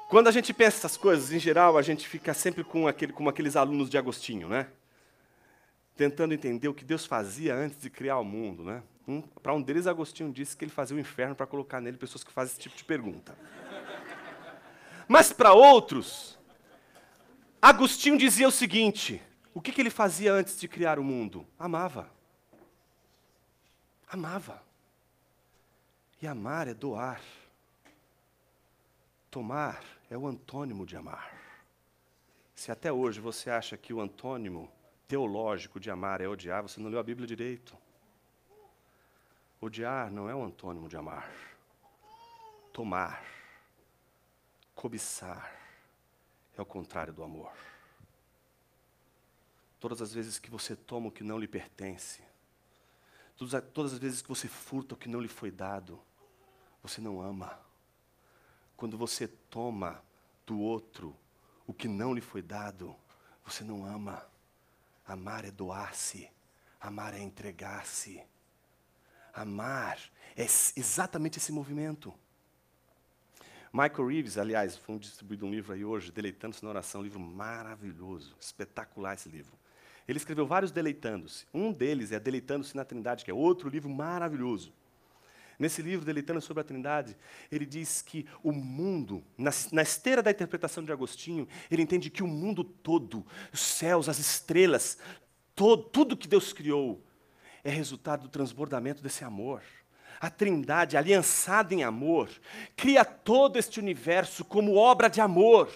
Quando 0.09 0.29
a 0.29 0.31
gente 0.31 0.55
pensa 0.55 0.79
essas 0.79 0.97
coisas, 0.97 1.31
em 1.31 1.39
geral, 1.39 1.77
a 1.77 1.83
gente 1.83 2.09
fica 2.09 2.33
sempre 2.33 2.65
com 2.65 2.89
aquele, 2.89 3.13
aqueles 3.29 3.55
alunos 3.55 3.91
de 3.91 3.99
Agostinho, 3.99 4.49
né? 4.49 4.67
Tentando 5.95 6.33
entender 6.33 6.69
o 6.69 6.73
que 6.73 6.87
Deus 6.87 7.05
fazia 7.05 7.55
antes 7.55 7.79
de 7.79 7.91
criar 7.91 8.19
o 8.19 8.25
mundo, 8.25 8.65
né? 8.65 8.83
Um, 9.07 9.21
para 9.21 9.53
um 9.53 9.61
deles, 9.61 9.87
Agostinho 9.87 10.33
disse 10.33 10.57
que 10.57 10.65
ele 10.65 10.73
fazia 10.73 10.97
o 10.97 11.01
inferno 11.01 11.35
para 11.35 11.47
colocar 11.47 11.83
nele 11.83 11.99
pessoas 11.99 12.25
que 12.25 12.33
fazem 12.33 12.53
esse 12.53 12.63
tipo 12.63 12.75
de 12.75 12.85
pergunta. 12.85 13.37
Mas 15.07 15.35
para 15.35 15.53
outros, 15.53 16.39
Agostinho 17.61 18.17
dizia 18.17 18.49
o 18.49 18.53
seguinte: 18.53 19.21
o 19.53 19.61
que, 19.61 19.71
que 19.71 19.83
ele 19.83 19.91
fazia 19.91 20.33
antes 20.33 20.59
de 20.59 20.67
criar 20.67 20.99
o 20.99 21.05
mundo? 21.05 21.47
Amava. 21.59 22.17
Amava. 24.11 24.63
E 26.21 26.27
amar 26.27 26.67
é 26.67 26.75
doar. 26.75 27.21
Tomar 29.31 29.85
é 30.11 30.17
o 30.17 30.27
antônimo 30.27 30.87
de 30.87 30.97
amar. 30.97 31.33
Se 32.55 32.73
até 32.73 32.93
hoje 32.93 33.21
você 33.21 33.51
acha 33.51 33.77
que 33.77 33.93
o 33.93 34.01
antônimo 34.01 34.71
teológico 35.07 35.79
de 35.79 35.91
amar 35.91 36.21
é 36.21 36.27
odiar, 36.27 36.63
você 36.63 36.81
não 36.81 36.91
leu 36.91 36.99
a 36.99 37.03
Bíblia 37.03 37.27
direito. 37.27 37.77
Odiar 39.61 40.11
não 40.11 40.29
é 40.29 40.35
o 40.35 40.43
antônimo 40.43 40.89
de 40.89 40.97
amar. 40.97 41.31
Tomar, 42.73 43.25
cobiçar, 44.75 45.53
é 46.57 46.63
o 46.63 46.67
contrário 46.67 47.13
do 47.13 47.23
amor. 47.23 47.53
Todas 49.79 50.01
as 50.01 50.13
vezes 50.13 50.39
que 50.39 50.51
você 50.51 50.75
toma 50.75 51.09
o 51.09 51.13
que 51.13 51.23
não 51.23 51.39
lhe 51.39 51.49
pertence, 51.49 52.23
todas 53.39 53.93
as 53.93 53.99
vezes 53.99 54.21
que 54.21 54.29
você 54.29 54.49
furta 54.49 54.95
o 54.95 54.99
que 54.99 55.09
não 55.09 55.21
lhe 55.21 55.29
foi 55.29 55.51
dado, 55.51 56.01
você 56.83 57.01
não 57.01 57.21
ama. 57.23 57.59
Quando 58.77 58.99
você 58.99 59.29
toma 59.29 60.03
do 60.47 60.59
outro 60.59 61.17
o 61.67 61.75
que 61.75 61.87
não 61.87 62.15
lhe 62.15 62.23
foi 62.23 62.41
dado, 62.41 62.97
você 63.45 63.63
não 63.63 63.85
ama. 63.85 64.27
Amar 65.07 65.45
é 65.45 65.51
doar-se, 65.51 66.31
amar 66.81 67.13
é 67.13 67.21
entregar-se. 67.21 68.23
Amar 69.35 69.99
é 70.35 70.45
exatamente 70.45 71.39
esse 71.39 71.53
movimento. 71.53 72.13
Michael 73.71 74.09
Reeves, 74.09 74.39
aliás, 74.39 74.77
foi 74.77 74.99
distribuído 74.99 75.45
um 75.45 75.51
livro 75.51 75.75
aí 75.75 75.85
hoje, 75.85 76.11
Deleitando-se 76.11 76.65
na 76.65 76.71
Oração, 76.71 77.03
um 77.03 77.05
livro 77.05 77.21
maravilhoso, 77.21 78.35
espetacular 78.41 79.15
esse 79.15 79.29
livro. 79.29 79.53
Ele 80.09 80.17
escreveu 80.17 80.47
vários 80.47 80.73
deleitando-se. 80.73 81.45
Um 81.53 81.71
deles 81.71 82.13
é 82.13 82.19
Deleitando-se 82.19 82.75
na 82.75 82.83
Trindade, 82.83 83.27
que 83.27 83.31
é 83.31 83.35
outro 83.35 83.69
livro 83.69 83.91
maravilhoso. 83.91 84.73
Nesse 85.59 85.83
livro, 85.83 86.07
Deleitando 86.07 86.41
sobre 86.41 86.63
a 86.63 86.65
Trindade, 86.65 87.15
ele 87.53 87.67
diz 87.67 88.01
que 88.01 88.27
o 88.43 88.51
mundo, 88.51 89.23
na, 89.37 89.51
na 89.71 89.83
esteira 89.83 90.23
da 90.23 90.31
interpretação 90.31 90.83
de 90.83 90.91
Agostinho, 90.91 91.47
ele 91.71 91.83
entende 91.83 92.09
que 92.09 92.23
o 92.23 92.27
mundo 92.27 92.65
todo, 92.65 93.27
os 93.53 93.61
céus, 93.61 94.09
as 94.09 94.19
estrelas, 94.19 94.97
todo, 95.55 95.83
tudo 95.83 96.17
que 96.17 96.29
Deus 96.29 96.55
criou, 96.55 97.05
é 97.63 97.71
resultado 97.71 98.23
do 98.23 98.29
transbordamento 98.29 99.03
desse 99.03 99.25
amor. 99.25 99.63
A 100.21 100.31
Trindade, 100.31 100.97
aliançada 100.97 101.75
em 101.75 101.85
amor, 101.85 102.31
cria 102.75 103.05
todo 103.05 103.59
este 103.59 103.79
universo 103.79 104.45
como 104.45 104.75
obra 104.75 105.09
de 105.09 105.21
amor 105.21 105.71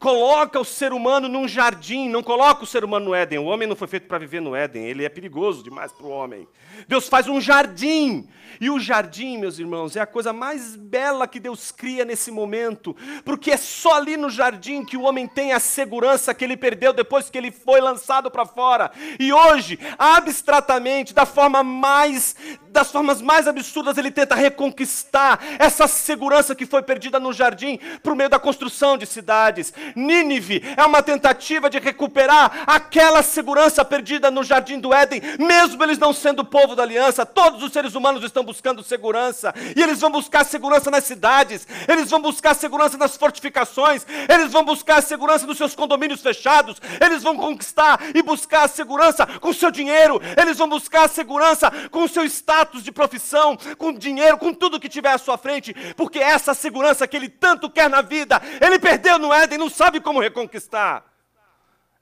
coloca 0.00 0.58
o 0.58 0.64
ser 0.64 0.94
humano 0.94 1.28
num 1.28 1.46
jardim, 1.46 2.08
não 2.08 2.22
coloca 2.22 2.64
o 2.64 2.66
ser 2.66 2.82
humano 2.82 3.04
no 3.04 3.14
Éden. 3.14 3.38
O 3.38 3.44
homem 3.44 3.68
não 3.68 3.76
foi 3.76 3.86
feito 3.86 4.08
para 4.08 4.18
viver 4.18 4.40
no 4.40 4.56
Éden, 4.56 4.86
ele 4.86 5.04
é 5.04 5.10
perigoso 5.10 5.62
demais 5.62 5.92
para 5.92 6.06
o 6.06 6.10
homem. 6.10 6.48
Deus 6.88 7.06
faz 7.06 7.28
um 7.28 7.38
jardim. 7.38 8.26
E 8.60 8.68
o 8.70 8.80
jardim, 8.80 9.38
meus 9.38 9.58
irmãos, 9.58 9.94
é 9.94 10.00
a 10.00 10.06
coisa 10.06 10.32
mais 10.32 10.74
bela 10.74 11.28
que 11.28 11.38
Deus 11.38 11.70
cria 11.70 12.04
nesse 12.04 12.30
momento, 12.30 12.96
porque 13.24 13.50
é 13.50 13.56
só 13.56 13.96
ali 13.96 14.16
no 14.16 14.28
jardim 14.28 14.84
que 14.84 14.96
o 14.96 15.02
homem 15.02 15.28
tem 15.28 15.52
a 15.52 15.60
segurança 15.60 16.34
que 16.34 16.44
ele 16.44 16.56
perdeu 16.56 16.92
depois 16.92 17.30
que 17.30 17.38
ele 17.38 17.50
foi 17.50 17.80
lançado 17.80 18.30
para 18.30 18.46
fora. 18.46 18.90
E 19.18 19.32
hoje, 19.32 19.78
abstratamente, 19.98 21.14
da 21.14 21.26
forma 21.26 21.62
mais 21.62 22.34
das 22.70 22.90
formas 22.90 23.20
mais 23.20 23.48
absurdas, 23.48 23.98
ele 23.98 24.10
tenta 24.10 24.34
reconquistar 24.34 25.40
essa 25.58 25.88
segurança 25.88 26.54
que 26.54 26.64
foi 26.64 26.82
perdida 26.82 27.18
no 27.18 27.32
jardim 27.32 27.78
por 28.02 28.14
meio 28.14 28.30
da 28.30 28.38
construção 28.38 28.96
de 28.96 29.06
cidades. 29.06 29.72
Nínive 29.94 30.62
é 30.76 30.84
uma 30.84 31.02
tentativa 31.02 31.68
de 31.68 31.78
recuperar 31.78 32.64
aquela 32.66 33.22
segurança 33.22 33.84
perdida 33.84 34.30
no 34.30 34.44
jardim 34.44 34.78
do 34.78 34.92
Éden, 34.92 35.22
mesmo 35.38 35.82
eles 35.82 35.98
não 35.98 36.12
sendo 36.12 36.44
povo 36.44 36.74
da 36.74 36.82
aliança. 36.82 37.26
Todos 37.26 37.62
os 37.62 37.72
seres 37.72 37.94
humanos 37.94 38.22
estão 38.22 38.44
buscando 38.44 38.82
segurança, 38.82 39.54
e 39.76 39.82
eles 39.82 40.00
vão 40.00 40.10
buscar 40.10 40.44
segurança 40.44 40.90
nas 40.90 41.04
cidades, 41.04 41.66
eles 41.88 42.10
vão 42.10 42.20
buscar 42.20 42.54
segurança 42.54 42.96
nas 42.96 43.16
fortificações, 43.16 44.06
eles 44.28 44.52
vão 44.52 44.64
buscar 44.64 45.02
segurança 45.02 45.46
nos 45.46 45.58
seus 45.58 45.74
condomínios 45.74 46.20
fechados, 46.20 46.80
eles 47.00 47.22
vão 47.22 47.36
conquistar 47.36 48.00
e 48.14 48.22
buscar 48.22 48.64
a 48.64 48.68
segurança 48.68 49.26
com 49.26 49.52
seu 49.52 49.70
dinheiro, 49.70 50.20
eles 50.36 50.58
vão 50.58 50.68
buscar 50.68 51.04
a 51.04 51.08
segurança 51.08 51.70
com 51.90 52.04
o 52.04 52.08
seu 52.08 52.24
status 52.24 52.82
de 52.82 52.92
profissão, 52.92 53.56
com 53.78 53.92
dinheiro, 53.92 54.38
com 54.38 54.52
tudo 54.52 54.80
que 54.80 54.88
tiver 54.88 55.12
à 55.12 55.18
sua 55.18 55.38
frente, 55.38 55.74
porque 55.96 56.18
essa 56.18 56.54
segurança 56.54 57.06
que 57.06 57.16
ele 57.16 57.28
tanto 57.28 57.70
quer 57.70 57.88
na 57.88 58.02
vida, 58.02 58.40
ele 58.60 58.78
perdeu 58.78 59.18
no 59.18 59.32
Éden, 59.32 59.58
não 59.58 59.68
sabe 59.80 59.98
como 59.98 60.20
reconquistar. 60.20 61.10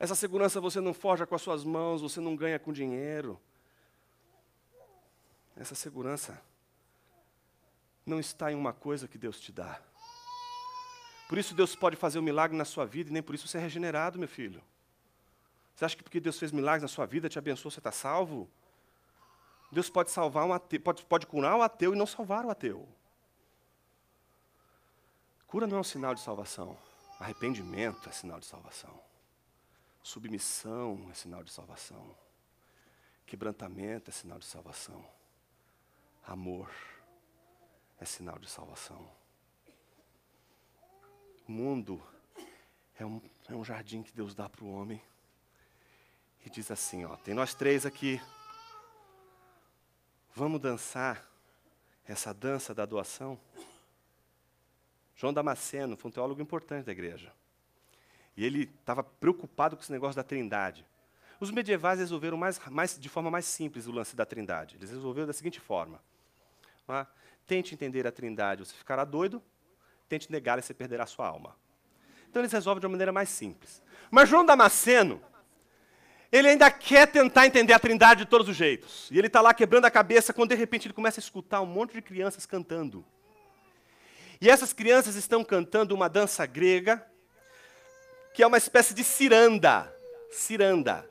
Essa 0.01 0.17
segurança 0.17 0.61
você 0.61 0.81
não 0.81 0.93
forja 0.93 1.25
com 1.25 1.37
as 1.37 1.43
suas 1.43 1.63
mãos, 1.63 2.03
você 2.03 2.19
não 2.19 2.35
ganha 2.35 2.59
com 2.59 2.73
dinheiro. 2.73 3.41
Essa 5.57 5.77
segurança 5.77 6.43
não 8.05 8.19
está 8.19 8.51
em 8.51 8.57
uma 8.57 8.73
coisa 8.73 9.07
que 9.07 9.17
Deus 9.17 9.39
te 9.39 9.53
dá. 9.53 9.81
Por 11.29 11.39
isso 11.39 11.55
Deus 11.55 11.77
pode 11.77 11.95
fazer 11.95 12.19
um 12.19 12.23
milagre 12.23 12.57
na 12.57 12.65
sua 12.65 12.85
vida 12.85 13.11
e 13.11 13.13
nem 13.13 13.23
por 13.23 13.37
isso 13.37 13.47
você 13.47 13.59
é 13.59 13.61
regenerado, 13.61 14.19
meu 14.19 14.27
filho. 14.27 14.61
Você 15.77 15.85
acha 15.85 15.97
que 15.97 16.03
porque 16.03 16.19
Deus 16.19 16.37
fez 16.37 16.51
milagres 16.51 16.83
na 16.83 16.89
sua 16.89 17.07
vida, 17.07 17.29
te 17.29 17.39
abençoou, 17.39 17.71
você 17.71 17.79
está 17.79 17.93
salvo? 17.93 18.51
Deus 19.71 19.89
pode 19.89 20.11
salvar 20.11 20.45
um 20.45 20.53
ateu, 20.53 20.81
pode, 20.81 21.05
pode 21.05 21.29
curar 21.29 21.57
o 21.57 21.63
ateu 21.63 21.95
e 21.95 21.97
não 21.97 22.07
salvar 22.07 22.45
o 22.45 22.51
ateu. 22.51 22.89
Cura 25.47 25.65
não 25.65 25.77
é 25.77 25.81
um 25.81 25.85
sinal 25.85 26.13
de 26.13 26.21
salvação. 26.21 26.77
Arrependimento 27.19 28.09
é 28.09 28.13
sinal 28.13 28.39
de 28.39 28.47
salvação. 28.47 29.01
Submissão 30.03 31.09
é 31.11 31.15
sinal 31.15 31.43
de 31.43 31.51
salvação. 31.51 32.17
Quebrantamento 33.27 34.11
é 34.11 34.13
sinal 34.13 34.39
de 34.39 34.47
salvação. 34.47 35.05
Amor 36.25 36.71
é 37.99 38.05
sinal 38.05 38.39
de 38.39 38.49
salvação. 38.49 39.11
O 41.47 41.53
mundo 41.53 42.03
é 42.99 43.05
um, 43.05 43.21
é 43.49 43.55
um 43.55 43.65
jardim 43.65 44.03
que 44.03 44.13
Deus 44.13 44.35
dá 44.35 44.49
para 44.49 44.65
o 44.65 44.71
homem. 44.71 45.03
E 46.45 46.51
diz 46.51 46.71
assim: 46.71 47.05
ó, 47.05 47.17
tem 47.17 47.35
nós 47.35 47.55
três 47.55 47.85
aqui. 47.85 48.21
Vamos 50.35 50.61
dançar 50.61 51.29
essa 52.07 52.33
dança 52.33 52.75
da 52.75 52.87
doação. 52.87 53.39
João 55.19 55.33
Damasceno 55.33 55.97
foi 55.97 56.11
um 56.11 56.13
teólogo 56.13 56.41
importante 56.41 56.87
da 56.87 56.93
igreja. 56.93 57.33
E 58.37 58.45
ele 58.45 58.71
estava 58.79 59.03
preocupado 59.03 59.75
com 59.75 59.83
esse 59.83 59.91
negócio 59.91 60.15
da 60.15 60.23
trindade. 60.23 60.87
Os 61.41 61.51
medievais 61.51 61.99
resolveram 61.99 62.37
mais, 62.37 62.61
mais, 62.69 62.97
de 62.97 63.09
forma 63.09 63.29
mais 63.29 63.45
simples 63.45 63.89
o 63.89 63.91
lance 63.91 64.15
da 64.15 64.25
trindade. 64.25 64.77
Eles 64.77 64.91
resolveram 64.91 65.27
da 65.27 65.33
seguinte 65.33 65.59
forma. 65.59 66.01
É? 66.89 67.05
Tente 67.49 67.75
entender 67.75 68.07
a 68.07 68.13
trindade, 68.13 68.65
você 68.65 68.75
ficará 68.75 69.05
doido. 69.05 69.43
Tente 70.09 70.31
negá-la 70.31 70.61
e 70.61 70.63
você 70.63 70.73
perderá 70.73 71.05
sua 71.05 71.27
alma. 71.27 71.57
Então 72.31 72.41
eles 72.41 72.53
resolvem 72.53 72.79
de 72.79 72.87
uma 72.87 72.93
maneira 72.93 73.11
mais 73.11 73.29
simples. 73.29 73.83
Mas 74.13 74.29
João 74.29 74.47
Damasceno, 74.47 75.21
ele 76.31 76.47
ainda 76.47 76.71
quer 76.71 77.09
tentar 77.09 77.45
entender 77.45 77.73
a 77.73 77.81
trindade 77.81 78.25
de 78.25 78.31
todos 78.31 78.49
os 78.49 78.55
jeitos. 78.55 79.11
E 79.11 79.19
ele 79.19 79.27
está 79.27 79.41
lá 79.41 79.53
quebrando 79.53 79.85
a 79.85 79.91
cabeça 79.91 80.33
quando 80.33 80.51
de 80.51 80.55
repente 80.55 80.87
ele 80.87 80.95
começa 80.95 81.19
a 81.19 81.23
escutar 81.23 81.61
um 81.61 81.67
monte 81.67 81.95
de 81.95 82.03
crianças 82.03 82.47
cantando. 82.47 83.05
E 84.41 84.49
essas 84.49 84.73
crianças 84.73 85.17
estão 85.17 85.43
cantando 85.43 85.95
uma 85.95 86.09
dança 86.09 86.47
grega, 86.47 87.05
que 88.35 88.43
é 88.43 88.47
uma 88.47 88.59
espécie 88.59 88.95
de 88.95 89.03
ciranda. 89.03 89.93
Ciranda. 90.31 91.09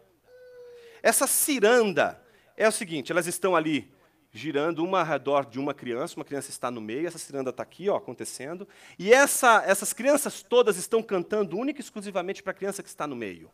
Essa 1.01 1.27
ciranda 1.27 2.21
é 2.55 2.67
o 2.67 2.71
seguinte: 2.71 3.11
elas 3.11 3.27
estão 3.27 3.55
ali 3.55 3.91
girando 4.31 4.83
uma 4.83 4.99
ao 4.99 5.05
redor 5.05 5.45
de 5.45 5.59
uma 5.59 5.73
criança, 5.73 6.15
uma 6.15 6.25
criança 6.25 6.49
está 6.49 6.69
no 6.69 6.79
meio, 6.79 7.07
essa 7.07 7.17
ciranda 7.17 7.49
está 7.49 7.63
aqui, 7.63 7.89
ó, 7.89 7.95
acontecendo, 7.95 8.67
e 8.97 9.11
essa, 9.11 9.63
essas 9.65 9.93
crianças 9.93 10.43
todas 10.43 10.77
estão 10.77 11.01
cantando 11.01 11.57
única 11.57 11.79
e 11.79 11.83
exclusivamente 11.83 12.43
para 12.43 12.51
a 12.51 12.55
criança 12.55 12.83
que 12.83 12.89
está 12.89 13.07
no 13.07 13.15
meio. 13.15 13.49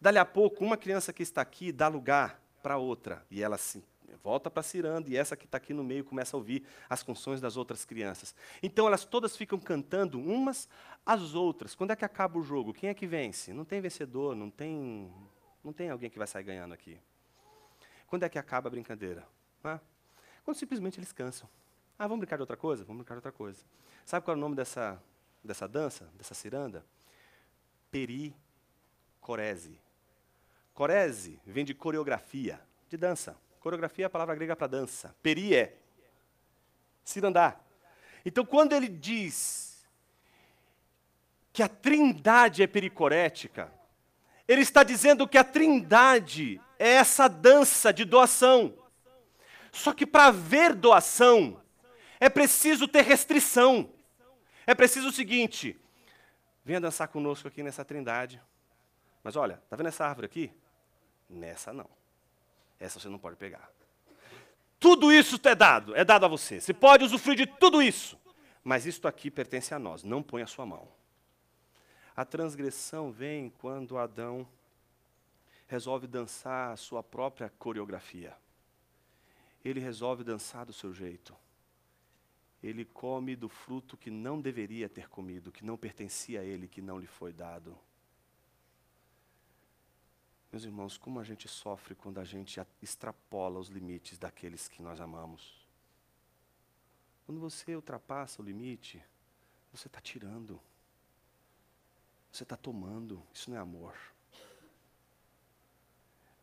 Dali 0.00 0.18
a 0.18 0.24
pouco, 0.24 0.64
uma 0.64 0.76
criança 0.76 1.12
que 1.12 1.22
está 1.22 1.40
aqui 1.40 1.72
dá 1.72 1.88
lugar 1.88 2.40
para 2.62 2.76
outra, 2.76 3.24
e 3.30 3.42
ela 3.42 3.58
se 3.58 3.82
volta 4.22 4.50
para 4.50 4.60
a 4.60 4.64
ciranda, 4.64 5.08
e 5.08 5.16
essa 5.16 5.36
que 5.36 5.44
está 5.44 5.58
aqui 5.58 5.72
no 5.72 5.84
meio 5.84 6.04
começa 6.04 6.36
a 6.36 6.38
ouvir 6.38 6.66
as 6.88 7.02
canções 7.02 7.40
das 7.40 7.56
outras 7.56 7.84
crianças. 7.84 8.34
Então 8.62 8.86
elas 8.86 9.04
todas 9.04 9.36
ficam 9.36 9.58
cantando 9.58 10.18
umas 10.20 10.68
às 11.04 11.34
outras. 11.34 11.74
Quando 11.74 11.92
é 11.92 11.96
que 11.96 12.04
acaba 12.04 12.38
o 12.38 12.42
jogo? 12.42 12.72
Quem 12.72 12.90
é 12.90 12.94
que 12.94 13.06
vence? 13.06 13.52
Não 13.52 13.64
tem 13.64 13.80
vencedor, 13.80 14.34
não 14.34 14.50
tem, 14.50 15.12
não 15.62 15.72
tem 15.72 15.90
alguém 15.90 16.10
que 16.10 16.18
vai 16.18 16.26
sair 16.26 16.44
ganhando 16.44 16.74
aqui. 16.74 16.98
Quando 18.06 18.22
é 18.22 18.28
que 18.28 18.38
acaba 18.38 18.68
a 18.68 18.70
brincadeira? 18.70 19.26
Ah, 19.64 19.80
quando 20.44 20.56
simplesmente 20.56 20.98
eles 20.98 21.12
cansam. 21.12 21.48
Ah, 21.98 22.06
vamos 22.06 22.20
brincar 22.20 22.36
de 22.36 22.42
outra 22.42 22.56
coisa? 22.56 22.84
Vamos 22.84 23.00
brincar 23.00 23.14
de 23.14 23.18
outra 23.18 23.32
coisa. 23.32 23.64
Sabe 24.04 24.24
qual 24.24 24.34
é 24.34 24.38
o 24.38 24.40
nome 24.40 24.54
dessa, 24.54 25.02
dessa 25.42 25.66
dança, 25.66 26.08
dessa 26.14 26.34
ciranda? 26.34 26.84
Pericorese. 27.90 29.80
Corese 30.72 31.40
vem 31.44 31.64
de 31.64 31.74
coreografia, 31.74 32.60
de 32.88 32.96
dança. 32.96 33.36
Coreografia 33.66 34.04
é 34.04 34.06
a 34.06 34.10
palavra 34.10 34.36
grega 34.36 34.54
para 34.54 34.68
dança. 34.68 35.12
Peri 35.20 35.52
é 35.52 35.76
cirandar. 37.02 37.60
Então, 38.24 38.46
quando 38.46 38.72
ele 38.74 38.86
diz 38.86 39.84
que 41.52 41.64
a 41.64 41.68
trindade 41.68 42.62
é 42.62 42.68
pericorética, 42.68 43.72
ele 44.46 44.60
está 44.60 44.84
dizendo 44.84 45.26
que 45.26 45.36
a 45.36 45.42
trindade 45.42 46.60
é 46.78 46.90
essa 46.90 47.26
dança 47.26 47.92
de 47.92 48.04
doação. 48.04 48.72
Só 49.72 49.92
que 49.92 50.06
para 50.06 50.26
haver 50.26 50.72
doação, 50.72 51.60
é 52.20 52.28
preciso 52.28 52.86
ter 52.86 53.02
restrição. 53.02 53.92
É 54.64 54.76
preciso 54.76 55.08
o 55.08 55.12
seguinte: 55.12 55.76
venha 56.64 56.80
dançar 56.80 57.08
conosco 57.08 57.48
aqui 57.48 57.64
nessa 57.64 57.84
trindade. 57.84 58.40
Mas 59.24 59.34
olha, 59.34 59.60
está 59.64 59.74
vendo 59.74 59.88
essa 59.88 60.06
árvore 60.06 60.26
aqui? 60.26 60.52
Nessa 61.28 61.72
não. 61.72 62.05
Essa 62.78 63.00
você 63.00 63.08
não 63.08 63.18
pode 63.18 63.36
pegar. 63.36 63.70
Tudo 64.78 65.12
isso 65.12 65.40
é 65.44 65.54
dado, 65.54 65.94
é 65.94 66.04
dado 66.04 66.26
a 66.26 66.28
você. 66.28 66.60
Você 66.60 66.74
pode 66.74 67.04
usufruir 67.04 67.36
de 67.36 67.46
tudo 67.46 67.82
isso. 67.82 68.18
Mas 68.62 68.84
isto 68.84 69.08
aqui 69.08 69.30
pertence 69.30 69.72
a 69.74 69.78
nós, 69.78 70.02
não 70.02 70.22
põe 70.22 70.42
a 70.42 70.46
sua 70.46 70.66
mão. 70.66 70.88
A 72.14 72.24
transgressão 72.24 73.10
vem 73.12 73.50
quando 73.50 73.98
Adão 73.98 74.46
resolve 75.66 76.06
dançar 76.06 76.72
a 76.72 76.76
sua 76.76 77.02
própria 77.02 77.50
coreografia. 77.58 78.36
Ele 79.64 79.80
resolve 79.80 80.24
dançar 80.24 80.64
do 80.64 80.72
seu 80.72 80.92
jeito. 80.92 81.34
Ele 82.62 82.84
come 82.84 83.36
do 83.36 83.48
fruto 83.48 83.96
que 83.96 84.10
não 84.10 84.40
deveria 84.40 84.88
ter 84.88 85.08
comido, 85.08 85.52
que 85.52 85.64
não 85.64 85.76
pertencia 85.76 86.40
a 86.40 86.44
ele, 86.44 86.68
que 86.68 86.80
não 86.80 86.98
lhe 86.98 87.06
foi 87.06 87.32
dado. 87.32 87.78
Meus 90.56 90.64
irmãos, 90.64 90.96
como 90.96 91.20
a 91.20 91.22
gente 91.22 91.46
sofre 91.48 91.94
quando 91.94 92.18
a 92.18 92.24
gente 92.24 92.58
extrapola 92.80 93.60
os 93.60 93.68
limites 93.68 94.16
daqueles 94.16 94.68
que 94.68 94.80
nós 94.80 95.02
amamos. 95.02 95.68
Quando 97.26 97.38
você 97.38 97.76
ultrapassa 97.76 98.40
o 98.40 98.44
limite, 98.46 99.04
você 99.70 99.86
está 99.86 100.00
tirando. 100.00 100.58
Você 102.32 102.42
está 102.42 102.56
tomando. 102.56 103.22
Isso 103.34 103.50
não 103.50 103.58
é 103.58 103.60
amor. 103.60 103.94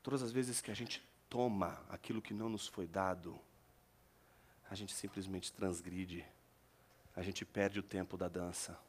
Todas 0.03 0.21
as 0.21 0.31
vezes 0.31 0.61
que 0.61 0.69
a 0.69 0.75
gente 0.75 1.03
toma 1.27 1.83
aquilo 1.89 2.21
que 2.21 2.35
não 2.35 2.49
nos 2.49 2.67
foi 2.67 2.85
dado, 2.85 3.41
a 4.69 4.75
gente 4.75 4.93
simplesmente 4.93 5.51
transgride. 5.51 6.23
A 7.15 7.23
gente 7.23 7.43
perde 7.43 7.79
o 7.79 7.83
tempo 7.83 8.15
da 8.15 8.27
dança. 8.27 8.79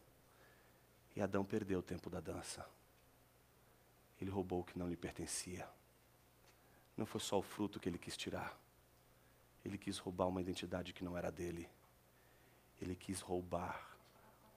E 1.16 1.22
Adão 1.22 1.46
perdeu 1.46 1.78
o 1.78 1.82
tempo 1.82 2.10
da 2.10 2.20
dança. 2.20 2.68
Ele 4.24 4.30
roubou 4.30 4.60
o 4.60 4.64
que 4.64 4.78
não 4.78 4.88
lhe 4.88 4.96
pertencia. 4.96 5.68
Não 6.96 7.04
foi 7.04 7.20
só 7.20 7.38
o 7.38 7.42
fruto 7.42 7.78
que 7.78 7.90
ele 7.90 7.98
quis 7.98 8.16
tirar. 8.16 8.58
Ele 9.62 9.76
quis 9.76 9.98
roubar 9.98 10.28
uma 10.28 10.40
identidade 10.40 10.94
que 10.94 11.04
não 11.04 11.14
era 11.14 11.30
dele. 11.30 11.68
Ele 12.80 12.96
quis 12.96 13.20
roubar 13.20 13.98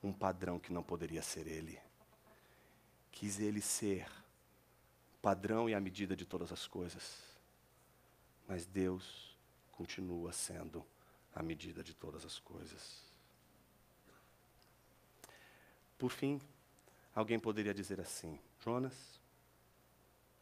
um 0.01 0.13
padrão 0.13 0.57
que 0.57 0.71
não 0.71 0.81
poderia 0.81 1.21
ser 1.21 1.47
ele. 1.47 1.77
Quis 3.11 3.41
ele 3.41 3.59
ser 3.59 4.09
padrão 5.21 5.69
e 5.69 5.75
a 5.75 5.81
medida 5.81 6.15
de 6.15 6.25
todas 6.25 6.53
as 6.53 6.65
coisas. 6.65 7.21
Mas 8.47 8.65
Deus 8.65 9.37
continua 9.73 10.31
sendo 10.31 10.85
a 11.35 11.43
medida 11.43 11.83
de 11.83 11.93
todas 11.93 12.23
as 12.23 12.39
coisas. 12.39 13.03
Por 15.97 16.09
fim, 16.09 16.39
alguém 17.13 17.37
poderia 17.37 17.73
dizer 17.73 17.99
assim: 17.99 18.39
Jonas, 18.63 19.17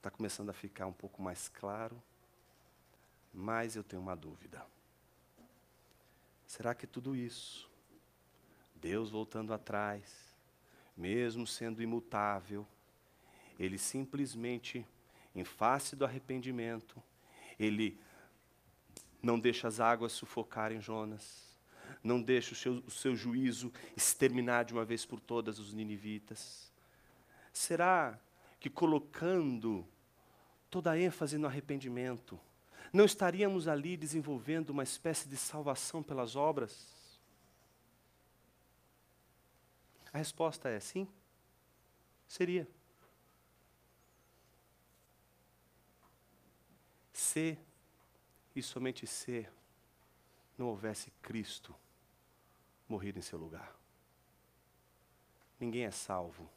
está 0.05 0.15
começando 0.15 0.51
a 0.51 0.53
ficar 0.53 0.85
um 0.85 0.93
pouco 0.93 1.19
mais 1.19 1.47
claro, 1.47 1.99
mas 3.33 3.75
eu 3.75 3.83
tenho 3.83 3.99
uma 3.99 4.15
dúvida. 4.15 4.63
Será 6.45 6.75
que 6.75 6.85
tudo 6.85 7.15
isso, 7.15 7.67
Deus 8.75 9.09
voltando 9.09 9.51
atrás, 9.51 10.37
mesmo 10.95 11.47
sendo 11.47 11.81
imutável, 11.81 12.67
ele 13.57 13.79
simplesmente, 13.79 14.85
em 15.33 15.43
face 15.43 15.95
do 15.95 16.05
arrependimento, 16.05 17.01
ele 17.57 17.99
não 19.23 19.39
deixa 19.39 19.67
as 19.67 19.79
águas 19.79 20.11
sufocarem 20.11 20.79
Jonas, 20.79 21.57
não 22.03 22.21
deixa 22.21 22.53
o 22.53 22.55
seu, 22.55 22.73
o 22.85 22.91
seu 22.91 23.15
juízo 23.15 23.73
exterminar 23.97 24.65
de 24.65 24.73
uma 24.73 24.85
vez 24.85 25.03
por 25.03 25.19
todas 25.19 25.57
os 25.57 25.73
ninivitas. 25.73 26.71
Será 27.51 28.19
que 28.59 28.69
colocando 28.69 29.83
toda 30.75 30.91
a 30.91 30.99
ênfase 30.99 31.37
no 31.37 31.47
arrependimento, 31.47 32.37
não 32.91 33.05
estaríamos 33.05 33.65
ali 33.65 33.95
desenvolvendo 33.95 34.71
uma 34.71 34.83
espécie 34.83 35.25
de 35.25 35.37
salvação 35.37 36.03
pelas 36.03 36.35
obras? 36.35 36.93
A 40.11 40.17
resposta 40.17 40.67
é 40.67 40.77
sim. 40.81 41.07
Seria. 42.27 42.67
Se 47.13 47.57
e 48.53 48.61
somente 48.61 49.07
se 49.07 49.47
não 50.57 50.67
houvesse 50.67 51.09
Cristo 51.21 51.73
morrido 52.85 53.17
em 53.17 53.21
seu 53.21 53.39
lugar. 53.39 53.73
Ninguém 55.57 55.85
é 55.85 55.91
salvo 55.91 56.49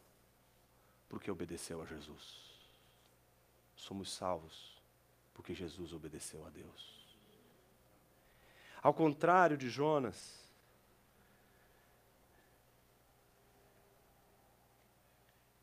porque 1.09 1.31
obedeceu 1.31 1.81
a 1.81 1.87
Jesus 1.87 2.48
somos 3.79 4.13
salvos 4.13 4.77
porque 5.33 5.55
Jesus 5.55 5.93
obedeceu 5.93 6.45
a 6.45 6.51
Deus. 6.51 6.99
Ao 8.83 8.93
contrário 8.93 9.57
de 9.57 9.71
Jonas, 9.71 10.37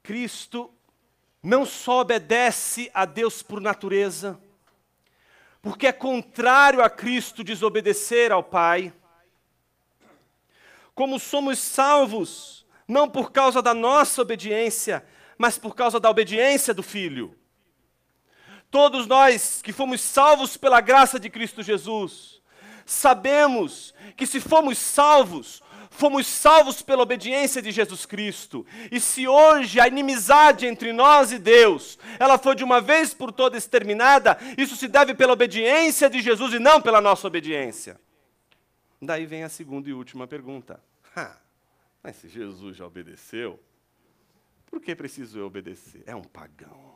Cristo 0.01 0.73
não 1.43 1.65
só 1.65 2.01
obedece 2.01 2.89
a 2.93 3.05
Deus 3.05 3.43
por 3.43 3.59
natureza, 3.59 4.39
porque 5.61 5.87
é 5.87 5.91
contrário 5.91 6.81
a 6.81 6.89
Cristo 6.89 7.43
desobedecer 7.43 8.31
ao 8.31 8.43
Pai, 8.43 8.93
como 10.93 11.19
somos 11.19 11.59
salvos, 11.59 12.65
não 12.87 13.09
por 13.09 13.31
causa 13.31 13.61
da 13.61 13.73
nossa 13.73 14.21
obediência, 14.21 15.05
mas 15.37 15.57
por 15.57 15.75
causa 15.75 15.99
da 15.99 16.09
obediência 16.09 16.73
do 16.73 16.81
Filho. 16.81 17.37
Todos 18.75 19.07
nós 19.07 19.61
que 19.61 19.71
fomos 19.71 20.01
salvos 20.01 20.57
pela 20.57 20.81
graça 20.81 21.17
de 21.17 21.29
Cristo 21.29 21.63
Jesus, 21.63 22.41
sabemos 22.85 23.93
que 24.17 24.27
se 24.27 24.41
fomos 24.41 24.77
salvos, 24.77 25.63
fomos 25.89 26.27
salvos 26.27 26.81
pela 26.81 27.01
obediência 27.01 27.61
de 27.61 27.71
Jesus 27.71 28.05
Cristo. 28.05 28.65
E 28.91 28.99
se 28.99 29.29
hoje 29.29 29.79
a 29.79 29.87
inimizade 29.87 30.65
entre 30.65 30.91
nós 30.91 31.31
e 31.31 31.39
Deus, 31.39 31.97
ela 32.19 32.37
foi 32.37 32.53
de 32.53 32.65
uma 32.65 32.81
vez 32.81 33.13
por 33.13 33.31
todas 33.31 33.63
exterminada, 33.63 34.37
isso 34.57 34.75
se 34.75 34.89
deve 34.89 35.15
pela 35.15 35.31
obediência 35.31 36.09
de 36.09 36.19
Jesus 36.19 36.53
e 36.53 36.59
não 36.59 36.81
pela 36.81 36.99
nossa 36.99 37.27
obediência. 37.27 37.97
Daí 39.01 39.25
vem 39.25 39.45
a 39.45 39.49
segunda 39.49 39.87
e 39.87 39.93
última 39.93 40.27
pergunta. 40.27 40.83
mas 42.03 42.17
se 42.17 42.27
Jesus 42.27 42.75
já 42.75 42.85
obedeceu, 42.85 43.57
por 44.65 44.81
que 44.81 44.93
preciso 44.93 45.39
eu 45.39 45.45
obedecer? 45.45 46.03
É 46.05 46.13
um 46.13 46.25
pagão. 46.25 46.94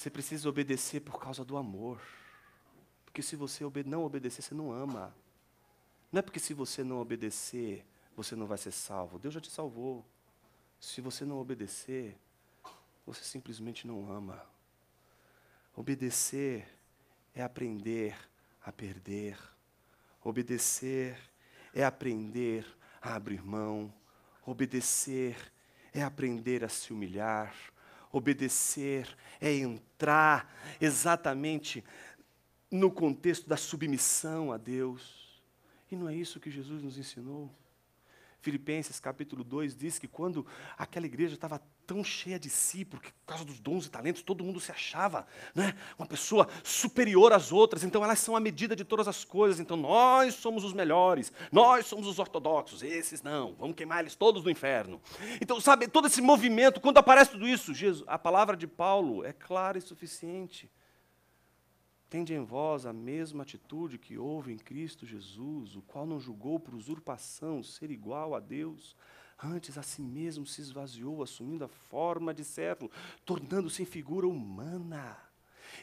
Você 0.00 0.08
precisa 0.08 0.48
obedecer 0.48 1.00
por 1.00 1.20
causa 1.20 1.44
do 1.44 1.58
amor. 1.58 2.00
Porque 3.04 3.20
se 3.20 3.36
você 3.36 3.62
não 3.84 4.02
obedecer, 4.02 4.40
você 4.40 4.54
não 4.54 4.72
ama. 4.72 5.14
Não 6.10 6.20
é 6.20 6.22
porque 6.22 6.40
se 6.40 6.54
você 6.54 6.82
não 6.82 7.02
obedecer, 7.02 7.84
você 8.16 8.34
não 8.34 8.46
vai 8.46 8.56
ser 8.56 8.70
salvo. 8.70 9.18
Deus 9.18 9.34
já 9.34 9.42
te 9.42 9.50
salvou. 9.50 10.02
Se 10.80 11.02
você 11.02 11.26
não 11.26 11.38
obedecer, 11.38 12.16
você 13.04 13.22
simplesmente 13.22 13.86
não 13.86 14.10
ama. 14.10 14.42
Obedecer 15.76 16.66
é 17.34 17.42
aprender 17.42 18.16
a 18.64 18.72
perder. 18.72 19.38
Obedecer 20.24 21.20
é 21.74 21.84
aprender 21.84 22.66
a 23.02 23.16
abrir 23.16 23.44
mão. 23.44 23.92
Obedecer 24.46 25.36
é 25.92 26.02
aprender 26.02 26.64
a 26.64 26.70
se 26.70 26.90
humilhar. 26.90 27.54
Obedecer 28.12 29.16
é 29.40 29.52
entrar 29.54 30.52
exatamente 30.80 31.84
no 32.70 32.90
contexto 32.90 33.48
da 33.48 33.56
submissão 33.56 34.52
a 34.52 34.56
Deus. 34.56 35.42
E 35.90 35.96
não 35.96 36.08
é 36.08 36.14
isso 36.14 36.40
que 36.40 36.50
Jesus 36.50 36.82
nos 36.82 36.98
ensinou. 36.98 37.50
Filipenses 38.40 38.98
capítulo 38.98 39.44
2 39.44 39.76
diz 39.76 39.98
que 39.98 40.08
quando 40.08 40.46
aquela 40.78 41.06
igreja 41.06 41.34
estava 41.34 41.60
tão 41.90 42.04
cheia 42.04 42.38
de 42.38 42.48
si, 42.48 42.84
porque 42.84 43.10
por 43.10 43.26
causa 43.26 43.44
dos 43.44 43.58
dons 43.58 43.84
e 43.84 43.90
talentos, 43.90 44.22
todo 44.22 44.44
mundo 44.44 44.60
se 44.60 44.70
achava 44.70 45.26
né, 45.52 45.74
uma 45.98 46.06
pessoa 46.06 46.48
superior 46.62 47.32
às 47.32 47.50
outras, 47.50 47.82
então 47.82 48.04
elas 48.04 48.20
são 48.20 48.36
a 48.36 48.40
medida 48.40 48.76
de 48.76 48.84
todas 48.84 49.08
as 49.08 49.24
coisas, 49.24 49.58
então 49.58 49.76
nós 49.76 50.34
somos 50.34 50.62
os 50.62 50.72
melhores, 50.72 51.32
nós 51.50 51.86
somos 51.86 52.06
os 52.06 52.20
ortodoxos, 52.20 52.84
esses 52.84 53.22
não, 53.22 53.56
vamos 53.56 53.74
queimar 53.74 53.98
eles 53.98 54.14
todos 54.14 54.44
no 54.44 54.50
inferno. 54.52 55.02
Então, 55.40 55.60
sabe, 55.60 55.88
todo 55.88 56.06
esse 56.06 56.22
movimento, 56.22 56.80
quando 56.80 56.98
aparece 56.98 57.32
tudo 57.32 57.48
isso, 57.48 57.74
Jesus, 57.74 58.04
a 58.06 58.16
palavra 58.16 58.56
de 58.56 58.68
Paulo 58.68 59.24
é 59.24 59.32
clara 59.32 59.76
e 59.76 59.80
suficiente. 59.80 60.70
Tende 62.08 62.32
em 62.32 62.44
vós 62.44 62.86
a 62.86 62.92
mesma 62.92 63.42
atitude 63.42 63.98
que 63.98 64.16
houve 64.16 64.52
em 64.52 64.58
Cristo 64.58 65.04
Jesus, 65.04 65.74
o 65.74 65.82
qual 65.82 66.06
não 66.06 66.20
julgou 66.20 66.60
por 66.60 66.72
usurpação 66.72 67.64
ser 67.64 67.90
igual 67.90 68.36
a 68.36 68.38
Deus, 68.38 68.94
antes 69.42 69.78
a 69.78 69.82
si 69.82 70.02
mesmo 70.02 70.46
se 70.46 70.60
esvaziou, 70.60 71.22
assumindo 71.22 71.64
a 71.64 71.68
forma 71.68 72.32
de 72.34 72.44
servo, 72.44 72.90
tornando-se 73.24 73.82
em 73.82 73.86
figura 73.86 74.26
humana. 74.26 75.16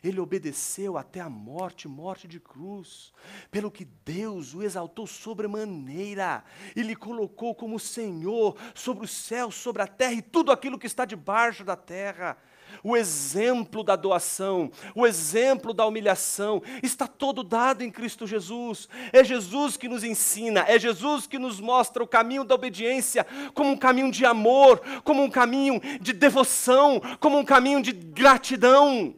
Ele 0.04 0.20
obedeceu 0.20 0.98
até 0.98 1.20
a 1.20 1.30
morte, 1.30 1.88
morte 1.88 2.28
de 2.28 2.40
cruz, 2.40 3.14
pelo 3.50 3.72
que 3.72 3.86
Deus 3.86 4.54
o 4.54 4.62
exaltou 4.62 5.08
sobremaneira 5.08 6.44
e 6.76 6.82
lhe 6.82 6.96
colocou 6.96 7.56
como 7.56 7.80
Senhor 7.80 8.56
sobre 8.76 9.06
os 9.06 9.12
céus, 9.12 9.56
sobre 9.56 9.82
a 9.82 9.88
terra 9.88 10.14
e 10.14 10.22
tudo 10.22 10.52
aquilo 10.52 10.78
que 10.78 10.88
está 10.88 11.06
debaixo 11.06 11.64
da 11.64 11.76
terra 11.76 12.38
o 12.84 12.96
exemplo 12.96 13.84
da 13.84 13.96
doação, 13.96 14.72
o 14.96 15.06
exemplo 15.06 15.74
da 15.74 15.86
humilhação, 15.86 16.62
está 16.82 17.08
todo 17.08 17.44
dado 17.44 17.84
em 17.84 17.92
Cristo 17.92 18.28
Jesus. 18.28 18.88
É 19.12 19.24
Jesus 19.24 19.78
que 19.78 19.88
nos 19.88 20.04
ensina, 20.04 20.62
é 20.68 20.80
Jesus 20.80 21.28
que 21.28 21.40
nos 21.40 21.60
mostra 21.60 22.04
o 22.04 22.08
caminho 22.08 22.44
da 22.44 22.56
obediência 22.56 23.26
como 23.54 23.72
um 23.72 23.78
caminho 23.78 24.12
de 24.12 24.26
amor, 24.26 24.82
como 25.04 25.24
um 25.24 25.30
caminho 25.30 25.80
de 26.02 26.14
devoção, 26.14 27.02
como 27.20 27.38
um 27.38 27.46
caminho 27.46 27.82
de 27.82 27.92
gratidão. 27.92 29.16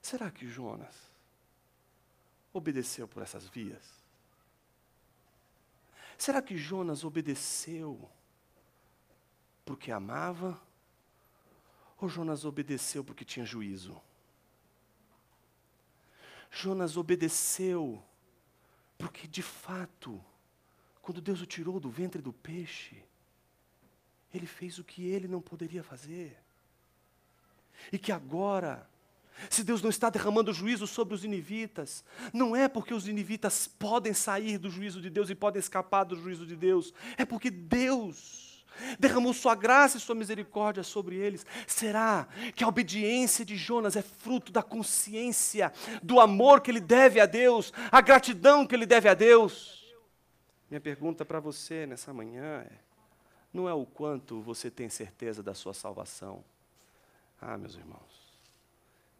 Será 0.00 0.30
que 0.30 0.46
Jonas 0.46 0.94
obedeceu 2.52 3.06
por 3.06 3.22
essas 3.22 3.48
vias? 3.48 4.02
Será 6.18 6.42
que 6.42 6.56
Jonas 6.56 7.02
obedeceu 7.04 8.08
porque 9.64 9.90
amava? 9.90 10.60
Ou 12.02 12.08
Jonas 12.08 12.44
obedeceu 12.44 13.04
porque 13.04 13.24
tinha 13.24 13.46
juízo? 13.46 13.96
Jonas 16.50 16.96
obedeceu 16.96 18.02
porque, 18.98 19.28
de 19.28 19.40
fato, 19.40 20.20
quando 21.00 21.20
Deus 21.20 21.40
o 21.40 21.46
tirou 21.46 21.78
do 21.78 21.88
ventre 21.88 22.20
do 22.20 22.32
peixe, 22.32 23.04
ele 24.34 24.48
fez 24.48 24.80
o 24.80 24.84
que 24.84 25.06
ele 25.06 25.28
não 25.28 25.40
poderia 25.40 25.84
fazer. 25.84 26.36
E 27.92 27.96
que 27.96 28.10
agora, 28.10 28.84
se 29.48 29.62
Deus 29.62 29.80
não 29.80 29.90
está 29.90 30.10
derramando 30.10 30.52
juízo 30.52 30.88
sobre 30.88 31.14
os 31.14 31.24
inivitas, 31.24 32.04
não 32.32 32.56
é 32.56 32.66
porque 32.66 32.92
os 32.92 33.06
inivitas 33.06 33.68
podem 33.68 34.12
sair 34.12 34.58
do 34.58 34.68
juízo 34.68 35.00
de 35.00 35.08
Deus 35.08 35.30
e 35.30 35.36
podem 35.36 35.60
escapar 35.60 36.02
do 36.02 36.16
juízo 36.16 36.44
de 36.46 36.56
Deus, 36.56 36.92
é 37.16 37.24
porque 37.24 37.48
Deus 37.48 38.51
derramou 38.98 39.32
sua 39.32 39.54
graça 39.54 39.96
e 39.96 40.00
sua 40.00 40.14
misericórdia 40.14 40.82
sobre 40.82 41.16
eles. 41.16 41.46
Será 41.66 42.28
que 42.54 42.64
a 42.64 42.68
obediência 42.68 43.44
de 43.44 43.56
Jonas 43.56 43.96
é 43.96 44.02
fruto 44.02 44.52
da 44.52 44.62
consciência 44.62 45.72
do 46.02 46.20
amor 46.20 46.60
que 46.60 46.70
ele 46.70 46.80
deve 46.80 47.20
a 47.20 47.26
Deus, 47.26 47.72
a 47.90 48.00
gratidão 48.00 48.66
que 48.66 48.74
ele 48.74 48.86
deve 48.86 49.08
a 49.08 49.14
Deus? 49.14 49.82
Minha 50.70 50.80
pergunta 50.80 51.24
para 51.24 51.38
você 51.38 51.86
nessa 51.86 52.12
manhã 52.14 52.62
é: 52.62 52.78
não 53.52 53.68
é 53.68 53.74
o 53.74 53.84
quanto 53.84 54.40
você 54.40 54.70
tem 54.70 54.88
certeza 54.88 55.42
da 55.42 55.54
sua 55.54 55.74
salvação? 55.74 56.42
Ah, 57.40 57.58
meus 57.58 57.74
irmãos, 57.74 58.38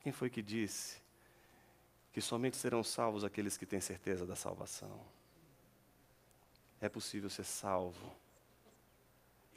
quem 0.00 0.12
foi 0.12 0.30
que 0.30 0.40
disse 0.40 1.02
que 2.12 2.20
somente 2.20 2.56
serão 2.56 2.82
salvos 2.82 3.24
aqueles 3.24 3.56
que 3.56 3.66
têm 3.66 3.80
certeza 3.80 4.24
da 4.24 4.34
salvação? 4.34 4.98
É 6.80 6.88
possível 6.88 7.28
ser 7.28 7.44
salvo 7.44 8.16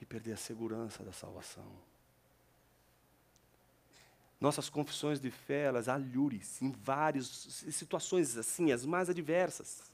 e 0.02 0.06
perder 0.06 0.34
a 0.34 0.38
segurança 0.38 1.04
da 1.04 1.12
salvação. 1.12 1.66
Nossas 4.40 4.70
confissões 4.70 5.20
de 5.20 5.32
fé, 5.32 5.64
elas 5.64 5.88
alhures 5.88 6.62
em 6.62 6.72
várias 6.72 7.28
situações 7.72 8.38
assim, 8.38 8.72
as 8.72 8.86
mais 8.86 9.10
adversas. 9.10 9.92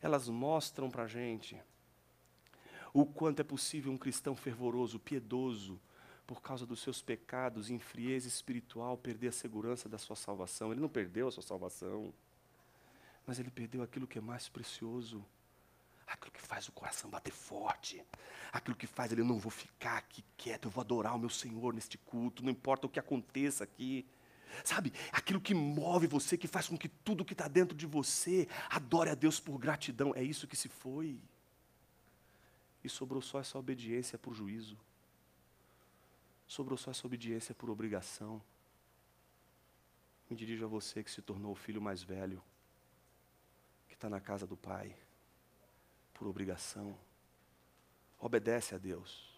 Elas 0.00 0.28
mostram 0.28 0.90
para 0.90 1.04
a 1.04 1.08
gente 1.08 1.60
o 2.94 3.04
quanto 3.06 3.40
é 3.40 3.44
possível 3.44 3.90
um 3.90 3.98
cristão 3.98 4.36
fervoroso, 4.36 4.98
piedoso, 4.98 5.80
por 6.26 6.40
causa 6.40 6.64
dos 6.64 6.80
seus 6.80 7.02
pecados 7.02 7.70
e 7.70 7.78
frieza 7.78 8.28
espiritual, 8.28 8.96
perder 8.96 9.28
a 9.28 9.32
segurança 9.32 9.88
da 9.88 9.98
sua 9.98 10.16
salvação. 10.16 10.70
Ele 10.70 10.80
não 10.80 10.88
perdeu 10.88 11.28
a 11.28 11.32
sua 11.32 11.42
salvação, 11.42 12.12
mas 13.26 13.38
ele 13.38 13.50
perdeu 13.50 13.82
aquilo 13.82 14.06
que 14.06 14.18
é 14.18 14.20
mais 14.20 14.48
precioso, 14.48 15.24
aquilo 16.06 16.32
que 16.32 16.40
faz 16.40 16.68
o 16.68 16.72
coração 16.72 17.10
bater 17.10 17.32
forte, 17.32 18.04
aquilo 18.52 18.76
que 18.76 18.86
faz 18.86 19.12
ele, 19.12 19.22
não 19.22 19.38
vou 19.38 19.50
ficar 19.50 19.98
aqui 19.98 20.24
quieto, 20.36 20.66
eu 20.66 20.70
vou 20.70 20.82
adorar 20.82 21.14
o 21.14 21.18
meu 21.18 21.30
Senhor 21.30 21.72
neste 21.72 21.96
culto, 21.98 22.42
não 22.42 22.50
importa 22.50 22.86
o 22.86 22.90
que 22.90 23.00
aconteça 23.00 23.64
aqui. 23.64 24.06
Sabe, 24.62 24.92
aquilo 25.10 25.40
que 25.40 25.54
move 25.54 26.06
você, 26.06 26.36
que 26.36 26.46
faz 26.46 26.68
com 26.68 26.76
que 26.76 26.88
tudo 26.88 27.24
que 27.24 27.32
está 27.32 27.48
dentro 27.48 27.74
de 27.74 27.86
você 27.86 28.46
adore 28.68 29.08
a 29.08 29.14
Deus 29.14 29.40
por 29.40 29.58
gratidão, 29.58 30.12
é 30.14 30.22
isso 30.22 30.46
que 30.46 30.56
se 30.56 30.68
foi. 30.68 31.18
E 32.84 32.88
sobrou 32.88 33.22
só 33.22 33.40
essa 33.40 33.58
obediência 33.58 34.18
por 34.18 34.34
juízo. 34.34 34.76
Sobrou 36.46 36.76
só 36.76 36.90
essa 36.90 37.06
obediência 37.06 37.54
por 37.54 37.70
obrigação. 37.70 38.42
Me 40.28 40.36
dirijo 40.36 40.66
a 40.66 40.68
você 40.68 41.02
que 41.02 41.10
se 41.10 41.22
tornou 41.22 41.52
o 41.52 41.56
filho 41.56 41.80
mais 41.80 42.02
velho, 42.02 42.42
que 43.88 43.94
está 43.94 44.10
na 44.10 44.20
casa 44.20 44.46
do 44.46 44.56
Pai 44.56 44.94
por 46.22 46.28
obrigação. 46.28 46.96
Obedece 48.16 48.76
a 48.76 48.78
Deus. 48.78 49.28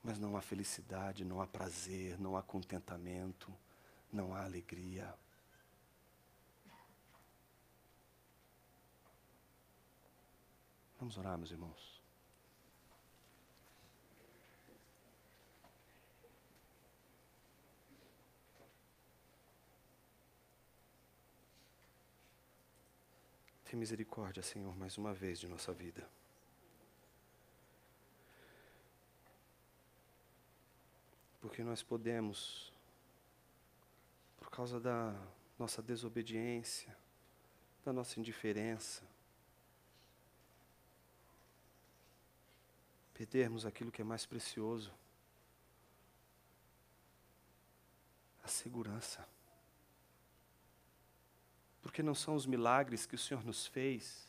Mas 0.00 0.20
não 0.20 0.36
há 0.36 0.40
felicidade, 0.40 1.24
não 1.24 1.42
há 1.42 1.46
prazer, 1.48 2.16
não 2.20 2.36
há 2.36 2.42
contentamento, 2.44 3.52
não 4.12 4.32
há 4.32 4.44
alegria. 4.44 5.12
Vamos 11.00 11.18
orar, 11.18 11.36
meus 11.36 11.50
irmãos. 11.50 11.95
Tem 23.68 23.78
misericórdia, 23.78 24.42
Senhor, 24.42 24.76
mais 24.76 24.96
uma 24.96 25.12
vez 25.12 25.40
de 25.40 25.48
nossa 25.48 25.72
vida. 25.72 26.08
Porque 31.40 31.64
nós 31.64 31.82
podemos, 31.82 32.72
por 34.38 34.50
causa 34.50 34.78
da 34.78 35.12
nossa 35.58 35.82
desobediência, 35.82 36.96
da 37.84 37.92
nossa 37.92 38.20
indiferença. 38.20 39.02
Perdermos 43.14 43.66
aquilo 43.66 43.90
que 43.90 44.00
é 44.00 44.04
mais 44.04 44.24
precioso 44.26 44.92
a 48.44 48.48
segurança. 48.48 49.26
Porque 51.86 52.02
não 52.02 52.16
são 52.16 52.34
os 52.34 52.46
milagres 52.46 53.06
que 53.06 53.14
o 53.14 53.18
Senhor 53.18 53.44
nos 53.44 53.64
fez 53.64 54.26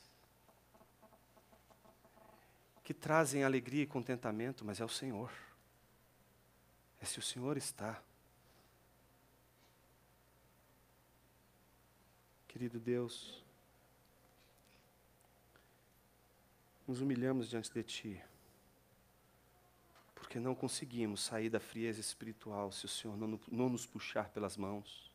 que 2.83 2.93
trazem 2.93 3.43
alegria 3.43 3.81
e 3.81 3.87
contentamento, 3.87 4.63
mas 4.63 4.79
é 4.79 4.85
o 4.85 4.89
Senhor. 4.89 5.31
É 7.01 7.05
se 7.05 7.17
o 7.17 7.21
Senhor 7.23 7.57
está. 7.57 7.99
Querido 12.47 12.79
Deus, 12.79 13.43
nos 16.87 17.01
humilhamos 17.01 17.49
diante 17.49 17.73
de 17.73 17.81
Ti, 17.81 18.23
porque 20.13 20.39
não 20.39 20.53
conseguimos 20.53 21.23
sair 21.23 21.49
da 21.49 21.59
frieza 21.59 21.99
espiritual 21.99 22.71
se 22.71 22.85
o 22.85 22.87
Senhor 22.87 23.17
não, 23.17 23.39
não 23.51 23.67
nos 23.67 23.87
puxar 23.87 24.29
pelas 24.29 24.55
mãos. 24.55 25.06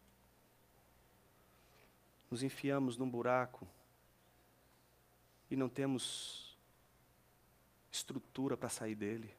Nos 2.32 2.42
enfiamos 2.42 2.96
num 2.96 3.10
buraco 3.10 3.68
e 5.50 5.54
não 5.54 5.68
temos 5.68 6.56
estrutura 7.90 8.56
para 8.56 8.70
sair 8.70 8.94
dele. 8.94 9.30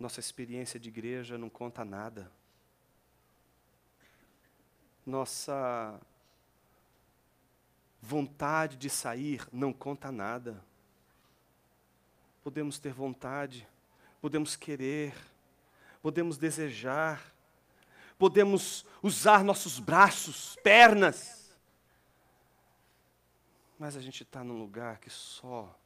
Nossa 0.00 0.20
experiência 0.20 0.80
de 0.80 0.88
igreja 0.88 1.36
não 1.36 1.50
conta 1.50 1.84
nada. 1.84 2.32
Nossa 5.04 6.00
vontade 8.00 8.78
de 8.78 8.88
sair 8.88 9.46
não 9.52 9.70
conta 9.70 10.10
nada. 10.10 10.64
Podemos 12.42 12.78
ter 12.78 12.94
vontade, 12.94 13.68
podemos 14.18 14.56
querer, 14.56 15.14
podemos 16.00 16.38
desejar, 16.38 17.22
podemos 18.18 18.84
usar 19.02 19.44
nossos 19.44 19.78
braços, 19.78 20.56
pernas, 20.62 21.56
mas 23.78 23.96
a 23.96 24.00
gente 24.00 24.24
está 24.24 24.42
num 24.42 24.58
lugar 24.58 24.98
que 24.98 25.08
só, 25.08 25.78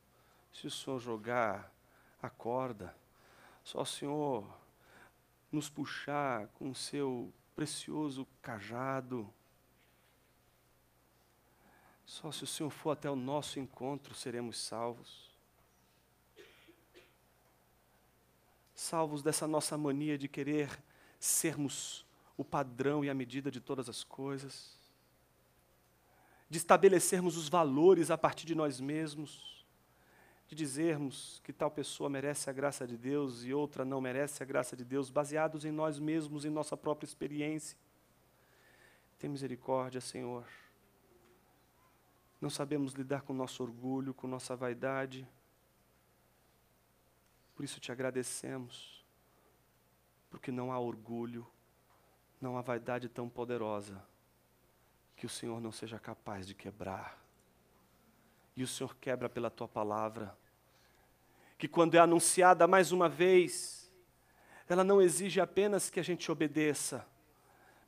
se 0.53 0.67
o 0.67 0.71
Senhor 0.71 0.99
jogar 0.99 1.71
a 2.23 2.31
corda, 2.31 2.97
só 3.63 3.83
o 3.83 3.87
Senhor 3.87 4.59
nos 5.51 5.69
puxar 5.69 6.49
com 6.55 6.71
o 6.71 6.75
seu 6.75 7.31
precioso 7.55 8.27
cajado, 8.41 9.33
só 12.07 12.33
se 12.33 12.45
o 12.45 12.47
Senhor 12.47 12.71
for 12.71 12.93
até 12.93 13.11
o 13.11 13.17
nosso 13.17 13.61
encontro 13.61 14.15
seremos 14.15 14.59
salvos. 14.59 15.31
Salvos 18.75 19.23
dessa 19.23 19.47
nossa 19.47 19.77
mania 19.77 20.17
de 20.17 20.29
querer 20.29 20.83
sermos 21.21 22.05
o 22.37 22.45
padrão 22.45 23.05
e 23.05 23.11
a 23.11 23.15
medida 23.15 23.51
de 23.51 23.61
todas 23.61 23.89
as 23.89 24.03
coisas, 24.05 24.77
de 26.49 26.59
estabelecermos 26.59 27.37
os 27.37 27.49
valores 27.49 28.11
a 28.11 28.19
partir 28.19 28.47
de 28.47 28.55
nós 28.55 28.81
mesmos, 28.81 29.65
de 30.47 30.55
dizermos 30.55 31.41
que 31.45 31.53
tal 31.53 31.71
pessoa 31.71 32.11
merece 32.11 32.51
a 32.51 32.53
graça 32.53 32.87
de 32.87 32.97
Deus 32.97 33.43
e 33.45 33.55
outra 33.55 33.85
não 33.85 34.01
merece 34.01 34.43
a 34.43 34.47
graça 34.47 34.77
de 34.77 34.85
Deus, 34.85 35.09
baseados 35.09 35.65
em 35.65 35.71
nós 35.71 35.99
mesmos, 35.99 36.45
em 36.45 36.51
nossa 36.51 36.77
própria 36.77 37.07
experiência. 37.07 37.77
Tem 39.19 39.31
misericórdia, 39.31 40.01
Senhor 40.01 40.45
não 42.43 42.51
sabemos 42.51 42.93
lidar 42.93 43.23
com 43.23 43.33
nosso 43.33 43.63
orgulho, 43.63 44.13
com 44.13 44.27
nossa 44.27 44.57
vaidade. 44.57 45.25
Por 47.55 47.65
isso 47.65 47.79
te 47.79 47.93
agradecemos, 47.93 49.07
porque 50.29 50.51
não 50.51 50.73
há 50.73 50.79
orgulho, 50.81 51.47
não 52.43 52.59
há 52.59 52.61
vaidade 52.61 53.09
tão 53.09 53.29
poderosa 53.29 54.03
que 55.17 55.25
o 55.25 55.29
Senhor 55.29 55.61
não 55.61 55.71
seja 55.71 55.99
capaz 55.99 56.47
de 56.47 56.55
quebrar. 56.55 57.19
E 58.57 58.63
o 58.63 58.69
Senhor 58.69 58.97
quebra 58.97 59.29
pela 59.29 59.49
tua 59.49 59.69
palavra, 59.69 60.37
que 61.57 61.69
quando 61.69 61.95
é 61.95 61.99
anunciada 61.99 62.67
mais 62.67 62.91
uma 62.91 63.09
vez, 63.09 63.91
ela 64.69 64.83
não 64.83 65.01
exige 65.01 65.41
apenas 65.41 65.89
que 65.89 66.01
a 66.01 66.03
gente 66.03 66.31
obedeça, 66.31 67.07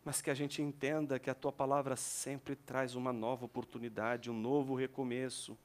mas 0.04 0.22
que 0.22 0.30
a 0.30 0.34
gente 0.34 0.62
entenda 0.62 1.18
que 1.18 1.28
a 1.28 1.34
tua 1.34 1.52
palavra 1.52 1.96
sempre 1.96 2.54
traz 2.54 2.94
uma 2.94 3.12
nova 3.12 3.44
oportunidade, 3.46 4.30
um 4.30 4.38
novo 4.38 4.74
recomeço. 4.74 5.58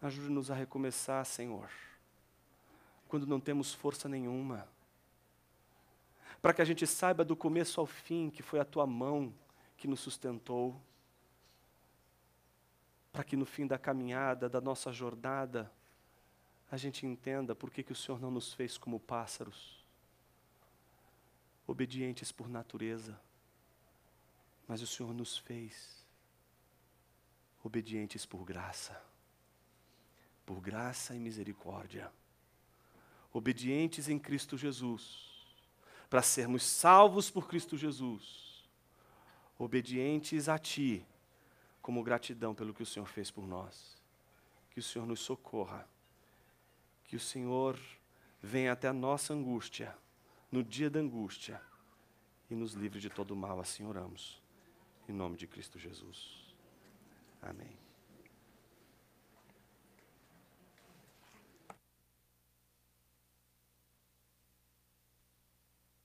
Ajude-nos 0.00 0.50
a 0.50 0.54
recomeçar, 0.54 1.24
Senhor, 1.24 1.70
quando 3.08 3.26
não 3.26 3.40
temos 3.40 3.74
força 3.74 4.08
nenhuma, 4.08 4.68
para 6.42 6.52
que 6.52 6.60
a 6.60 6.64
gente 6.64 6.84
saiba 6.88 7.24
do 7.24 7.36
começo 7.36 7.80
ao 7.80 7.86
fim 7.86 8.28
que 8.28 8.42
foi 8.42 8.58
a 8.58 8.64
tua 8.64 8.84
mão 8.84 9.32
que 9.76 9.86
nos 9.86 10.00
sustentou, 10.00 10.78
para 13.12 13.22
que 13.22 13.36
no 13.36 13.46
fim 13.46 13.64
da 13.64 13.78
caminhada, 13.78 14.48
da 14.48 14.60
nossa 14.60 14.92
jornada, 14.92 15.70
a 16.68 16.76
gente 16.76 17.06
entenda 17.06 17.54
por 17.54 17.70
que, 17.70 17.84
que 17.84 17.92
o 17.92 17.96
Senhor 17.96 18.20
não 18.20 18.30
nos 18.30 18.52
fez 18.52 18.76
como 18.76 18.98
pássaros 18.98 19.84
obedientes 21.64 22.32
por 22.32 22.48
natureza, 22.48 23.18
mas 24.66 24.82
o 24.82 24.86
Senhor 24.86 25.14
nos 25.14 25.38
fez 25.38 26.04
obedientes 27.62 28.26
por 28.26 28.44
graça, 28.44 29.00
por 30.44 30.60
graça 30.60 31.14
e 31.14 31.20
misericórdia, 31.20 32.10
obedientes 33.32 34.08
em 34.08 34.18
Cristo 34.18 34.58
Jesus, 34.58 35.31
para 36.12 36.20
sermos 36.20 36.62
salvos 36.62 37.30
por 37.30 37.48
Cristo 37.48 37.74
Jesus, 37.74 38.68
obedientes 39.58 40.46
a 40.46 40.58
Ti, 40.58 41.06
como 41.80 42.02
gratidão 42.02 42.54
pelo 42.54 42.74
que 42.74 42.82
o 42.82 42.86
Senhor 42.86 43.06
fez 43.06 43.30
por 43.30 43.46
nós. 43.46 43.96
Que 44.72 44.78
o 44.78 44.82
Senhor 44.82 45.06
nos 45.06 45.20
socorra, 45.20 45.88
que 47.06 47.16
o 47.16 47.20
Senhor 47.20 47.80
venha 48.42 48.72
até 48.72 48.88
a 48.88 48.92
nossa 48.92 49.32
angústia 49.32 49.96
no 50.50 50.62
dia 50.62 50.90
da 50.90 51.00
angústia 51.00 51.58
e 52.50 52.54
nos 52.54 52.74
livre 52.74 53.00
de 53.00 53.08
todo 53.08 53.34
mal, 53.34 53.58
assim 53.58 53.86
oramos. 53.86 54.38
Em 55.08 55.14
nome 55.14 55.38
de 55.38 55.46
Cristo 55.46 55.78
Jesus. 55.78 56.54
Amém. 57.40 57.81